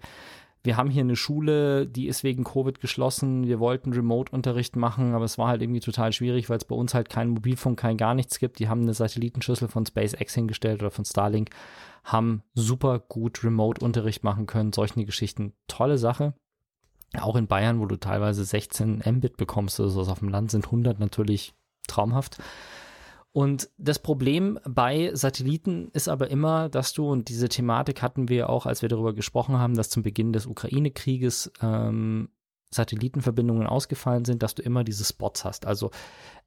wir 0.64 0.78
haben 0.78 0.88
hier 0.88 1.02
eine 1.02 1.14
Schule, 1.14 1.86
die 1.86 2.08
ist 2.08 2.24
wegen 2.24 2.42
Covid 2.42 2.80
geschlossen. 2.80 3.46
Wir 3.46 3.60
wollten 3.60 3.92
Remote-Unterricht 3.92 4.76
machen, 4.76 5.12
aber 5.12 5.26
es 5.26 5.36
war 5.36 5.48
halt 5.48 5.60
irgendwie 5.60 5.80
total 5.80 6.14
schwierig, 6.14 6.48
weil 6.48 6.56
es 6.56 6.64
bei 6.64 6.74
uns 6.74 6.94
halt 6.94 7.10
keinen 7.10 7.32
Mobilfunk, 7.32 7.78
kein 7.78 7.98
gar 7.98 8.14
nichts 8.14 8.38
gibt. 8.38 8.58
Die 8.58 8.68
haben 8.68 8.80
eine 8.80 8.94
Satellitenschüssel 8.94 9.68
von 9.68 9.84
SpaceX 9.84 10.34
hingestellt 10.34 10.80
oder 10.80 10.90
von 10.90 11.04
Starlink, 11.04 11.50
haben 12.02 12.42
super 12.54 12.98
gut 12.98 13.44
Remote-Unterricht 13.44 14.24
machen 14.24 14.46
können. 14.46 14.72
Solche 14.72 15.04
Geschichten. 15.04 15.52
Tolle 15.68 15.98
Sache. 15.98 16.32
Auch 17.20 17.36
in 17.36 17.46
Bayern, 17.46 17.80
wo 17.80 17.86
du 17.86 17.96
teilweise 17.96 18.44
16 18.44 19.02
Mbit 19.06 19.36
bekommst, 19.36 19.80
also 19.80 20.00
auf 20.02 20.18
dem 20.18 20.28
Land 20.28 20.50
sind 20.50 20.66
100 20.66 20.98
natürlich 20.98 21.54
traumhaft. 21.86 22.38
Und 23.32 23.68
das 23.78 23.98
Problem 23.98 24.60
bei 24.64 25.10
Satelliten 25.12 25.90
ist 25.92 26.08
aber 26.08 26.30
immer, 26.30 26.68
dass 26.68 26.92
du, 26.92 27.10
und 27.10 27.28
diese 27.28 27.48
Thematik 27.48 28.00
hatten 28.00 28.28
wir 28.28 28.48
auch, 28.48 28.64
als 28.64 28.80
wir 28.80 28.88
darüber 28.88 29.12
gesprochen 29.12 29.58
haben, 29.58 29.74
dass 29.74 29.90
zum 29.90 30.04
Beginn 30.04 30.32
des 30.32 30.46
Ukraine-Krieges 30.46 31.52
ähm, 31.60 32.28
Satellitenverbindungen 32.70 33.66
ausgefallen 33.66 34.24
sind, 34.24 34.42
dass 34.42 34.54
du 34.54 34.62
immer 34.62 34.84
diese 34.84 35.04
Spots 35.04 35.44
hast. 35.44 35.66
Also 35.66 35.90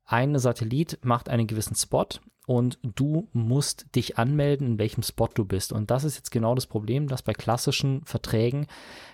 ein 0.07 0.39
Satellit 0.39 0.99
macht 1.03 1.29
einen 1.29 1.47
gewissen 1.47 1.75
Spot 1.75 2.07
und 2.47 2.79
du 2.81 3.27
musst 3.33 3.93
dich 3.93 4.17
anmelden, 4.17 4.67
in 4.67 4.79
welchem 4.79 5.03
Spot 5.03 5.27
du 5.27 5.43
bist. 5.43 5.73
Und 5.73 5.91
das 5.91 6.05
ist 6.05 6.15
jetzt 6.15 6.31
genau 6.31 6.55
das 6.55 6.65
Problem, 6.65 7.09
dass 7.09 7.21
bei 7.21 7.33
klassischen 7.33 8.05
Verträgen 8.05 8.67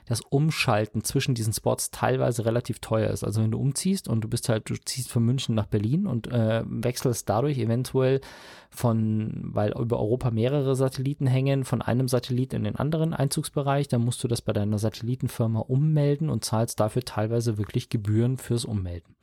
das 0.05 0.21
Umschalten 0.21 1.03
zwischen 1.03 1.33
diesen 1.33 1.51
Spots 1.51 1.89
teilweise 1.89 2.45
relativ 2.45 2.77
teuer 2.77 3.09
ist. 3.09 3.23
Also 3.23 3.41
wenn 3.41 3.49
du 3.49 3.59
umziehst 3.59 4.07
und 4.07 4.21
du 4.21 4.27
bist 4.27 4.49
halt, 4.49 4.69
du 4.69 4.75
ziehst 4.75 5.09
von 5.09 5.25
München 5.25 5.55
nach 5.55 5.65
Berlin 5.65 6.05
und 6.05 6.27
äh, 6.27 6.61
wechselst 6.67 7.27
dadurch 7.27 7.57
eventuell 7.57 8.21
von, 8.69 9.49
weil 9.51 9.71
über 9.71 9.97
Europa 9.97 10.29
mehrere 10.29 10.75
Satelliten 10.75 11.25
hängen, 11.25 11.63
von 11.65 11.81
einem 11.81 12.07
Satellit 12.07 12.53
in 12.53 12.63
den 12.63 12.75
anderen 12.75 13.15
Einzugsbereich, 13.15 13.87
dann 13.87 14.05
musst 14.05 14.23
du 14.23 14.27
das 14.27 14.43
bei 14.43 14.53
deiner 14.53 14.77
Satellitenfirma 14.77 15.61
ummelden 15.61 16.29
und 16.29 16.45
zahlst 16.45 16.79
dafür 16.79 17.03
teilweise 17.03 17.57
wirklich 17.57 17.89
Gebühren 17.89 18.37
fürs 18.37 18.63
Ummelden. 18.63 19.15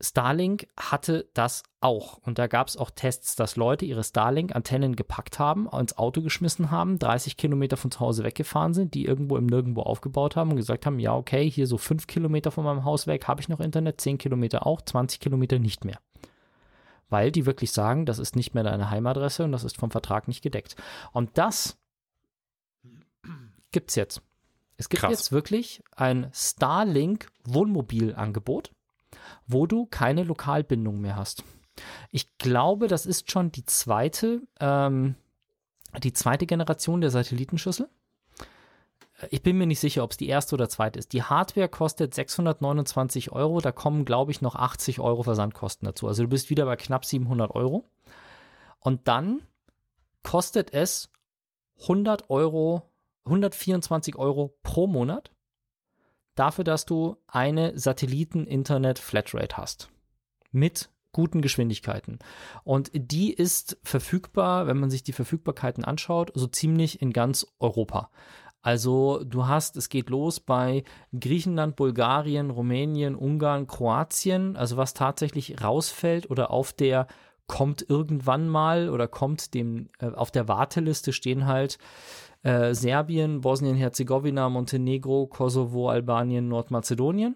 Starlink 0.00 0.66
hatte 0.78 1.28
das 1.32 1.62
auch. 1.80 2.18
Und 2.18 2.38
da 2.38 2.48
gab 2.48 2.68
es 2.68 2.76
auch 2.76 2.90
Tests, 2.90 3.34
dass 3.34 3.56
Leute 3.56 3.86
ihre 3.86 4.04
Starlink-Antennen 4.04 4.94
gepackt 4.94 5.38
haben, 5.38 5.66
ins 5.68 5.96
Auto 5.96 6.20
geschmissen 6.20 6.70
haben, 6.70 6.98
30 6.98 7.38
Kilometer 7.38 7.78
von 7.78 7.90
zu 7.90 8.00
Hause 8.00 8.24
weggefahren 8.24 8.74
sind, 8.74 8.92
die 8.92 9.06
irgendwo 9.06 9.38
im 9.38 9.46
Nirgendwo 9.46 9.80
aufgebaut 9.82 10.36
haben 10.36 10.50
und 10.50 10.56
gesagt 10.56 10.84
haben, 10.84 10.98
ja, 10.98 11.14
okay, 11.14 11.50
hier 11.50 11.66
so 11.66 11.78
5 11.78 12.06
Kilometer 12.06 12.50
von 12.50 12.64
meinem 12.64 12.84
Haus 12.84 13.06
weg 13.06 13.26
habe 13.26 13.40
ich 13.40 13.48
noch 13.48 13.60
Internet, 13.60 13.98
10 14.00 14.18
Kilometer 14.18 14.66
auch, 14.66 14.82
20 14.82 15.18
Kilometer 15.18 15.58
nicht 15.58 15.86
mehr. 15.86 15.98
Weil 17.08 17.32
die 17.32 17.46
wirklich 17.46 17.72
sagen, 17.72 18.04
das 18.04 18.18
ist 18.18 18.36
nicht 18.36 18.52
mehr 18.52 18.64
deine 18.64 18.90
Heimadresse 18.90 19.44
und 19.44 19.52
das 19.52 19.64
ist 19.64 19.78
vom 19.78 19.90
Vertrag 19.90 20.28
nicht 20.28 20.42
gedeckt. 20.42 20.76
Und 21.12 21.38
das 21.38 21.78
gibt 23.70 23.88
es 23.90 23.94
jetzt. 23.94 24.20
Es 24.76 24.90
gibt 24.90 25.00
Krass. 25.00 25.10
jetzt 25.10 25.32
wirklich 25.32 25.82
ein 25.94 26.30
Starlink-Wohnmobilangebot 26.34 28.75
wo 29.46 29.66
du 29.66 29.86
keine 29.86 30.24
Lokalbindung 30.24 31.00
mehr 31.00 31.16
hast. 31.16 31.44
Ich 32.10 32.38
glaube, 32.38 32.88
das 32.88 33.06
ist 33.06 33.30
schon 33.30 33.52
die 33.52 33.64
zweite, 33.64 34.42
ähm, 34.60 35.14
die 36.02 36.12
zweite 36.12 36.46
Generation 36.46 37.00
der 37.00 37.10
Satellitenschüssel. 37.10 37.88
Ich 39.30 39.42
bin 39.42 39.56
mir 39.56 39.66
nicht 39.66 39.80
sicher, 39.80 40.04
ob 40.04 40.10
es 40.10 40.18
die 40.18 40.28
erste 40.28 40.54
oder 40.54 40.68
zweite 40.68 40.98
ist. 40.98 41.12
Die 41.14 41.22
Hardware 41.22 41.68
kostet 41.68 42.12
629 42.14 43.32
Euro. 43.32 43.60
Da 43.60 43.72
kommen, 43.72 44.04
glaube 44.04 44.30
ich, 44.30 44.42
noch 44.42 44.56
80 44.56 45.00
Euro 45.00 45.22
Versandkosten 45.22 45.86
dazu. 45.86 46.06
Also 46.06 46.24
du 46.24 46.28
bist 46.28 46.50
wieder 46.50 46.66
bei 46.66 46.76
knapp 46.76 47.04
700 47.04 47.54
Euro. 47.54 47.84
Und 48.78 49.08
dann 49.08 49.40
kostet 50.22 50.72
es 50.74 51.10
100 51.82 52.28
Euro, 52.28 52.82
124 53.24 54.16
Euro 54.16 54.54
pro 54.62 54.86
Monat 54.86 55.30
dafür, 56.36 56.64
dass 56.64 56.84
du 56.86 57.16
eine 57.26 57.76
Satelliten-Internet-Flatrate 57.78 59.56
hast. 59.56 59.88
Mit 60.52 60.90
guten 61.12 61.40
Geschwindigkeiten. 61.40 62.18
Und 62.62 62.90
die 62.92 63.32
ist 63.32 63.78
verfügbar, 63.82 64.66
wenn 64.66 64.76
man 64.76 64.90
sich 64.90 65.02
die 65.02 65.14
Verfügbarkeiten 65.14 65.84
anschaut, 65.84 66.30
so 66.34 66.46
ziemlich 66.46 67.00
in 67.00 67.12
ganz 67.12 67.46
Europa. 67.58 68.10
Also 68.60 69.22
du 69.24 69.46
hast, 69.46 69.76
es 69.76 69.88
geht 69.88 70.10
los 70.10 70.40
bei 70.40 70.84
Griechenland, 71.18 71.76
Bulgarien, 71.76 72.50
Rumänien, 72.50 73.14
Ungarn, 73.14 73.66
Kroatien, 73.66 74.56
also 74.56 74.76
was 74.76 74.92
tatsächlich 74.92 75.62
rausfällt 75.62 76.28
oder 76.30 76.50
auf 76.50 76.72
der 76.72 77.06
kommt 77.46 77.88
irgendwann 77.88 78.48
mal 78.48 78.90
oder 78.90 79.06
kommt 79.06 79.54
dem 79.54 79.88
äh, 80.00 80.06
auf 80.06 80.32
der 80.32 80.48
Warteliste 80.48 81.12
stehen 81.12 81.46
halt 81.46 81.78
äh, 82.46 82.74
Serbien, 82.74 83.40
Bosnien-Herzegowina, 83.40 84.48
Montenegro, 84.48 85.26
Kosovo, 85.26 85.90
Albanien, 85.90 86.46
Nordmazedonien. 86.46 87.34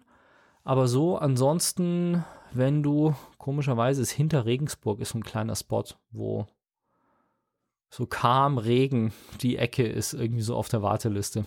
Aber 0.63 0.87
so, 0.87 1.19
ansonsten, 1.19 2.25
wenn 2.53 2.85
du, 2.85 3.17
komischerweise 3.37 4.03
ist 4.03 4.13
hinter 4.13 4.45
Regensburg 4.45 5.01
ist 5.01 5.11
so 5.11 5.19
ein 5.19 5.25
kleiner 5.25 5.57
Spot, 5.57 5.83
wo 6.13 6.47
so 7.93 8.07
Kam, 8.07 8.57
Regen, 8.57 9.13
die 9.41 9.57
Ecke 9.57 9.85
ist 9.85 10.13
irgendwie 10.13 10.43
so 10.43 10.55
auf 10.55 10.69
der 10.69 10.83
Warteliste. 10.83 11.45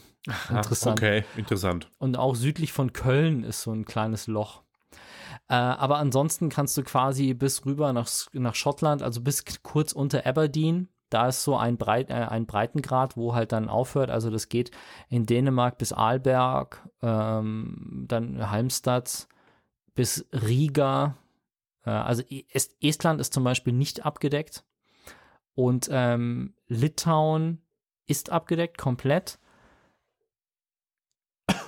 Interessant. 0.50 1.00
Okay, 1.00 1.24
interessant. 1.38 1.90
Und 2.00 2.18
auch 2.18 2.36
südlich 2.36 2.74
von 2.74 2.92
Köln 2.92 3.46
ist 3.46 3.62
so 3.62 3.72
ein 3.72 3.86
kleines 3.86 4.28
Loch. 4.28 4.64
Äh, 5.48 5.54
aber 5.54 6.00
ansonsten 6.00 6.50
kannst 6.50 6.78
du 6.78 6.84
quasi 6.84 7.34
bis 7.34 7.66
rüber 7.66 7.94
nach, 7.94 8.10
nach 8.34 8.56
Schottland, 8.56 9.02
also 9.02 9.22
bis 9.22 9.46
kurz 9.64 9.94
unter 9.94 10.26
Aberdeen, 10.26 10.90
da 11.14 11.28
ist 11.28 11.44
so 11.44 11.56
ein, 11.56 11.78
Breit, 11.78 12.10
äh, 12.10 12.14
ein 12.14 12.46
Breitengrad, 12.46 13.16
wo 13.16 13.36
halt 13.36 13.52
dann 13.52 13.70
aufhört. 13.70 14.10
Also 14.10 14.30
das 14.30 14.50
geht 14.50 14.72
in 15.10 15.26
Dänemark 15.26 15.78
bis 15.78 15.94
Arlberg, 15.94 16.88
ähm, 17.02 18.06
dann 18.08 18.50
Halmstad 18.50 19.28
bis 19.96 20.28
Riga. 20.34 21.18
Äh, 21.86 21.92
also 21.92 22.24
Est 22.30 22.76
Estland 22.82 23.22
ist 23.22 23.34
zum 23.34 23.44
Beispiel 23.44 23.74
nicht 23.74 24.06
abgedeckt. 24.06 24.64
Und 25.56 25.88
ähm, 25.92 26.56
Litauen 26.68 27.62
ist 28.08 28.32
abgedeckt 28.32 28.78
komplett 28.78 29.40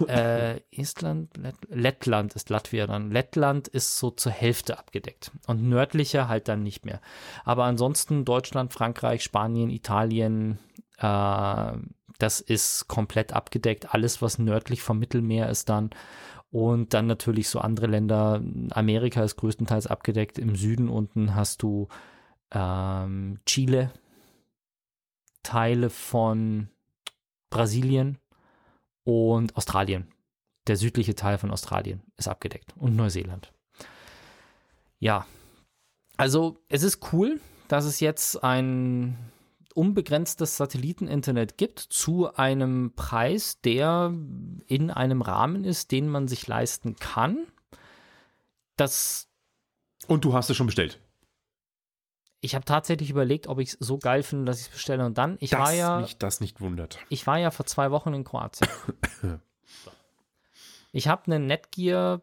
äh, 0.08 0.60
Estland, 0.72 1.36
Lett 1.38 1.56
Lettland 1.70 2.34
ist 2.34 2.50
Latvia 2.50 2.88
dann. 2.88 3.12
Lettland 3.12 3.68
ist 3.68 3.98
so 3.98 4.12
zur 4.12 4.32
Hälfte 4.32 4.78
abgedeckt 4.78 5.32
und 5.48 5.68
nördlicher 5.68 6.28
halt 6.28 6.48
dann 6.48 6.64
nicht 6.64 6.86
mehr. 6.86 7.02
Aber 7.44 7.66
ansonsten 7.66 8.26
Deutschland, 8.26 8.74
Frankreich, 8.74 9.24
Spanien, 9.24 9.70
Italien, 9.70 10.60
äh, 10.98 11.72
das 12.18 12.40
ist 12.40 12.88
komplett 12.88 13.34
abgedeckt. 13.34 13.94
Alles, 13.94 14.22
was 14.22 14.40
nördlich 14.40 14.82
vom 14.82 15.00
Mittelmeer 15.00 15.50
ist 15.50 15.70
dann. 15.70 15.90
Und 16.52 16.94
dann 16.94 17.08
natürlich 17.08 17.50
so 17.50 17.60
andere 17.60 17.88
Länder. 17.88 18.42
Amerika 18.72 19.24
ist 19.24 19.36
größtenteils 19.36 19.88
abgedeckt. 19.88 20.40
Im 20.40 20.56
Süden 20.56 20.88
unten 20.88 21.36
hast 21.36 21.62
du 21.64 21.90
ähm, 22.52 23.40
Chile, 23.46 23.92
Teile 25.44 25.90
von 25.90 26.70
Brasilien 27.50 28.20
und 29.06 29.56
Australien. 29.56 30.08
Der 30.68 30.76
südliche 30.76 31.16
Teil 31.16 31.38
von 31.38 31.52
Australien 31.52 32.02
ist 32.18 32.28
abgedeckt 32.28 32.74
und 32.78 32.96
Neuseeland. 32.96 33.54
Ja, 35.00 35.26
also 36.18 36.58
es 36.68 36.84
ist 36.84 37.14
cool, 37.14 37.40
dass 37.68 37.86
es 37.86 38.00
jetzt 38.00 38.44
ein 38.44 39.18
unbegrenztes 39.74 40.58
Satelliteninternet 40.58 41.58
gibt 41.58 41.80
zu 41.80 42.34
einem 42.34 42.94
Preis, 42.96 43.60
der 43.62 44.14
in 44.68 44.90
einem 44.90 45.22
Rahmen 45.22 45.66
ist, 45.66 45.92
den 45.92 46.08
man 46.08 46.28
sich 46.28 46.48
leisten 46.48 46.96
kann. 46.96 47.46
Das 48.78 49.28
Und 50.08 50.26
du 50.26 50.34
hast 50.34 50.50
es 50.50 50.58
schon 50.58 50.68
bestellt. 50.68 51.00
Ich 52.46 52.56
habe 52.56 52.64
tatsächlich 52.64 53.10
überlegt, 53.10 53.48
ob 53.48 53.60
ich 53.60 53.70
es 53.70 53.78
so 53.80 53.98
geil 53.98 54.24
finde, 54.24 54.46
dass 54.46 54.60
ich 54.60 54.68
es 54.68 54.72
bestelle. 54.72 55.06
Und 55.06 55.18
dann, 55.18 55.38
ich 55.40 55.50
das 55.50 55.60
war 55.60 55.74
ja, 55.74 56.00
mich 56.00 56.18
das 56.18 56.42
nicht 56.42 56.62
wundert. 56.62 57.00
ich 57.10 57.26
war 57.26 57.40
ja 57.40 57.52
vor 57.52 57.66
zwei 57.66 57.92
Wochen 57.92 58.14
in 58.14 58.24
Kroatien. 58.24 58.70
ich 60.92 61.08
habe 61.08 61.26
einen 61.26 61.48
Netgear 61.48 62.22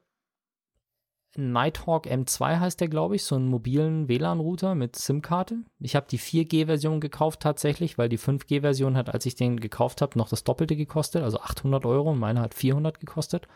Nighthawk 1.35 2.07
M2 2.07 2.61
heißt 2.61 2.81
der, 2.81 2.89
glaube 2.89 3.17
ich, 3.17 3.25
so 3.25 3.37
einen 3.37 3.49
mobilen 3.49 4.07
WLAN-Router 4.07 4.75
mit 4.75 4.97
SIM-Karte. 4.97 5.65
Ich 5.81 5.97
habe 5.97 6.07
die 6.09 6.19
4G-Version 6.19 7.01
gekauft 7.01 7.41
tatsächlich, 7.41 7.97
weil 7.97 8.11
die 8.11 8.19
5G-Version 8.19 8.97
hat, 8.99 9.09
als 9.09 9.25
ich 9.25 9.35
den 9.35 9.59
gekauft 9.59 10.03
habe, 10.03 10.19
noch 10.19 10.29
das 10.29 10.45
Doppelte 10.45 10.77
gekostet, 10.77 11.23
also 11.23 11.41
800 11.41 11.87
Euro 11.87 12.11
und 12.11 12.19
meine 12.19 12.41
hat 12.41 12.53
400 12.53 13.01
gekostet. 13.01 13.49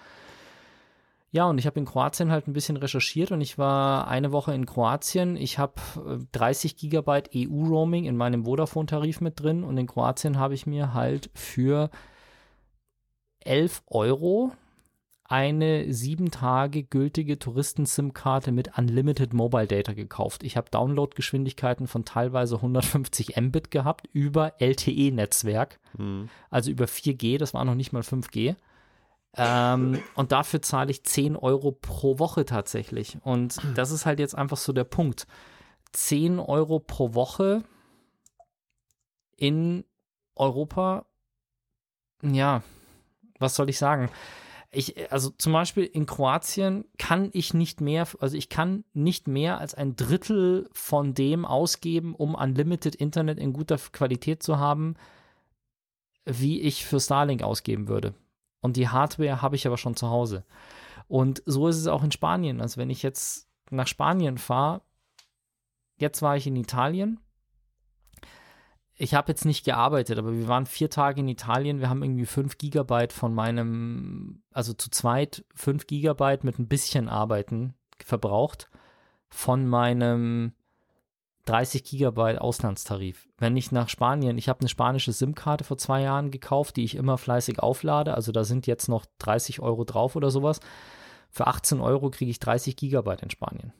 Ja, 1.32 1.44
und 1.46 1.58
ich 1.58 1.66
habe 1.66 1.78
in 1.78 1.86
Kroatien 1.86 2.30
halt 2.30 2.46
ein 2.46 2.52
bisschen 2.52 2.76
recherchiert 2.76 3.30
und 3.30 3.40
ich 3.40 3.58
war 3.58 4.08
eine 4.08 4.32
Woche 4.32 4.54
in 4.54 4.64
Kroatien. 4.64 5.36
Ich 5.36 5.58
habe 5.58 5.74
äh, 5.96 6.18
30 6.32 6.76
Gigabyte 6.76 7.30
EU-Roaming 7.34 8.04
in 8.04 8.16
meinem 8.16 8.44
Vodafone-Tarif 8.44 9.20
mit 9.20 9.40
drin 9.40 9.64
und 9.64 9.76
in 9.76 9.86
Kroatien 9.86 10.38
habe 10.38 10.54
ich 10.54 10.66
mir 10.66 10.94
halt 10.94 11.30
für 11.34 11.90
11 13.40 13.82
Euro 13.88 14.52
eine 15.28 15.92
sieben 15.92 16.30
Tage 16.30 16.84
gültige 16.84 17.38
Touristen-SIM-Karte 17.38 18.52
mit 18.52 18.78
Unlimited 18.78 19.32
Mobile 19.32 19.66
Data 19.66 19.92
gekauft. 19.92 20.44
Ich 20.44 20.56
habe 20.56 20.70
Downloadgeschwindigkeiten 20.70 21.88
von 21.88 22.04
teilweise 22.04 22.56
150 22.56 23.36
Mbit 23.36 23.72
gehabt 23.72 24.08
über 24.12 24.54
LTE-Netzwerk, 24.60 25.80
also 26.50 26.70
über 26.70 26.84
4G, 26.84 27.38
das 27.38 27.54
war 27.54 27.64
noch 27.64 27.74
nicht 27.74 27.92
mal 27.92 28.02
5G. 28.02 28.54
Ähm, 29.36 30.02
und 30.14 30.32
dafür 30.32 30.62
zahle 30.62 30.90
ich 30.90 31.04
10 31.04 31.36
Euro 31.36 31.72
pro 31.72 32.18
Woche 32.18 32.44
tatsächlich. 32.44 33.18
Und 33.22 33.60
das 33.74 33.90
ist 33.90 34.06
halt 34.06 34.18
jetzt 34.18 34.34
einfach 34.34 34.56
so 34.56 34.72
der 34.72 34.84
Punkt. 34.84 35.26
10 35.92 36.38
Euro 36.38 36.80
pro 36.80 37.14
Woche 37.14 37.62
in 39.36 39.84
Europa, 40.34 41.06
ja, 42.22 42.62
was 43.38 43.54
soll 43.54 43.68
ich 43.68 43.78
sagen? 43.78 44.10
Ich, 44.70 45.10
also 45.12 45.30
zum 45.30 45.52
Beispiel 45.52 45.84
in 45.84 46.06
Kroatien 46.06 46.84
kann 46.98 47.30
ich 47.32 47.54
nicht 47.54 47.80
mehr, 47.80 48.06
also 48.20 48.36
ich 48.36 48.48
kann 48.48 48.84
nicht 48.92 49.28
mehr 49.28 49.58
als 49.58 49.74
ein 49.74 49.96
Drittel 49.96 50.68
von 50.72 51.14
dem 51.14 51.44
ausgeben, 51.44 52.14
um 52.14 52.34
Unlimited 52.34 52.94
Internet 52.94 53.38
in 53.38 53.52
guter 53.52 53.78
Qualität 53.78 54.42
zu 54.42 54.58
haben, 54.58 54.96
wie 56.24 56.60
ich 56.60 56.84
für 56.84 57.00
Starlink 57.00 57.42
ausgeben 57.42 57.88
würde. 57.88 58.14
Und 58.66 58.76
die 58.76 58.88
Hardware 58.88 59.42
habe 59.42 59.54
ich 59.54 59.64
aber 59.66 59.78
schon 59.78 59.94
zu 59.94 60.10
Hause. 60.10 60.44
Und 61.06 61.40
so 61.46 61.68
ist 61.68 61.76
es 61.76 61.86
auch 61.86 62.02
in 62.02 62.10
Spanien. 62.10 62.60
Also 62.60 62.78
wenn 62.78 62.90
ich 62.90 63.04
jetzt 63.04 63.48
nach 63.70 63.86
Spanien 63.86 64.38
fahre, 64.38 64.82
jetzt 65.98 66.20
war 66.20 66.36
ich 66.36 66.48
in 66.48 66.56
Italien. 66.56 67.20
Ich 68.96 69.14
habe 69.14 69.30
jetzt 69.30 69.44
nicht 69.44 69.64
gearbeitet, 69.64 70.18
aber 70.18 70.32
wir 70.32 70.48
waren 70.48 70.66
vier 70.66 70.90
Tage 70.90 71.20
in 71.20 71.28
Italien. 71.28 71.78
Wir 71.78 71.88
haben 71.88 72.02
irgendwie 72.02 72.26
fünf 72.26 72.58
Gigabyte 72.58 73.12
von 73.12 73.32
meinem, 73.32 74.42
also 74.50 74.72
zu 74.72 74.90
zweit 74.90 75.44
fünf 75.54 75.86
Gigabyte 75.86 76.42
mit 76.42 76.58
ein 76.58 76.66
bisschen 76.66 77.08
Arbeiten 77.08 77.74
verbraucht 78.04 78.68
von 79.28 79.68
meinem 79.68 80.54
30 81.46 81.84
Gigabyte 81.84 82.40
Auslandstarif. 82.40 83.28
Wenn 83.38 83.56
ich 83.56 83.72
nach 83.72 83.88
Spanien, 83.88 84.36
ich 84.36 84.48
habe 84.48 84.60
eine 84.60 84.68
spanische 84.68 85.12
SIM-Karte 85.12 85.64
vor 85.64 85.78
zwei 85.78 86.02
Jahren 86.02 86.30
gekauft, 86.30 86.76
die 86.76 86.84
ich 86.84 86.94
immer 86.96 87.18
fleißig 87.18 87.60
auflade. 87.60 88.14
Also 88.14 88.32
da 88.32 88.44
sind 88.44 88.66
jetzt 88.66 88.88
noch 88.88 89.06
30 89.18 89.60
Euro 89.60 89.84
drauf 89.84 90.16
oder 90.16 90.30
sowas. 90.30 90.60
Für 91.30 91.46
18 91.46 91.80
Euro 91.80 92.10
kriege 92.10 92.30
ich 92.30 92.40
30 92.40 92.76
Gigabyte 92.76 93.22
in 93.22 93.30
Spanien. 93.30 93.72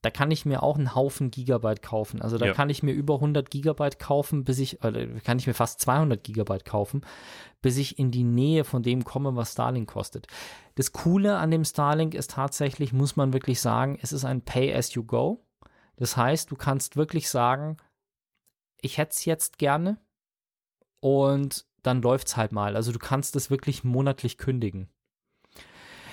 Da 0.00 0.10
kann 0.10 0.32
ich 0.32 0.44
mir 0.44 0.64
auch 0.64 0.76
einen 0.76 0.96
Haufen 0.96 1.30
Gigabyte 1.30 1.80
kaufen. 1.80 2.22
Also 2.22 2.36
da 2.36 2.46
Ja. 2.46 2.54
kann 2.54 2.70
ich 2.70 2.82
mir 2.82 2.90
über 2.92 3.20
100 3.20 3.50
Gigabyte 3.50 4.00
kaufen, 4.00 4.42
bis 4.42 4.58
ich, 4.58 4.82
äh, 4.82 5.20
kann 5.22 5.38
ich 5.38 5.46
mir 5.46 5.54
fast 5.54 5.80
200 5.80 6.24
Gigabyte 6.24 6.64
kaufen, 6.64 7.02
bis 7.60 7.76
ich 7.76 8.00
in 8.00 8.10
die 8.10 8.24
Nähe 8.24 8.64
von 8.64 8.82
dem 8.82 9.04
komme, 9.04 9.36
was 9.36 9.52
Starlink 9.52 9.88
kostet. 9.88 10.26
Das 10.74 10.92
Coole 10.92 11.36
an 11.36 11.52
dem 11.52 11.64
Starlink 11.64 12.14
ist 12.14 12.32
tatsächlich, 12.32 12.92
muss 12.92 13.14
man 13.14 13.32
wirklich 13.32 13.60
sagen, 13.60 13.96
es 14.02 14.12
ist 14.12 14.24
ein 14.24 14.40
Pay-as-you-go. 14.42 15.44
Das 16.02 16.16
heißt, 16.16 16.50
du 16.50 16.56
kannst 16.56 16.96
wirklich 16.96 17.30
sagen, 17.30 17.76
ich 18.80 18.98
hätte 18.98 19.12
es 19.12 19.24
jetzt 19.24 19.58
gerne 19.58 19.98
und 20.98 21.64
dann 21.84 22.02
läuft 22.02 22.26
es 22.26 22.36
halt 22.36 22.50
mal. 22.50 22.74
Also 22.74 22.90
du 22.90 22.98
kannst 22.98 23.36
es 23.36 23.50
wirklich 23.50 23.84
monatlich 23.84 24.36
kündigen. 24.36 24.88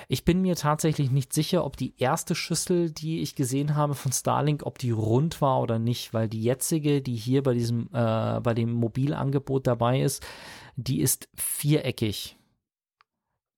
Ich 0.07 0.25
bin 0.25 0.43
mir 0.43 0.55
tatsächlich 0.55 1.09
nicht 1.09 1.33
sicher, 1.33 1.65
ob 1.65 1.75
die 1.75 1.95
erste 1.97 2.35
Schüssel, 2.35 2.91
die 2.91 3.21
ich 3.21 3.33
gesehen 3.33 3.75
habe 3.75 3.95
von 3.95 4.11
Starlink, 4.11 4.63
ob 4.63 4.77
die 4.77 4.91
rund 4.91 5.41
war 5.41 5.59
oder 5.59 5.79
nicht, 5.79 6.13
weil 6.13 6.29
die 6.29 6.43
jetzige, 6.43 7.01
die 7.01 7.15
hier 7.15 7.41
bei 7.41 7.55
diesem, 7.55 7.89
äh, 7.91 8.39
bei 8.41 8.53
dem 8.53 8.71
Mobilangebot 8.71 9.65
dabei 9.65 10.03
ist, 10.03 10.23
die 10.75 11.01
ist 11.01 11.29
viereckig. 11.33 12.37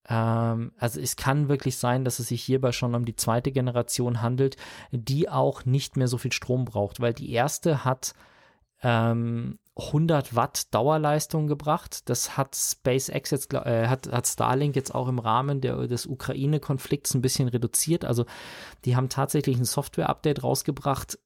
Ähm, 0.10 0.72
also 0.78 1.00
es 1.00 1.16
kann 1.16 1.50
wirklich 1.50 1.78
sein, 1.78 2.06
dass 2.06 2.20
es 2.20 2.28
sich 2.28 2.44
hierbei 2.44 2.72
schon 2.72 2.96
um 2.96 3.06
die 3.06 3.16
zweite 3.16 3.52
Generation 3.52 4.22
handelt, 4.22 4.58
die 4.92 5.30
auch 5.30 5.66
nicht 5.66 5.98
mehr 5.98 6.08
so 6.08 6.18
viel 6.18 6.34
Strom 6.34 6.66
braucht, 6.66 7.00
weil 7.00 7.14
die 7.14 7.32
erste 7.32 7.86
hat 7.86 8.14
ähm, 8.84 9.60
100 9.78 10.36
Watt 10.36 10.74
Dauerleistung 10.74 11.48
gebracht. 11.48 12.10
Das 12.10 12.38
hat 12.38 12.56
SpaceX 12.56 13.32
jetzt, 13.32 13.54
äh, 13.54 13.88
hat, 13.88 14.12
hat 14.12 14.28
Starlink 14.28 14.76
jetzt 14.76 14.94
auch 14.94 15.08
im 15.08 15.20
Rahmen 15.20 15.62
der, 15.62 15.88
des 15.88 16.06
Ukraine-Konflikts 16.06 17.14
ein 17.14 17.22
bisschen 17.22 17.48
reduziert. 17.48 18.04
Also 18.06 18.26
die 18.86 18.96
haben 18.96 19.10
tatsächlich 19.10 19.58
ein 19.58 19.66
Software-Update 19.66 20.44
rausgebracht, 20.44 21.20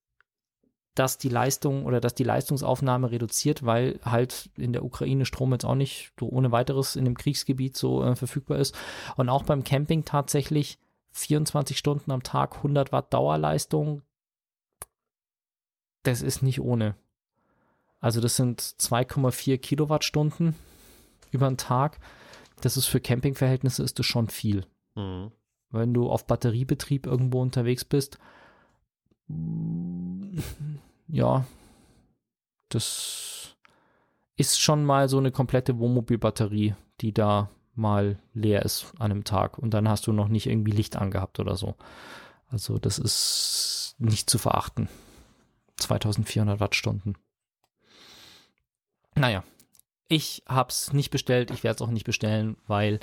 dass 0.95 1.17
die 1.17 1.29
Leistung 1.29 1.85
oder 1.85 1.99
dass 1.99 2.15
die 2.15 2.23
Leistungsaufnahme 2.23 3.11
reduziert, 3.11 3.65
weil 3.65 3.99
halt 4.03 4.49
in 4.57 4.73
der 4.73 4.83
Ukraine 4.83 5.25
Strom 5.25 5.51
jetzt 5.51 5.65
auch 5.65 5.75
nicht 5.75 6.13
so 6.17 6.29
ohne 6.29 6.51
weiteres 6.51 6.95
in 6.95 7.05
dem 7.05 7.17
Kriegsgebiet 7.17 7.75
so 7.75 8.03
äh, 8.03 8.15
verfügbar 8.15 8.57
ist. 8.57 8.73
Und 9.17 9.29
auch 9.29 9.43
beim 9.43 9.65
Camping 9.65 10.05
tatsächlich 10.05 10.79
24 11.11 11.77
Stunden 11.77 12.11
am 12.11 12.23
Tag 12.23 12.57
100 12.57 12.93
Watt 12.93 13.13
Dauerleistung. 13.13 14.01
Das 16.03 16.21
ist 16.21 16.41
nicht 16.41 16.61
ohne. 16.61 16.95
Also 17.99 18.21
das 18.21 18.37
sind 18.37 18.61
2,4 18.61 19.57
Kilowattstunden 19.57 20.55
über 21.31 21.47
den 21.47 21.57
Tag. 21.57 21.99
Das 22.61 22.77
ist 22.77 22.85
für 22.85 23.01
Campingverhältnisse 23.01 23.83
ist 23.83 23.99
das 23.99 24.05
schon 24.05 24.29
viel. 24.29 24.65
Mhm. 24.95 25.31
Wenn 25.71 25.93
du 25.93 26.09
auf 26.09 26.25
Batteriebetrieb 26.25 27.05
irgendwo 27.05 27.41
unterwegs 27.41 27.83
bist, 27.83 28.17
ja, 31.07 31.45
das 32.69 33.55
ist 34.35 34.59
schon 34.59 34.83
mal 34.83 35.07
so 35.07 35.17
eine 35.17 35.31
komplette 35.31 35.79
Wohnmobilbatterie, 35.79 36.75
die 37.01 37.13
da 37.13 37.49
mal 37.73 38.19
leer 38.33 38.63
ist 38.63 38.93
an 38.99 39.11
einem 39.11 39.23
Tag 39.23 39.57
und 39.57 39.73
dann 39.73 39.87
hast 39.89 40.07
du 40.07 40.13
noch 40.13 40.27
nicht 40.27 40.47
irgendwie 40.47 40.71
Licht 40.71 40.95
angehabt 40.95 41.39
oder 41.39 41.55
so. 41.55 41.75
Also 42.49 42.79
das 42.79 42.97
ist 42.99 43.95
nicht 43.97 44.29
zu 44.29 44.37
verachten. 44.37 44.89
2400 45.77 46.59
Wattstunden. 46.59 47.17
Naja, 49.15 49.43
ich 50.07 50.43
habe 50.47 50.69
es 50.69 50.93
nicht 50.93 51.09
bestellt, 51.09 51.51
ich 51.51 51.63
werde 51.63 51.75
es 51.75 51.81
auch 51.81 51.91
nicht 51.91 52.05
bestellen, 52.05 52.57
weil 52.67 52.99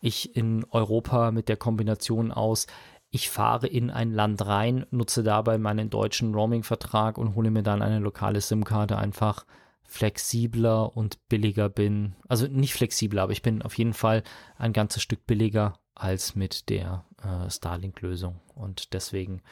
ich 0.00 0.36
in 0.36 0.64
Europa 0.70 1.30
mit 1.32 1.48
der 1.48 1.56
Kombination 1.56 2.30
aus, 2.30 2.66
ich 3.14 3.30
fahre 3.30 3.68
in 3.68 3.92
ein 3.92 4.10
Land 4.10 4.44
rein, 4.44 4.86
nutze 4.90 5.22
dabei 5.22 5.56
meinen 5.56 5.88
deutschen 5.88 6.34
Roaming-Vertrag 6.34 7.16
und 7.16 7.36
hole 7.36 7.52
mir 7.52 7.62
dann 7.62 7.80
eine 7.80 8.00
lokale 8.00 8.40
SIM-Karte 8.40 8.98
einfach 8.98 9.46
flexibler 9.84 10.96
und 10.96 11.28
billiger 11.28 11.68
bin. 11.68 12.16
Also 12.26 12.48
nicht 12.48 12.74
flexibler, 12.74 13.22
aber 13.22 13.30
ich 13.30 13.42
bin 13.42 13.62
auf 13.62 13.78
jeden 13.78 13.92
Fall 13.92 14.24
ein 14.58 14.72
ganzes 14.72 15.00
Stück 15.00 15.28
billiger 15.28 15.78
als 15.94 16.34
mit 16.34 16.68
der 16.70 17.04
äh, 17.22 17.48
Starlink-Lösung. 17.48 18.40
Und 18.56 18.94
deswegen 18.94 19.42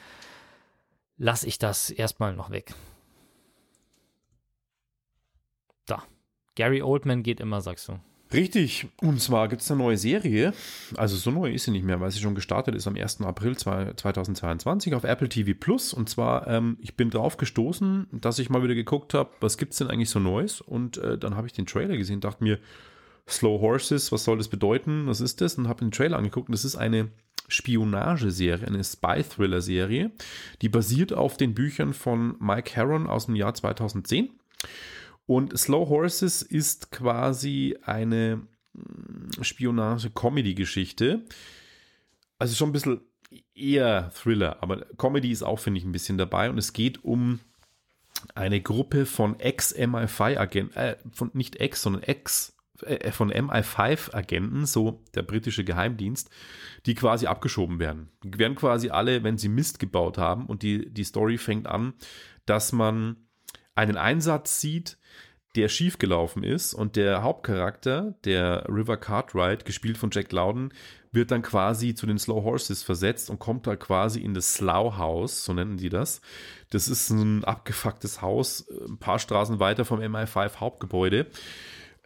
lasse 1.15 1.47
ich 1.47 1.57
das 1.57 1.89
erstmal 1.89 2.35
noch 2.35 2.49
weg. 2.49 2.75
Da. 5.85 6.03
Gary 6.55 6.81
Oldman 6.81 7.23
geht 7.23 7.39
immer, 7.39 7.61
sagst 7.61 7.87
du. 7.87 7.97
Richtig, 8.33 8.87
und 9.01 9.21
zwar 9.21 9.47
gibt 9.47 9.61
es 9.61 9.69
eine 9.69 9.81
neue 9.81 9.97
Serie, 9.97 10.53
also 10.95 11.15
so 11.15 11.29
neu 11.29 11.51
ist 11.51 11.65
sie 11.65 11.71
nicht 11.71 11.85
mehr, 11.85 12.01
weil 12.01 12.09
sie 12.09 12.19
schon 12.19 12.35
gestartet 12.35 12.73
ist 12.73 12.87
am 12.87 12.95
1. 12.95 13.21
April 13.21 13.55
2022 13.55 14.95
auf 14.95 15.03
Apple 15.03 15.29
TV 15.29 15.51
Plus. 15.59 15.93
Und 15.93 16.09
zwar, 16.09 16.47
ähm, 16.47 16.77
ich 16.81 16.95
bin 16.95 17.09
drauf 17.09 17.37
gestoßen, 17.37 18.07
dass 18.11 18.39
ich 18.39 18.49
mal 18.49 18.63
wieder 18.63 18.75
geguckt 18.75 19.13
habe, 19.13 19.29
was 19.39 19.57
gibt 19.57 19.73
es 19.73 19.77
denn 19.77 19.89
eigentlich 19.89 20.09
so 20.09 20.19
Neues? 20.19 20.61
Und 20.61 20.97
äh, 20.97 21.17
dann 21.17 21.35
habe 21.35 21.47
ich 21.47 21.53
den 21.53 21.65
Trailer 21.65 21.95
gesehen, 21.95 22.21
dachte 22.21 22.43
mir, 22.43 22.59
Slow 23.27 23.61
Horses, 23.61 24.11
was 24.11 24.23
soll 24.23 24.37
das 24.37 24.47
bedeuten? 24.47 25.07
Was 25.07 25.21
ist 25.21 25.39
das? 25.41 25.55
Und 25.55 25.67
habe 25.67 25.79
den 25.79 25.91
Trailer 25.91 26.17
angeguckt 26.17 26.49
und 26.49 26.53
das 26.53 26.65
ist 26.65 26.75
eine 26.75 27.09
Spionageserie, 27.47 28.65
eine 28.65 28.83
Spy-Thriller-Serie, 28.83 30.11
die 30.61 30.69
basiert 30.69 31.13
auf 31.13 31.37
den 31.37 31.53
Büchern 31.53 31.93
von 31.93 32.35
Mike 32.39 32.75
Harron 32.75 33.07
aus 33.07 33.27
dem 33.27 33.35
Jahr 33.35 33.53
2010. 33.53 34.29
Und 35.25 35.57
Slow 35.57 35.87
Horses 35.89 36.41
ist 36.41 36.91
quasi 36.91 37.77
eine 37.83 38.41
mm, 38.73 39.41
Spionage-Comedy-Geschichte. 39.41 41.23
Also 42.39 42.55
schon 42.55 42.69
ein 42.69 42.73
bisschen 42.73 43.01
eher 43.55 44.11
Thriller, 44.11 44.61
aber 44.61 44.85
Comedy 44.97 45.31
ist 45.31 45.43
auch, 45.43 45.59
finde 45.59 45.79
ich, 45.79 45.85
ein 45.85 45.91
bisschen 45.91 46.17
dabei. 46.17 46.49
Und 46.49 46.57
es 46.57 46.73
geht 46.73 47.03
um 47.03 47.39
eine 48.35 48.61
Gruppe 48.61 49.05
von 49.05 49.39
Ex-MI5-Agenten, 49.39 50.75
äh, 50.75 50.97
von 51.11 51.31
nicht 51.33 51.57
Ex, 51.57 51.81
sondern 51.81 52.03
Ex 52.03 52.55
äh, 52.81 53.11
von 53.11 53.31
MI5-Agenten, 53.31 54.65
so 54.65 55.03
der 55.15 55.23
britische 55.23 55.63
Geheimdienst, 55.63 56.29
die 56.85 56.95
quasi 56.95 57.27
abgeschoben 57.27 57.79
werden. 57.79 58.09
Die 58.23 58.37
werden 58.37 58.55
quasi 58.55 58.89
alle, 58.89 59.23
wenn 59.23 59.37
sie 59.37 59.49
Mist 59.49 59.79
gebaut 59.79 60.17
haben 60.17 60.45
und 60.45 60.63
die, 60.63 60.91
die 60.91 61.03
Story 61.03 61.37
fängt 61.37 61.67
an, 61.67 61.93
dass 62.45 62.71
man 62.71 63.17
einen 63.75 63.97
Einsatz 63.97 64.59
sieht, 64.59 64.97
der 65.55 65.69
schiefgelaufen 65.69 66.43
ist 66.43 66.73
und 66.73 66.95
der 66.95 67.21
Hauptcharakter, 67.21 68.15
der 68.25 68.65
River 68.67 68.97
Cartwright, 68.97 69.65
gespielt 69.65 69.97
von 69.97 70.09
Jack 70.11 70.31
Loudon, 70.31 70.73
wird 71.11 71.29
dann 71.29 71.43
quasi 71.43 71.93
zu 71.93 72.07
den 72.07 72.17
Slow 72.17 72.43
Horses 72.43 72.81
versetzt 72.81 73.29
und 73.29 73.37
kommt 73.37 73.67
da 73.67 73.75
quasi 73.75 74.19
in 74.19 74.33
das 74.33 74.55
Slough 74.55 74.97
House, 74.97 75.45
so 75.45 75.53
nennen 75.53 75.77
die 75.77 75.89
das. 75.89 76.21
Das 76.71 76.87
ist 76.87 77.11
ein 77.11 77.43
abgefucktes 77.43 78.21
Haus, 78.21 78.67
ein 78.89 78.97
paar 78.97 79.19
Straßen 79.19 79.59
weiter 79.59 79.85
vom 79.85 79.99
MI5 79.99 80.55
Hauptgebäude 80.55 81.27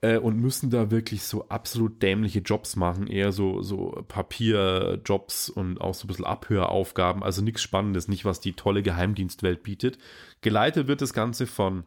äh, 0.01 0.17
und 0.17 0.37
müssen 0.37 0.69
da 0.69 0.91
wirklich 0.91 1.23
so 1.23 1.47
absolut 1.47 2.01
dämliche 2.03 2.39
Jobs 2.39 2.75
machen, 2.75 3.07
eher 3.07 3.31
so, 3.31 3.61
so 3.61 4.03
Papierjobs 4.09 5.49
und 5.49 5.79
auch 5.79 5.93
so 5.93 6.03
ein 6.03 6.07
bisschen 6.07 6.25
Abhöraufgaben, 6.25 7.23
also 7.23 7.41
nichts 7.41 7.61
Spannendes, 7.61 8.09
nicht 8.09 8.25
was 8.25 8.41
die 8.41 8.53
tolle 8.53 8.83
Geheimdienstwelt 8.83 9.63
bietet. 9.63 9.97
Geleitet 10.41 10.87
wird 10.87 11.01
das 11.01 11.13
Ganze 11.13 11.47
von 11.47 11.85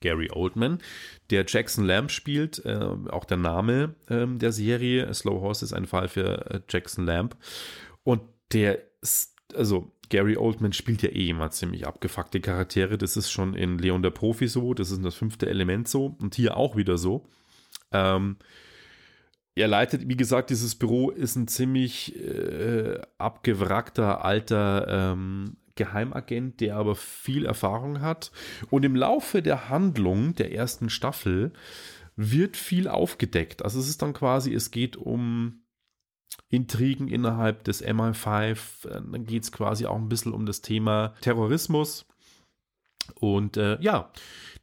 Gary 0.00 0.30
Oldman, 0.32 0.78
der 1.30 1.44
Jackson 1.46 1.84
Lamb 1.84 2.10
spielt, 2.10 2.64
äh, 2.64 2.88
auch 3.10 3.24
der 3.24 3.36
Name 3.36 3.94
äh, 4.08 4.26
der 4.26 4.52
Serie. 4.52 5.12
Slow 5.12 5.40
Horse 5.40 5.64
ist 5.64 5.72
ein 5.72 5.86
Fall 5.86 6.08
für 6.08 6.50
äh, 6.50 6.60
Jackson 6.68 7.04
Lamb. 7.04 7.36
Und 8.04 8.22
der 8.52 8.78
ist, 9.02 9.36
also 9.54 9.92
Gary 10.08 10.36
Oldman 10.36 10.72
spielt 10.72 11.02
ja 11.02 11.10
eh 11.10 11.28
immer 11.28 11.50
ziemlich 11.50 11.86
abgefuckte 11.86 12.40
Charaktere. 12.40 12.98
Das 12.98 13.16
ist 13.16 13.30
schon 13.30 13.54
in 13.54 13.78
Leon 13.78 14.02
der 14.02 14.10
Profi 14.10 14.48
so, 14.48 14.74
das 14.74 14.90
ist 14.90 15.04
das 15.04 15.14
fünfte 15.14 15.48
Element 15.48 15.88
so 15.88 16.16
und 16.20 16.34
hier 16.34 16.56
auch 16.56 16.76
wieder 16.76 16.96
so. 16.98 17.26
Ähm, 17.92 18.36
er 19.54 19.68
leitet, 19.68 20.08
wie 20.08 20.16
gesagt, 20.16 20.50
dieses 20.50 20.76
Büro 20.76 21.10
ist 21.10 21.36
ein 21.36 21.48
ziemlich 21.48 22.16
äh, 22.16 23.00
abgewrackter 23.18 24.24
alter 24.24 24.86
ähm, 24.88 25.56
Geheimagent, 25.78 26.60
der 26.60 26.76
aber 26.76 26.94
viel 26.94 27.46
Erfahrung 27.46 28.02
hat. 28.02 28.30
Und 28.68 28.84
im 28.84 28.94
Laufe 28.94 29.40
der 29.40 29.70
Handlung 29.70 30.34
der 30.34 30.52
ersten 30.52 30.90
Staffel 30.90 31.52
wird 32.16 32.56
viel 32.56 32.88
aufgedeckt. 32.88 33.62
Also 33.62 33.78
es 33.78 33.88
ist 33.88 34.02
dann 34.02 34.12
quasi, 34.12 34.52
es 34.52 34.70
geht 34.70 34.96
um 34.96 35.62
Intrigen 36.50 37.08
innerhalb 37.08 37.64
des 37.64 37.82
MI5. 37.84 38.58
Dann 38.88 39.24
geht 39.24 39.44
es 39.44 39.52
quasi 39.52 39.86
auch 39.86 39.96
ein 39.96 40.08
bisschen 40.08 40.32
um 40.32 40.44
das 40.44 40.60
Thema 40.60 41.14
Terrorismus. 41.20 42.06
Und 43.14 43.56
äh, 43.56 43.80
ja, 43.80 44.10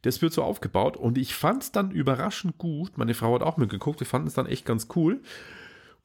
das 0.02 0.20
wird 0.22 0.34
so 0.34 0.42
aufgebaut. 0.42 0.96
Und 0.96 1.16
ich 1.18 1.34
fand 1.34 1.62
es 1.62 1.72
dann 1.72 1.90
überraschend 1.90 2.58
gut. 2.58 2.98
Meine 2.98 3.14
Frau 3.14 3.34
hat 3.34 3.42
auch 3.42 3.56
mitgeguckt. 3.56 4.00
Wir 4.00 4.06
fanden 4.06 4.28
es 4.28 4.34
dann 4.34 4.46
echt 4.46 4.66
ganz 4.66 4.88
cool. 4.94 5.22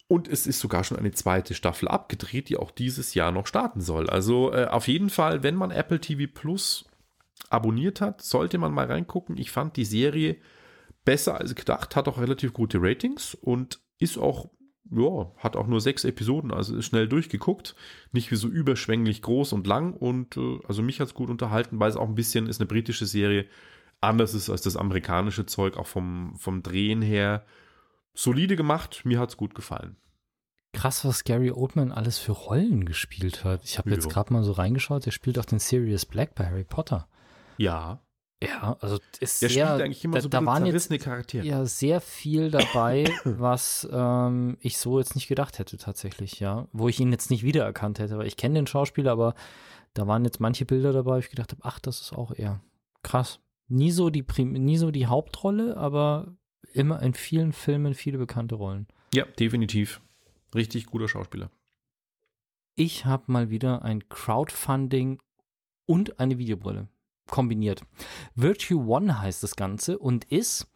Und 0.08 0.28
es 0.28 0.46
ist 0.46 0.60
sogar 0.60 0.84
schon 0.84 0.98
eine 0.98 1.12
zweite 1.12 1.54
Staffel 1.54 1.88
abgedreht, 1.88 2.48
die 2.48 2.56
auch 2.56 2.70
dieses 2.70 3.14
Jahr 3.14 3.32
noch 3.32 3.46
starten 3.46 3.80
soll. 3.80 4.10
Also 4.10 4.52
äh, 4.52 4.66
auf 4.66 4.88
jeden 4.88 5.10
Fall, 5.10 5.42
wenn 5.42 5.54
man 5.54 5.70
Apple 5.70 6.00
TV 6.00 6.30
Plus 6.32 6.84
abonniert 7.48 8.00
hat, 8.00 8.22
sollte 8.22 8.58
man 8.58 8.72
mal 8.72 8.86
reingucken. 8.86 9.36
Ich 9.38 9.50
fand 9.50 9.76
die 9.76 9.84
Serie 9.84 10.36
besser 11.04 11.38
als 11.38 11.54
gedacht, 11.54 11.96
hat 11.96 12.08
auch 12.08 12.18
relativ 12.18 12.52
gute 12.52 12.78
Ratings 12.80 13.34
und 13.34 13.80
ist 13.98 14.18
auch, 14.18 14.50
ja, 14.90 15.30
hat 15.38 15.56
auch 15.56 15.66
nur 15.66 15.80
sechs 15.80 16.04
Episoden, 16.04 16.52
also 16.52 16.76
ist 16.76 16.86
schnell 16.86 17.08
durchgeguckt. 17.08 17.74
Nicht 18.12 18.30
wie 18.30 18.36
so 18.36 18.48
überschwänglich 18.48 19.22
groß 19.22 19.52
und 19.52 19.66
lang 19.66 19.94
und 19.94 20.36
äh, 20.36 20.58
also 20.66 20.82
mich 20.82 21.00
hat 21.00 21.08
es 21.08 21.14
gut 21.14 21.30
unterhalten, 21.30 21.80
weil 21.80 21.90
es 21.90 21.96
auch 21.96 22.08
ein 22.08 22.14
bisschen 22.14 22.46
ist 22.46 22.60
eine 22.60 22.68
britische 22.68 23.06
Serie, 23.06 23.46
anders 24.00 24.34
ist 24.34 24.50
als 24.50 24.62
das 24.62 24.76
amerikanische 24.76 25.46
Zeug, 25.46 25.76
auch 25.76 25.86
vom, 25.86 26.34
vom 26.36 26.62
Drehen 26.62 27.02
her. 27.02 27.44
Solide 28.14 28.56
gemacht, 28.56 29.02
mir 29.04 29.18
hat 29.18 29.30
es 29.30 29.36
gut 29.36 29.54
gefallen. 29.54 29.96
Krass, 30.72 31.04
was 31.04 31.24
Gary 31.24 31.50
Oldman 31.50 31.92
alles 31.92 32.18
für 32.18 32.32
Rollen 32.32 32.86
gespielt 32.86 33.44
hat. 33.44 33.62
Ich 33.64 33.78
habe 33.78 33.90
jetzt 33.90 34.08
gerade 34.08 34.32
mal 34.32 34.42
so 34.42 34.52
reingeschaut, 34.52 35.04
der 35.04 35.10
spielt 35.10 35.38
auch 35.38 35.44
den 35.44 35.58
Sirius 35.58 36.06
Black 36.06 36.34
bei 36.34 36.46
Harry 36.46 36.64
Potter. 36.64 37.08
Ja. 37.58 38.00
Ja, 38.42 38.76
also 38.80 38.98
ist 39.20 39.42
der 39.42 39.50
sehr, 39.50 39.66
spielt 39.68 39.82
eigentlich 39.82 40.04
immer 40.04 40.16
da, 40.16 40.20
so 40.20 40.28
da 40.28 40.44
waren 40.44 40.66
jetzt 40.66 40.90
Charaktere. 41.00 41.46
ja 41.46 41.64
sehr 41.64 42.00
viel 42.00 42.50
dabei, 42.50 43.04
was 43.24 43.88
ähm, 43.92 44.56
ich 44.60 44.78
so 44.78 44.98
jetzt 44.98 45.14
nicht 45.14 45.28
gedacht 45.28 45.60
hätte 45.60 45.76
tatsächlich, 45.76 46.40
ja. 46.40 46.66
Wo 46.72 46.88
ich 46.88 46.98
ihn 46.98 47.12
jetzt 47.12 47.30
nicht 47.30 47.44
wiedererkannt 47.44 48.00
hätte, 48.00 48.18
weil 48.18 48.26
ich 48.26 48.36
kenne 48.36 48.56
den 48.56 48.66
Schauspieler, 48.66 49.12
aber 49.12 49.34
da 49.94 50.08
waren 50.08 50.24
jetzt 50.24 50.40
manche 50.40 50.64
Bilder 50.64 50.92
dabei, 50.92 51.16
wo 51.16 51.18
ich 51.18 51.30
gedacht 51.30 51.52
habe, 51.52 51.62
ach, 51.64 51.78
das 51.78 52.00
ist 52.00 52.14
auch 52.14 52.34
eher 52.34 52.60
krass. 53.02 53.38
Nie 53.68 53.92
so 53.92 54.10
die 54.10 54.22
Prim 54.22 54.52
nie 54.52 54.76
so 54.76 54.90
die 54.90 55.06
Hauptrolle, 55.06 55.76
aber 55.76 56.34
immer 56.72 57.02
in 57.02 57.14
vielen 57.14 57.52
Filmen 57.52 57.94
viele 57.94 58.18
bekannte 58.18 58.54
Rollen. 58.54 58.86
Ja, 59.14 59.24
definitiv. 59.24 60.00
Richtig 60.54 60.86
guter 60.86 61.08
Schauspieler. 61.08 61.50
Ich 62.74 63.04
habe 63.04 63.24
mal 63.26 63.50
wieder 63.50 63.82
ein 63.82 64.08
Crowdfunding 64.08 65.20
und 65.86 66.18
eine 66.20 66.38
Videobrille 66.38 66.88
kombiniert. 67.26 67.82
Virtue 68.34 68.86
One 68.86 69.20
heißt 69.20 69.42
das 69.42 69.56
Ganze 69.56 69.98
und 69.98 70.24
ist 70.24 70.66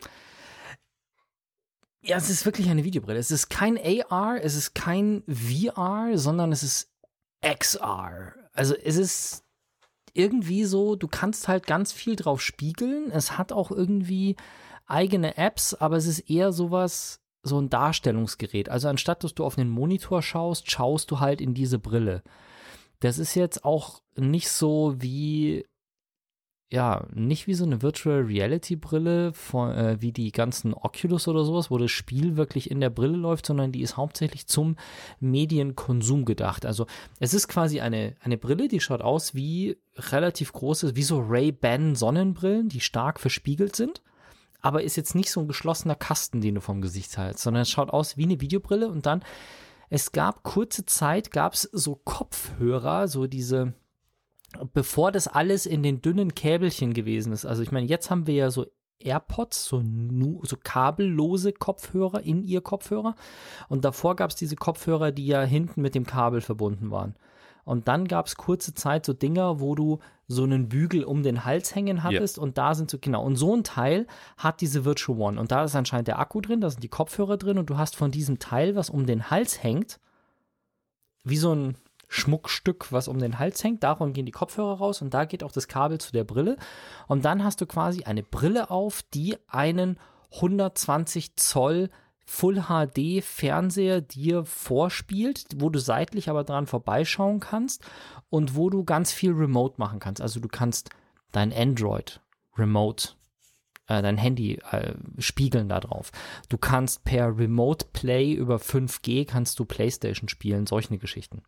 ja, 2.03 2.17
es 2.17 2.31
ist 2.31 2.45
wirklich 2.45 2.71
eine 2.71 2.85
Videobrille. 2.85 3.19
Es 3.19 3.33
ist 3.33 3.49
kein 3.49 3.77
AR, 3.79 4.39
es 4.41 4.55
ist 4.55 4.77
kein 4.77 5.25
VR, 5.27 6.13
sondern 6.15 6.53
es 6.53 6.63
ist 6.63 6.93
XR. 7.43 8.33
Also 8.53 8.77
es 8.77 8.97
ist 8.97 9.43
irgendwie 10.13 10.65
so, 10.65 10.95
du 10.95 11.09
kannst 11.09 11.49
halt 11.49 11.67
ganz 11.67 11.93
viel 11.93 12.15
drauf 12.15 12.41
spiegeln. 12.41 13.11
Es 13.11 13.37
hat 13.37 13.51
auch 13.51 13.73
irgendwie 13.73 14.37
eigene 14.87 15.37
Apps, 15.37 15.75
aber 15.75 15.97
es 15.97 16.07
ist 16.07 16.31
eher 16.31 16.53
sowas, 16.53 17.21
so 17.43 17.61
ein 17.61 17.71
Darstellungsgerät. 17.71 18.69
Also 18.69 18.89
anstatt 18.89 19.25
dass 19.25 19.35
du 19.35 19.45
auf 19.45 19.57
den 19.57 19.69
Monitor 19.69 20.23
schaust, 20.23 20.71
schaust 20.71 21.11
du 21.11 21.21
halt 21.21 21.41
in 21.41 21.55
diese 21.55 21.79
Brille. 21.79 22.23
Das 23.01 23.19
ist 23.19 23.35
jetzt 23.35 23.65
auch 23.65 24.01
nicht 24.17 24.51
so 24.51 24.95
wie 24.99 25.65
ja, 26.69 27.07
nicht 27.15 27.47
wie 27.47 27.55
so 27.55 27.65
eine 27.65 27.81
Virtual 27.81 28.23
Reality 28.23 28.75
Brille 28.75 29.33
von, 29.33 29.71
äh, 29.71 29.97
wie 30.01 30.11
die 30.11 30.33
ganzen 30.33 30.75
Oculus 30.75 31.29
oder 31.29 31.45
sowas, 31.45 31.71
wo 31.71 31.79
das 31.79 31.93
Spiel 31.93 32.37
wirklich 32.37 32.73
in 32.73 32.81
der 32.81 32.91
Brille 32.91 33.17
läuft, 33.17 33.47
sondern 33.47 33.71
die 33.71 33.83
ist 33.83 33.97
hauptsächlich 33.97 34.49
zum 34.49 34.75
Medienkonsum 35.21 36.25
gedacht. 36.25 36.67
Also 36.67 36.87
es 37.21 37.35
ist 37.35 37.47
quasi 37.47 37.81
eine, 37.81 38.17
eine 38.21 38.37
Brille, 38.37 38.67
die 38.67 38.81
schaut 38.81 39.01
aus 39.01 39.33
wie 39.37 39.79
relativ 39.95 40.53
große, 40.53 40.97
wie 40.97 41.05
so 41.05 41.21
Ray-Ban 41.21 41.95
Sonnenbrillen, 41.95 42.69
die 42.69 42.81
stark 42.81 43.21
verspiegelt 43.21 43.77
sind 43.77 44.03
aber 44.61 44.83
ist 44.83 44.97
jetzt 44.97 45.15
nicht 45.15 45.31
so 45.31 45.41
ein 45.41 45.49
geschlossener 45.49 45.95
Kasten, 45.95 46.41
den 46.41 46.57
du 46.57 46.61
vom 46.61 46.81
Gesicht 46.81 47.17
hältst, 47.17 47.43
sondern 47.43 47.63
es 47.63 47.71
schaut 47.71 47.91
aus 47.91 48.17
wie 48.17 48.25
eine 48.25 48.41
Videobrille 48.41 48.89
und 48.89 49.07
dann, 49.07 49.23
es 49.89 50.13
gab 50.13 50.43
kurze 50.43 50.85
Zeit, 50.85 51.31
gab 51.31 51.55
es 51.55 51.63
so 51.63 51.95
Kopfhörer, 51.95 53.07
so 53.09 53.27
diese, 53.27 53.75
bevor 54.73 55.13
das 55.13 55.29
alles 55.29 55.67
in 55.67 55.83
den 55.83 56.03
dünnen 56.03 56.35
Käbelchen 56.35 56.93
gewesen 56.93 57.33
ist. 57.33 57.47
Also 57.47 57.63
ich 57.63 57.71
meine, 57.71 57.87
jetzt 57.87 58.11
haben 58.11 58.27
wir 58.27 58.35
ja 58.35 58.51
so 58.51 58.67
AirPods, 58.99 59.67
so, 59.67 59.83
so 60.43 60.57
kabellose 60.63 61.53
Kopfhörer 61.53 62.23
in 62.23 62.43
ihr 62.43 62.61
Kopfhörer. 62.61 63.15
Und 63.69 63.85
davor 63.85 64.17
gab 64.17 64.31
es 64.31 64.37
diese 64.37 64.57
Kopfhörer, 64.57 65.13
die 65.13 65.27
ja 65.27 65.43
hinten 65.43 65.83
mit 65.83 65.95
dem 65.95 66.07
Kabel 66.07 66.41
verbunden 66.41 66.91
waren. 66.91 67.15
Und 67.67 67.89
dann 67.89 68.07
gab 68.07 68.27
es 68.27 68.37
kurze 68.37 68.75
Zeit 68.75 69.05
so 69.05 69.13
Dinger, 69.13 69.59
wo 69.59 69.75
du 69.75 69.99
so 70.29 70.45
einen 70.45 70.69
Bügel 70.69 71.03
um 71.03 71.25
den 71.25 71.45
Hals 71.45 71.75
hängen 71.75 72.05
hattest. 72.05 72.37
Yeah. 72.37 72.45
Und 72.45 72.59
da 72.59 72.77
sind 72.77 72.93
so, 72.93 72.99
genau. 73.01 73.25
Und 73.25 73.35
so 73.35 73.57
ein 73.57 73.65
Teil 73.65 74.07
hat 74.37 74.61
diese 74.61 74.85
Virtual 74.85 75.19
One. 75.19 75.41
Und 75.41 75.51
da 75.51 75.65
ist 75.65 75.75
anscheinend 75.75 76.07
der 76.07 76.21
Akku 76.21 76.41
drin, 76.41 76.61
da 76.61 76.71
sind 76.71 76.85
die 76.85 76.89
Kopfhörer 76.89 77.37
drin. 77.37 77.59
Und 77.59 77.69
du 77.69 77.77
hast 77.77 77.97
von 77.97 78.13
diesem 78.13 78.39
Teil, 78.39 78.77
was 78.77 78.89
um 78.89 79.05
den 79.05 79.31
Hals 79.31 79.65
hängt, 79.65 79.99
wie 81.25 81.39
so 81.39 81.53
ein 81.53 81.77
Schmuckstück, 82.07 82.93
was 82.93 83.09
um 83.09 83.19
den 83.19 83.41
Hals 83.41 83.65
hängt. 83.65 83.83
Darum 83.83 84.13
gehen 84.13 84.27
die 84.27 84.33
Kopfhörer 84.33 84.79
raus 84.79 85.03
und 85.03 85.13
da 85.13 85.25
geht 85.25 85.43
auch 85.43 85.51
das 85.51 85.67
Kabel 85.67 85.99
zu 85.99 86.13
der 86.13 86.23
Brille. 86.23 86.59
Und 87.09 87.25
dann 87.25 87.43
hast 87.43 87.61
du 87.61 87.67
quasi 87.67 88.05
eine 88.05 88.23
Brille 88.23 88.71
auf, 88.71 89.03
die 89.13 89.37
einen 89.49 89.99
120 90.35 91.35
Zoll 91.35 91.91
Full 92.29 92.65
HD 92.65 93.23
Fernseher 93.23 94.01
dir 94.01 94.45
vorspielt, 94.45 95.47
wo 95.57 95.71
du 95.71 95.79
seitlich 95.79 96.29
aber 96.29 96.43
dran 96.43 96.67
vorbeischauen 96.67 97.39
kannst 97.41 97.85
und 98.29 98.57
wo 98.57 98.69
du 98.69 98.85
ganz 98.85 99.13
viel 99.13 99.33
Remote 99.33 99.77
machen 99.79 100.01
kannst. 100.01 100.21
Also 100.21 100.41
du 100.41 100.49
kannst 100.49 100.91
dein 101.31 101.53
Android 101.53 102.21
Remote, 102.59 103.11
äh, 103.87 104.03
dein 104.03 104.17
Handy 104.17 104.59
äh, 104.71 104.95
spiegeln 105.19 105.69
da 105.69 105.79
drauf. 105.79 106.11
Du 106.49 106.59
kannst 106.59 107.05
per 107.05 107.39
Remote 107.39 107.87
Play 107.93 108.33
über 108.33 108.57
5G 108.57 109.25
kannst 109.25 109.59
du 109.59 109.65
PlayStation 109.65 110.29
spielen, 110.29 110.67
solche 110.67 110.99
Geschichten. 110.99 111.43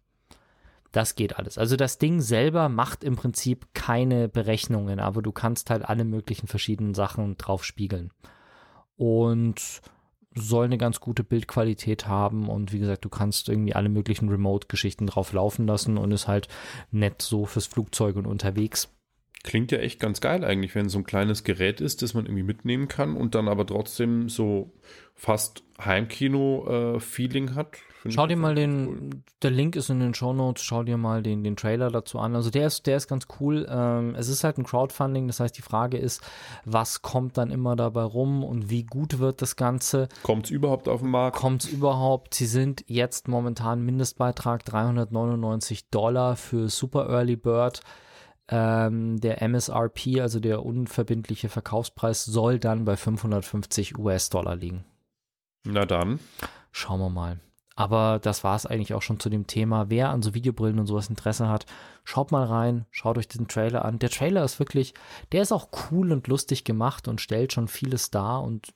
Das 0.93 1.17
geht 1.17 1.39
alles. 1.39 1.59
Also 1.59 1.77
das 1.77 1.99
Ding 1.99 2.21
selber 2.21 2.69
macht 2.69 3.05
im 3.05 3.17
Prinzip 3.17 3.75
keine 3.75 4.29
Berechnungen, 4.29 5.01
aber 5.01 5.23
du 5.23 5.33
kannst 5.33 5.71
halt 5.71 5.85
alle 5.85 6.05
möglichen 6.05 6.47
verschiedenen 6.47 6.95
Sachen 6.95 7.37
drauf 7.37 7.65
spiegeln. 7.65 8.11
Und 8.97 9.83
soll 10.41 10.67
eine 10.67 10.79
ganz 10.79 11.01
gute 11.01 11.25
Bildqualität 11.25 12.07
haben 12.07 12.49
und 12.49 12.73
wie 12.73 12.79
gesagt, 12.79 13.05
du 13.05 13.09
kannst 13.09 13.49
irgendwie 13.49 13.75
alle 13.75 13.89
möglichen 13.89 14.29
Remote-Geschichten 14.29 15.07
drauf 15.07 15.33
laufen 15.33 15.67
lassen 15.67 15.99
und 15.99 16.13
ist 16.13 16.29
halt 16.29 16.49
nett 16.91 17.23
so 17.23 17.47
fürs 17.47 17.67
Flugzeug 17.67 18.17
und 18.17 18.27
unterwegs. 18.27 18.89
Klingt 19.45 19.71
ja 19.71 19.79
echt 19.79 20.01
ganz 20.01 20.21
geil 20.21 20.45
eigentlich, 20.45 20.75
wenn 20.75 20.89
so 20.89 20.99
ein 20.99 21.05
kleines 21.05 21.45
Gerät 21.45 21.81
ist, 21.81 22.03
das 22.03 22.15
man 22.15 22.27
irgendwie 22.27 22.43
mitnehmen 22.43 22.89
kann 22.89 23.17
und 23.17 23.35
dann 23.35 23.49
aber 23.49 23.67
trotzdem 23.67 24.29
so 24.29 24.73
fast 25.15 25.63
Heimkino-Feeling 25.85 27.49
äh, 27.49 27.55
hat. 27.55 27.77
Schau 28.09 28.27
dir 28.27 28.37
mal 28.37 28.55
den, 28.55 28.89
cool. 28.89 29.11
der 29.43 29.51
Link 29.51 29.77
ist 29.77 29.91
in 29.91 30.01
den 30.01 30.15
Show 30.15 30.33
Notes, 30.33 30.63
schau 30.63 30.83
dir 30.83 30.97
mal 30.97 31.23
den, 31.23 31.43
den 31.43 31.57
Trailer 31.57 31.91
dazu 31.91 32.19
an. 32.19 32.37
Also 32.37 32.51
der 32.51 32.67
ist, 32.67 32.87
der 32.87 32.97
ist 32.97 33.09
ganz 33.09 33.27
cool. 33.41 33.67
Ähm, 33.69 34.15
es 34.17 34.29
ist 34.29 34.45
halt 34.45 34.59
ein 34.59 34.65
Crowdfunding, 34.65 35.27
das 35.27 35.41
heißt, 35.41 35.57
die 35.57 35.63
Frage 35.63 35.99
ist, 35.99 36.23
was 36.65 37.03
kommt 37.03 37.37
dann 37.37 37.51
immer 37.51 37.77
dabei 37.77 38.03
rum 38.03 38.45
und 38.45 38.71
wie 38.71 38.85
gut 38.85 39.19
wird 39.19 39.43
das 39.43 39.57
Ganze? 39.57 40.09
Kommt 40.23 40.47
es 40.47 40.51
überhaupt 40.51 40.89
auf 40.89 41.01
den 41.01 41.11
Markt? 41.11 41.37
Kommt 41.37 41.65
es 41.65 41.71
überhaupt? 41.71 42.35
Sie 42.35 42.47
sind 42.47 42.85
jetzt 42.87 43.29
momentan 43.29 43.83
Mindestbeitrag 43.85 44.65
399 44.65 45.91
Dollar 45.91 46.37
für 46.37 46.69
Super 46.69 47.09
Early 47.09 47.37
Bird. 47.37 47.81
Ähm, 48.51 49.21
der 49.21 49.43
MSRP, 49.43 50.21
also 50.21 50.41
der 50.41 50.65
unverbindliche 50.65 51.49
Verkaufspreis, 51.49 52.25
soll 52.25 52.59
dann 52.59 52.85
bei 52.85 52.97
550 52.97 53.99
US-Dollar 53.99 54.57
liegen. 54.57 54.85
Na 55.65 55.85
dann. 55.85 56.19
Schauen 56.73 57.01
wir 57.01 57.11
mal. 57.11 57.41
Aber 57.79 58.19
das 58.19 58.43
war 58.43 58.57
es 58.57 58.67
eigentlich 58.67 58.95
auch 58.95 59.03
schon 59.03 59.21
zu 59.21 59.31
dem 59.31 59.47
Thema. 59.47 59.89
Wer 59.89 60.09
an 60.09 60.21
so 60.21 60.35
Videobrillen 60.35 60.81
und 60.81 60.87
sowas 60.87 61.11
Interesse 61.11 61.49
hat, 61.49 61.65
schaut 62.03 62.33
mal 62.33 62.45
rein, 62.45 62.87
schaut 62.91 63.19
euch 63.19 63.29
den 63.29 63.47
Trailer 63.47 63.85
an. 63.85 64.01
Der 64.01 64.11
Trailer 64.11 64.43
ist 64.43 64.59
wirklich, 64.59 64.95
der 65.31 65.43
ist 65.43 65.53
auch 65.53 65.69
cool 65.91 66.11
und 66.11 66.27
lustig 66.27 66.65
gemacht 66.65 67.07
und 67.07 67.21
stellt 67.21 67.53
schon 67.53 67.69
vieles 67.69 68.11
dar 68.11 68.43
und 68.43 68.75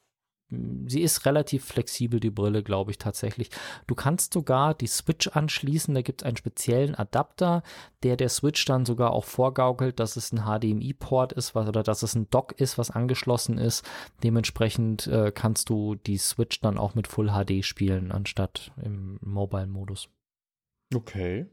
sie 0.87 1.01
ist 1.01 1.25
relativ 1.27 1.65
flexibel, 1.65 2.21
die 2.21 2.31
Brille, 2.31 2.63
glaube 2.63 2.91
ich 2.91 2.99
tatsächlich. 2.99 3.51
Du 3.87 3.95
kannst 3.95 4.33
sogar 4.33 4.75
die 4.75 4.87
Switch 4.87 5.29
anschließen, 5.29 5.95
da 5.95 6.03
gibt 6.03 6.23
es 6.23 6.27
einen 6.27 6.37
speziellen 6.37 6.95
Adapter, 6.95 7.63
der 8.03 8.17
der 8.17 8.29
Switch 8.29 8.65
dann 8.65 8.85
sogar 8.85 9.13
auch 9.13 9.25
vorgaukelt, 9.25 10.01
dass 10.01 10.17
es 10.17 10.33
ein 10.33 10.45
HDMI-Port 10.45 11.33
ist 11.33 11.55
was, 11.55 11.69
oder 11.69 11.83
dass 11.83 12.03
es 12.03 12.15
ein 12.15 12.29
Dock 12.31 12.53
ist, 12.53 12.79
was 12.79 12.91
angeschlossen 12.91 13.59
ist. 13.59 13.85
Dementsprechend 14.23 15.07
äh, 15.07 15.33
kannst 15.35 15.69
du 15.71 15.95
die 15.95 16.19
Switch 16.19 16.61
dann 16.61 16.79
auch 16.79 16.95
mit 16.95 17.07
Full 17.07 17.31
HD 17.31 17.65
spielen, 17.65 18.13
anstatt 18.13 18.73
im 18.83 19.19
Mobile-Modus. 19.23 20.09
Okay. 20.95 21.47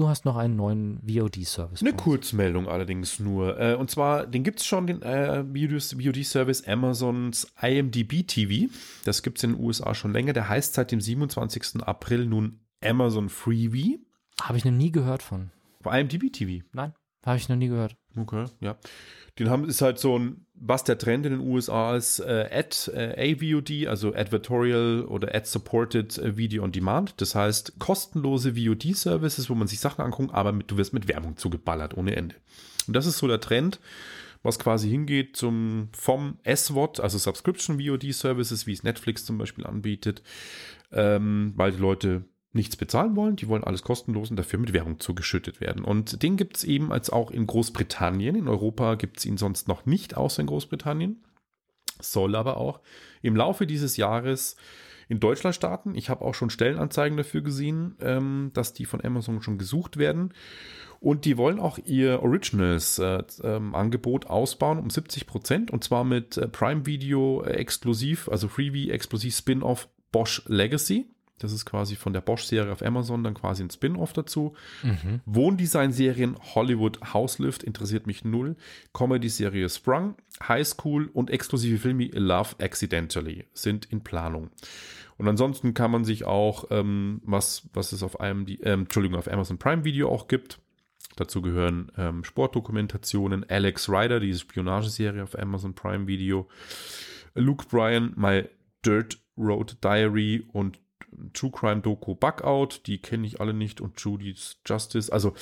Du 0.00 0.08
hast 0.08 0.24
noch 0.24 0.38
einen 0.38 0.56
neuen 0.56 0.98
VOD-Service. 1.06 1.82
Eine 1.82 1.92
Kurzmeldung 1.92 2.68
allerdings 2.68 3.20
nur. 3.20 3.60
Äh, 3.60 3.74
und 3.74 3.90
zwar, 3.90 4.26
den 4.26 4.44
gibt 4.44 4.60
es 4.60 4.66
schon, 4.66 4.86
den 4.86 5.02
äh, 5.02 5.44
VOD-Service 5.44 6.66
Amazons 6.66 7.52
IMDb 7.60 8.26
TV. 8.26 8.72
Das 9.04 9.22
gibt 9.22 9.36
es 9.36 9.44
in 9.44 9.52
den 9.52 9.62
USA 9.62 9.94
schon 9.94 10.14
länger. 10.14 10.32
Der 10.32 10.48
heißt 10.48 10.72
seit 10.72 10.90
dem 10.90 11.02
27. 11.02 11.82
April 11.82 12.24
nun 12.24 12.60
Amazon 12.82 13.28
Freebie. 13.28 14.00
Habe 14.40 14.56
ich 14.56 14.64
noch 14.64 14.72
nie 14.72 14.90
gehört 14.90 15.22
von. 15.22 15.50
IMDb 15.84 16.32
TV? 16.32 16.64
Nein, 16.72 16.94
habe 17.24 17.36
ich 17.36 17.48
noch 17.48 17.56
nie 17.56 17.68
gehört. 17.68 17.96
Okay, 18.16 18.46
ja. 18.60 18.76
Den 19.38 19.48
haben 19.48 19.64
ist 19.68 19.80
halt 19.80 19.98
so 19.98 20.18
ein, 20.18 20.46
was 20.54 20.84
der 20.84 20.98
Trend 20.98 21.24
in 21.24 21.32
den 21.32 21.40
USA 21.40 21.96
ist, 21.96 22.18
äh, 22.18 22.48
Ad, 22.50 22.90
äh, 22.92 23.34
AVOD, 23.34 23.86
also 23.86 24.14
Advertorial 24.14 25.04
oder 25.04 25.34
Ad-Supported 25.34 26.18
äh, 26.18 26.36
Video 26.36 26.64
on 26.64 26.72
Demand. 26.72 27.20
Das 27.20 27.34
heißt, 27.34 27.78
kostenlose 27.78 28.56
VOD-Services, 28.56 29.48
wo 29.48 29.54
man 29.54 29.68
sich 29.68 29.80
Sachen 29.80 30.04
anguckt, 30.04 30.34
aber 30.34 30.52
mit, 30.52 30.70
du 30.70 30.76
wirst 30.76 30.92
mit 30.92 31.08
Werbung 31.08 31.36
zugeballert 31.36 31.96
ohne 31.96 32.16
Ende. 32.16 32.34
Und 32.86 32.94
das 32.94 33.06
ist 33.06 33.18
so 33.18 33.28
der 33.28 33.40
Trend, 33.40 33.80
was 34.42 34.58
quasi 34.58 34.90
hingeht 34.90 35.36
zum 35.36 35.88
vom 35.92 36.38
SWOT, 36.46 37.00
also 37.00 37.18
Subscription 37.18 37.80
VOD 37.80 38.12
Services, 38.12 38.66
wie 38.66 38.72
es 38.72 38.82
Netflix 38.82 39.24
zum 39.24 39.38
Beispiel 39.38 39.66
anbietet, 39.66 40.22
ähm, 40.92 41.52
weil 41.56 41.72
die 41.72 41.78
Leute 41.78 42.24
nichts 42.52 42.76
bezahlen 42.76 43.16
wollen, 43.16 43.36
die 43.36 43.48
wollen 43.48 43.64
alles 43.64 43.82
kostenlos 43.82 44.30
und 44.30 44.36
dafür 44.36 44.58
mit 44.58 44.72
Werbung 44.72 44.98
zugeschüttet 44.98 45.60
werden. 45.60 45.84
Und 45.84 46.22
den 46.22 46.36
gibt 46.36 46.56
es 46.56 46.64
eben 46.64 46.92
als 46.92 47.10
auch 47.10 47.30
in 47.30 47.46
Großbritannien. 47.46 48.34
In 48.34 48.48
Europa 48.48 48.96
gibt 48.96 49.18
es 49.18 49.26
ihn 49.26 49.36
sonst 49.36 49.68
noch 49.68 49.86
nicht, 49.86 50.16
außer 50.16 50.40
in 50.40 50.48
Großbritannien. 50.48 51.22
Soll 52.00 52.34
aber 52.34 52.56
auch 52.56 52.80
im 53.22 53.36
Laufe 53.36 53.66
dieses 53.66 53.96
Jahres 53.96 54.56
in 55.08 55.20
Deutschland 55.20 55.54
starten. 55.54 55.94
Ich 55.94 56.08
habe 56.08 56.24
auch 56.24 56.34
schon 56.34 56.50
Stellenanzeigen 56.50 57.16
dafür 57.16 57.42
gesehen, 57.42 57.96
ähm, 58.00 58.50
dass 58.54 58.72
die 58.72 58.84
von 58.84 59.04
Amazon 59.04 59.42
schon 59.42 59.58
gesucht 59.58 59.96
werden. 59.96 60.32
Und 61.00 61.24
die 61.24 61.36
wollen 61.36 61.58
auch 61.58 61.78
ihr 61.84 62.22
Originals-Angebot 62.22 64.24
äh, 64.24 64.26
ähm, 64.26 64.30
ausbauen 64.30 64.78
um 64.78 64.90
70 64.90 65.26
Prozent. 65.26 65.70
Und 65.70 65.82
zwar 65.82 66.04
mit 66.04 66.36
äh, 66.36 66.46
Prime 66.46 66.86
Video 66.86 67.42
äh, 67.42 67.52
exklusiv, 67.52 68.28
also 68.28 68.48
Freebie 68.48 68.90
exklusiv 68.90 69.34
Spin-off 69.34 69.88
Bosch 70.12 70.42
Legacy. 70.46 71.10
Das 71.40 71.52
ist 71.52 71.64
quasi 71.64 71.96
von 71.96 72.12
der 72.12 72.20
Bosch-Serie 72.20 72.70
auf 72.70 72.82
Amazon 72.82 73.24
dann 73.24 73.34
quasi 73.34 73.62
ein 73.64 73.70
Spin-off 73.70 74.12
dazu. 74.12 74.54
Mhm. 74.82 75.20
Wohndesign-Serien 75.24 76.36
Hollywood 76.54 77.00
Houselift 77.14 77.62
interessiert 77.62 78.06
mich 78.06 78.24
null. 78.24 78.56
Comedy-Serie 78.92 79.68
Sprung, 79.68 80.14
High 80.46 80.66
School 80.66 81.10
und 81.12 81.30
exklusive 81.30 81.78
Filme 81.78 82.08
Love 82.12 82.56
Accidentally 82.60 83.46
sind 83.54 83.86
in 83.86 84.02
Planung. 84.02 84.50
Und 85.16 85.28
ansonsten 85.28 85.74
kann 85.74 85.90
man 85.90 86.04
sich 86.04 86.24
auch, 86.24 86.64
ähm, 86.70 87.20
was, 87.24 87.68
was 87.72 87.92
es 87.92 88.02
auf 88.02 88.20
einem, 88.20 88.46
die, 88.46 88.60
ähm, 88.60 88.82
Entschuldigung, 88.82 89.18
auf 89.18 89.30
Amazon 89.30 89.58
Prime 89.58 89.84
Video 89.84 90.10
auch 90.10 90.28
gibt. 90.28 90.60
Dazu 91.16 91.42
gehören 91.42 91.90
ähm, 91.96 92.24
Sportdokumentationen, 92.24 93.48
Alex 93.48 93.88
Rider, 93.88 94.20
diese 94.20 94.40
Spionageserie 94.40 95.22
auf 95.22 95.38
Amazon 95.38 95.74
Prime 95.74 96.06
Video, 96.06 96.48
Luke 97.34 97.66
Bryan, 97.68 98.12
My 98.16 98.44
Dirt 98.84 99.18
Road 99.36 99.78
Diary 99.82 100.46
und 100.52 100.79
True 101.32 101.50
Crime 101.50 101.80
Doku 101.80 102.14
Bugout, 102.14 102.80
die 102.86 102.98
kenne 102.98 103.26
ich 103.26 103.40
alle 103.40 103.54
nicht, 103.54 103.80
und 103.80 104.00
Judy's 104.00 104.58
Justice. 104.66 105.12
Also 105.12 105.34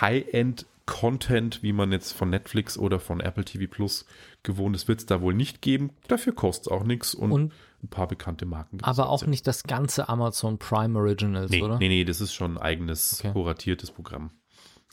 High-End 0.00 0.66
Content, 0.86 1.62
wie 1.62 1.72
man 1.72 1.92
jetzt 1.92 2.12
von 2.12 2.30
Netflix 2.30 2.76
oder 2.76 2.98
von 2.98 3.20
Apple 3.20 3.44
TV 3.44 3.70
Plus 3.70 4.04
gewohnt 4.42 4.74
ist, 4.74 4.88
wird 4.88 5.00
es 5.00 5.06
da 5.06 5.20
wohl 5.20 5.34
nicht 5.34 5.62
geben. 5.62 5.90
Dafür 6.08 6.34
kostet 6.34 6.66
es 6.66 6.72
auch 6.72 6.84
nichts 6.84 7.14
und, 7.14 7.32
und, 7.32 7.52
ein 7.82 7.88
paar 7.88 8.08
bekannte 8.08 8.46
Marken. 8.46 8.78
Aber 8.82 9.08
auch 9.08 9.24
nicht 9.26 9.46
das 9.46 9.62
ganze 9.64 10.08
Amazon 10.08 10.58
Prime 10.58 10.98
Originals, 10.98 11.50
nee, 11.50 11.62
oder? 11.62 11.78
Nee, 11.78 11.88
nee, 11.88 12.04
das 12.04 12.20
ist 12.20 12.34
schon 12.34 12.56
ein 12.56 12.58
eigenes, 12.58 13.20
okay. 13.20 13.32
kuratiertes 13.32 13.90
Programm. 13.90 14.30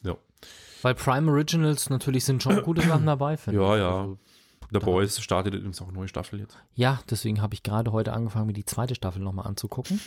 Ja. 0.03 0.15
Weil 0.81 0.95
Prime 0.95 1.29
Originals 1.29 1.89
natürlich 1.89 2.23
sind 2.23 2.41
schon 2.41 2.61
gute 2.63 2.81
Sachen 2.81 3.05
dabei, 3.05 3.35
finde 3.37 3.59
ja, 3.59 3.73
ich. 3.73 3.79
Ja, 3.79 3.89
ja. 3.89 4.01
Also, 4.01 4.17
The 4.71 4.79
Boys 4.79 5.19
startet 5.21 5.53
übrigens 5.55 5.81
auch 5.81 5.87
eine 5.87 5.97
neue 5.97 6.07
Staffel 6.07 6.39
jetzt. 6.39 6.57
Ja, 6.75 6.99
deswegen 7.09 7.41
habe 7.41 7.53
ich 7.53 7.63
gerade 7.63 7.91
heute 7.91 8.13
angefangen, 8.13 8.47
mir 8.47 8.53
die 8.53 8.65
zweite 8.65 8.95
Staffel 8.95 9.21
nochmal 9.21 9.47
anzugucken. 9.47 9.99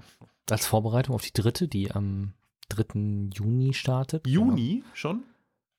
Als 0.50 0.66
Vorbereitung 0.66 1.14
auf 1.14 1.22
die 1.22 1.32
dritte, 1.32 1.68
die 1.68 1.90
am 1.90 2.34
3. 2.68 3.30
Juni 3.32 3.74
startet. 3.74 4.26
Juni 4.26 4.82
genau. 4.82 4.86
schon? 4.94 5.24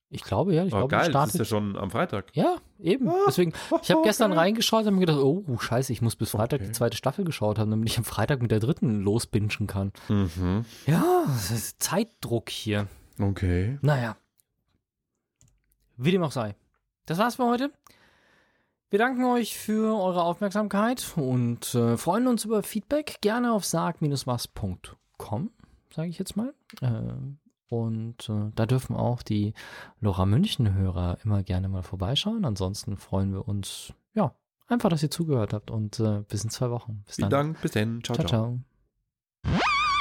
Ich 0.09 0.23
glaube, 0.23 0.53
ja. 0.53 0.65
Ich 0.65 0.73
oh, 0.73 0.77
glaube, 0.77 0.91
geil, 0.91 1.09
startet. 1.09 1.15
das 1.15 1.35
ist 1.35 1.39
ja 1.39 1.45
schon 1.45 1.77
am 1.77 1.91
Freitag. 1.91 2.27
Ja, 2.33 2.57
eben. 2.79 3.09
Ah, 3.09 3.23
Deswegen, 3.27 3.53
ich 3.81 3.91
habe 3.91 4.01
gestern 4.03 4.33
reingeschaut 4.33 4.85
und 4.85 4.93
mir 4.95 5.01
gedacht, 5.01 5.19
oh, 5.19 5.43
scheiße, 5.57 5.91
ich 5.91 6.01
muss 6.01 6.15
bis 6.15 6.31
Freitag 6.31 6.59
okay. 6.59 6.67
die 6.67 6.73
zweite 6.73 6.95
Staffel 6.95 7.25
geschaut 7.25 7.57
haben, 7.57 7.71
damit 7.71 7.89
ich 7.89 7.97
am 7.97 8.05
Freitag 8.05 8.41
mit 8.41 8.51
der 8.51 8.59
dritten 8.59 9.01
losbingen 9.01 9.67
kann. 9.67 9.91
Mhm. 10.07 10.65
Ja, 10.85 11.23
das 11.27 11.51
ist 11.51 11.81
Zeitdruck 11.81 12.49
hier. 12.49 12.87
Okay. 13.19 13.79
Naja. 13.81 14.15
Wie 15.97 16.11
dem 16.11 16.23
auch 16.23 16.31
sei. 16.31 16.55
Das 17.05 17.17
war's 17.17 17.35
für 17.35 17.45
heute. 17.45 17.71
Wir 18.95 18.99
danken 18.99 19.25
euch 19.25 19.57
für 19.57 19.93
eure 19.99 20.23
Aufmerksamkeit 20.23 21.15
und 21.17 21.75
äh, 21.75 21.97
freuen 21.97 22.27
uns 22.27 22.45
über 22.45 22.63
Feedback. 22.63 23.17
Gerne 23.19 23.51
auf 23.51 23.65
sag-was.com, 23.65 25.51
sage 25.93 26.07
ich 26.07 26.17
jetzt 26.17 26.37
mal. 26.37 26.53
Äh, 26.79 27.11
und 27.67 28.29
äh, 28.29 28.51
da 28.55 28.65
dürfen 28.65 28.95
auch 28.95 29.21
die 29.21 29.53
Lora 29.99 30.25
München-Hörer 30.25 31.17
immer 31.25 31.43
gerne 31.43 31.67
mal 31.67 31.83
vorbeischauen. 31.83 32.45
Ansonsten 32.45 32.95
freuen 32.95 33.33
wir 33.33 33.49
uns, 33.49 33.91
ja, 34.13 34.33
einfach, 34.67 34.87
dass 34.87 35.03
ihr 35.03 35.11
zugehört 35.11 35.51
habt 35.51 35.71
und 35.71 35.99
äh, 35.99 36.21
bis 36.29 36.45
in 36.45 36.49
zwei 36.49 36.69
Wochen. 36.69 37.03
Bis 37.05 37.17
Vielen 37.17 37.29
dann. 37.29 37.47
Dank, 37.47 37.61
bis 37.61 37.71
dann. 37.71 38.01
ciao. 38.01 38.15
ciao. 38.15 38.25
ciao. 38.25 38.59
ciao. 39.43 39.65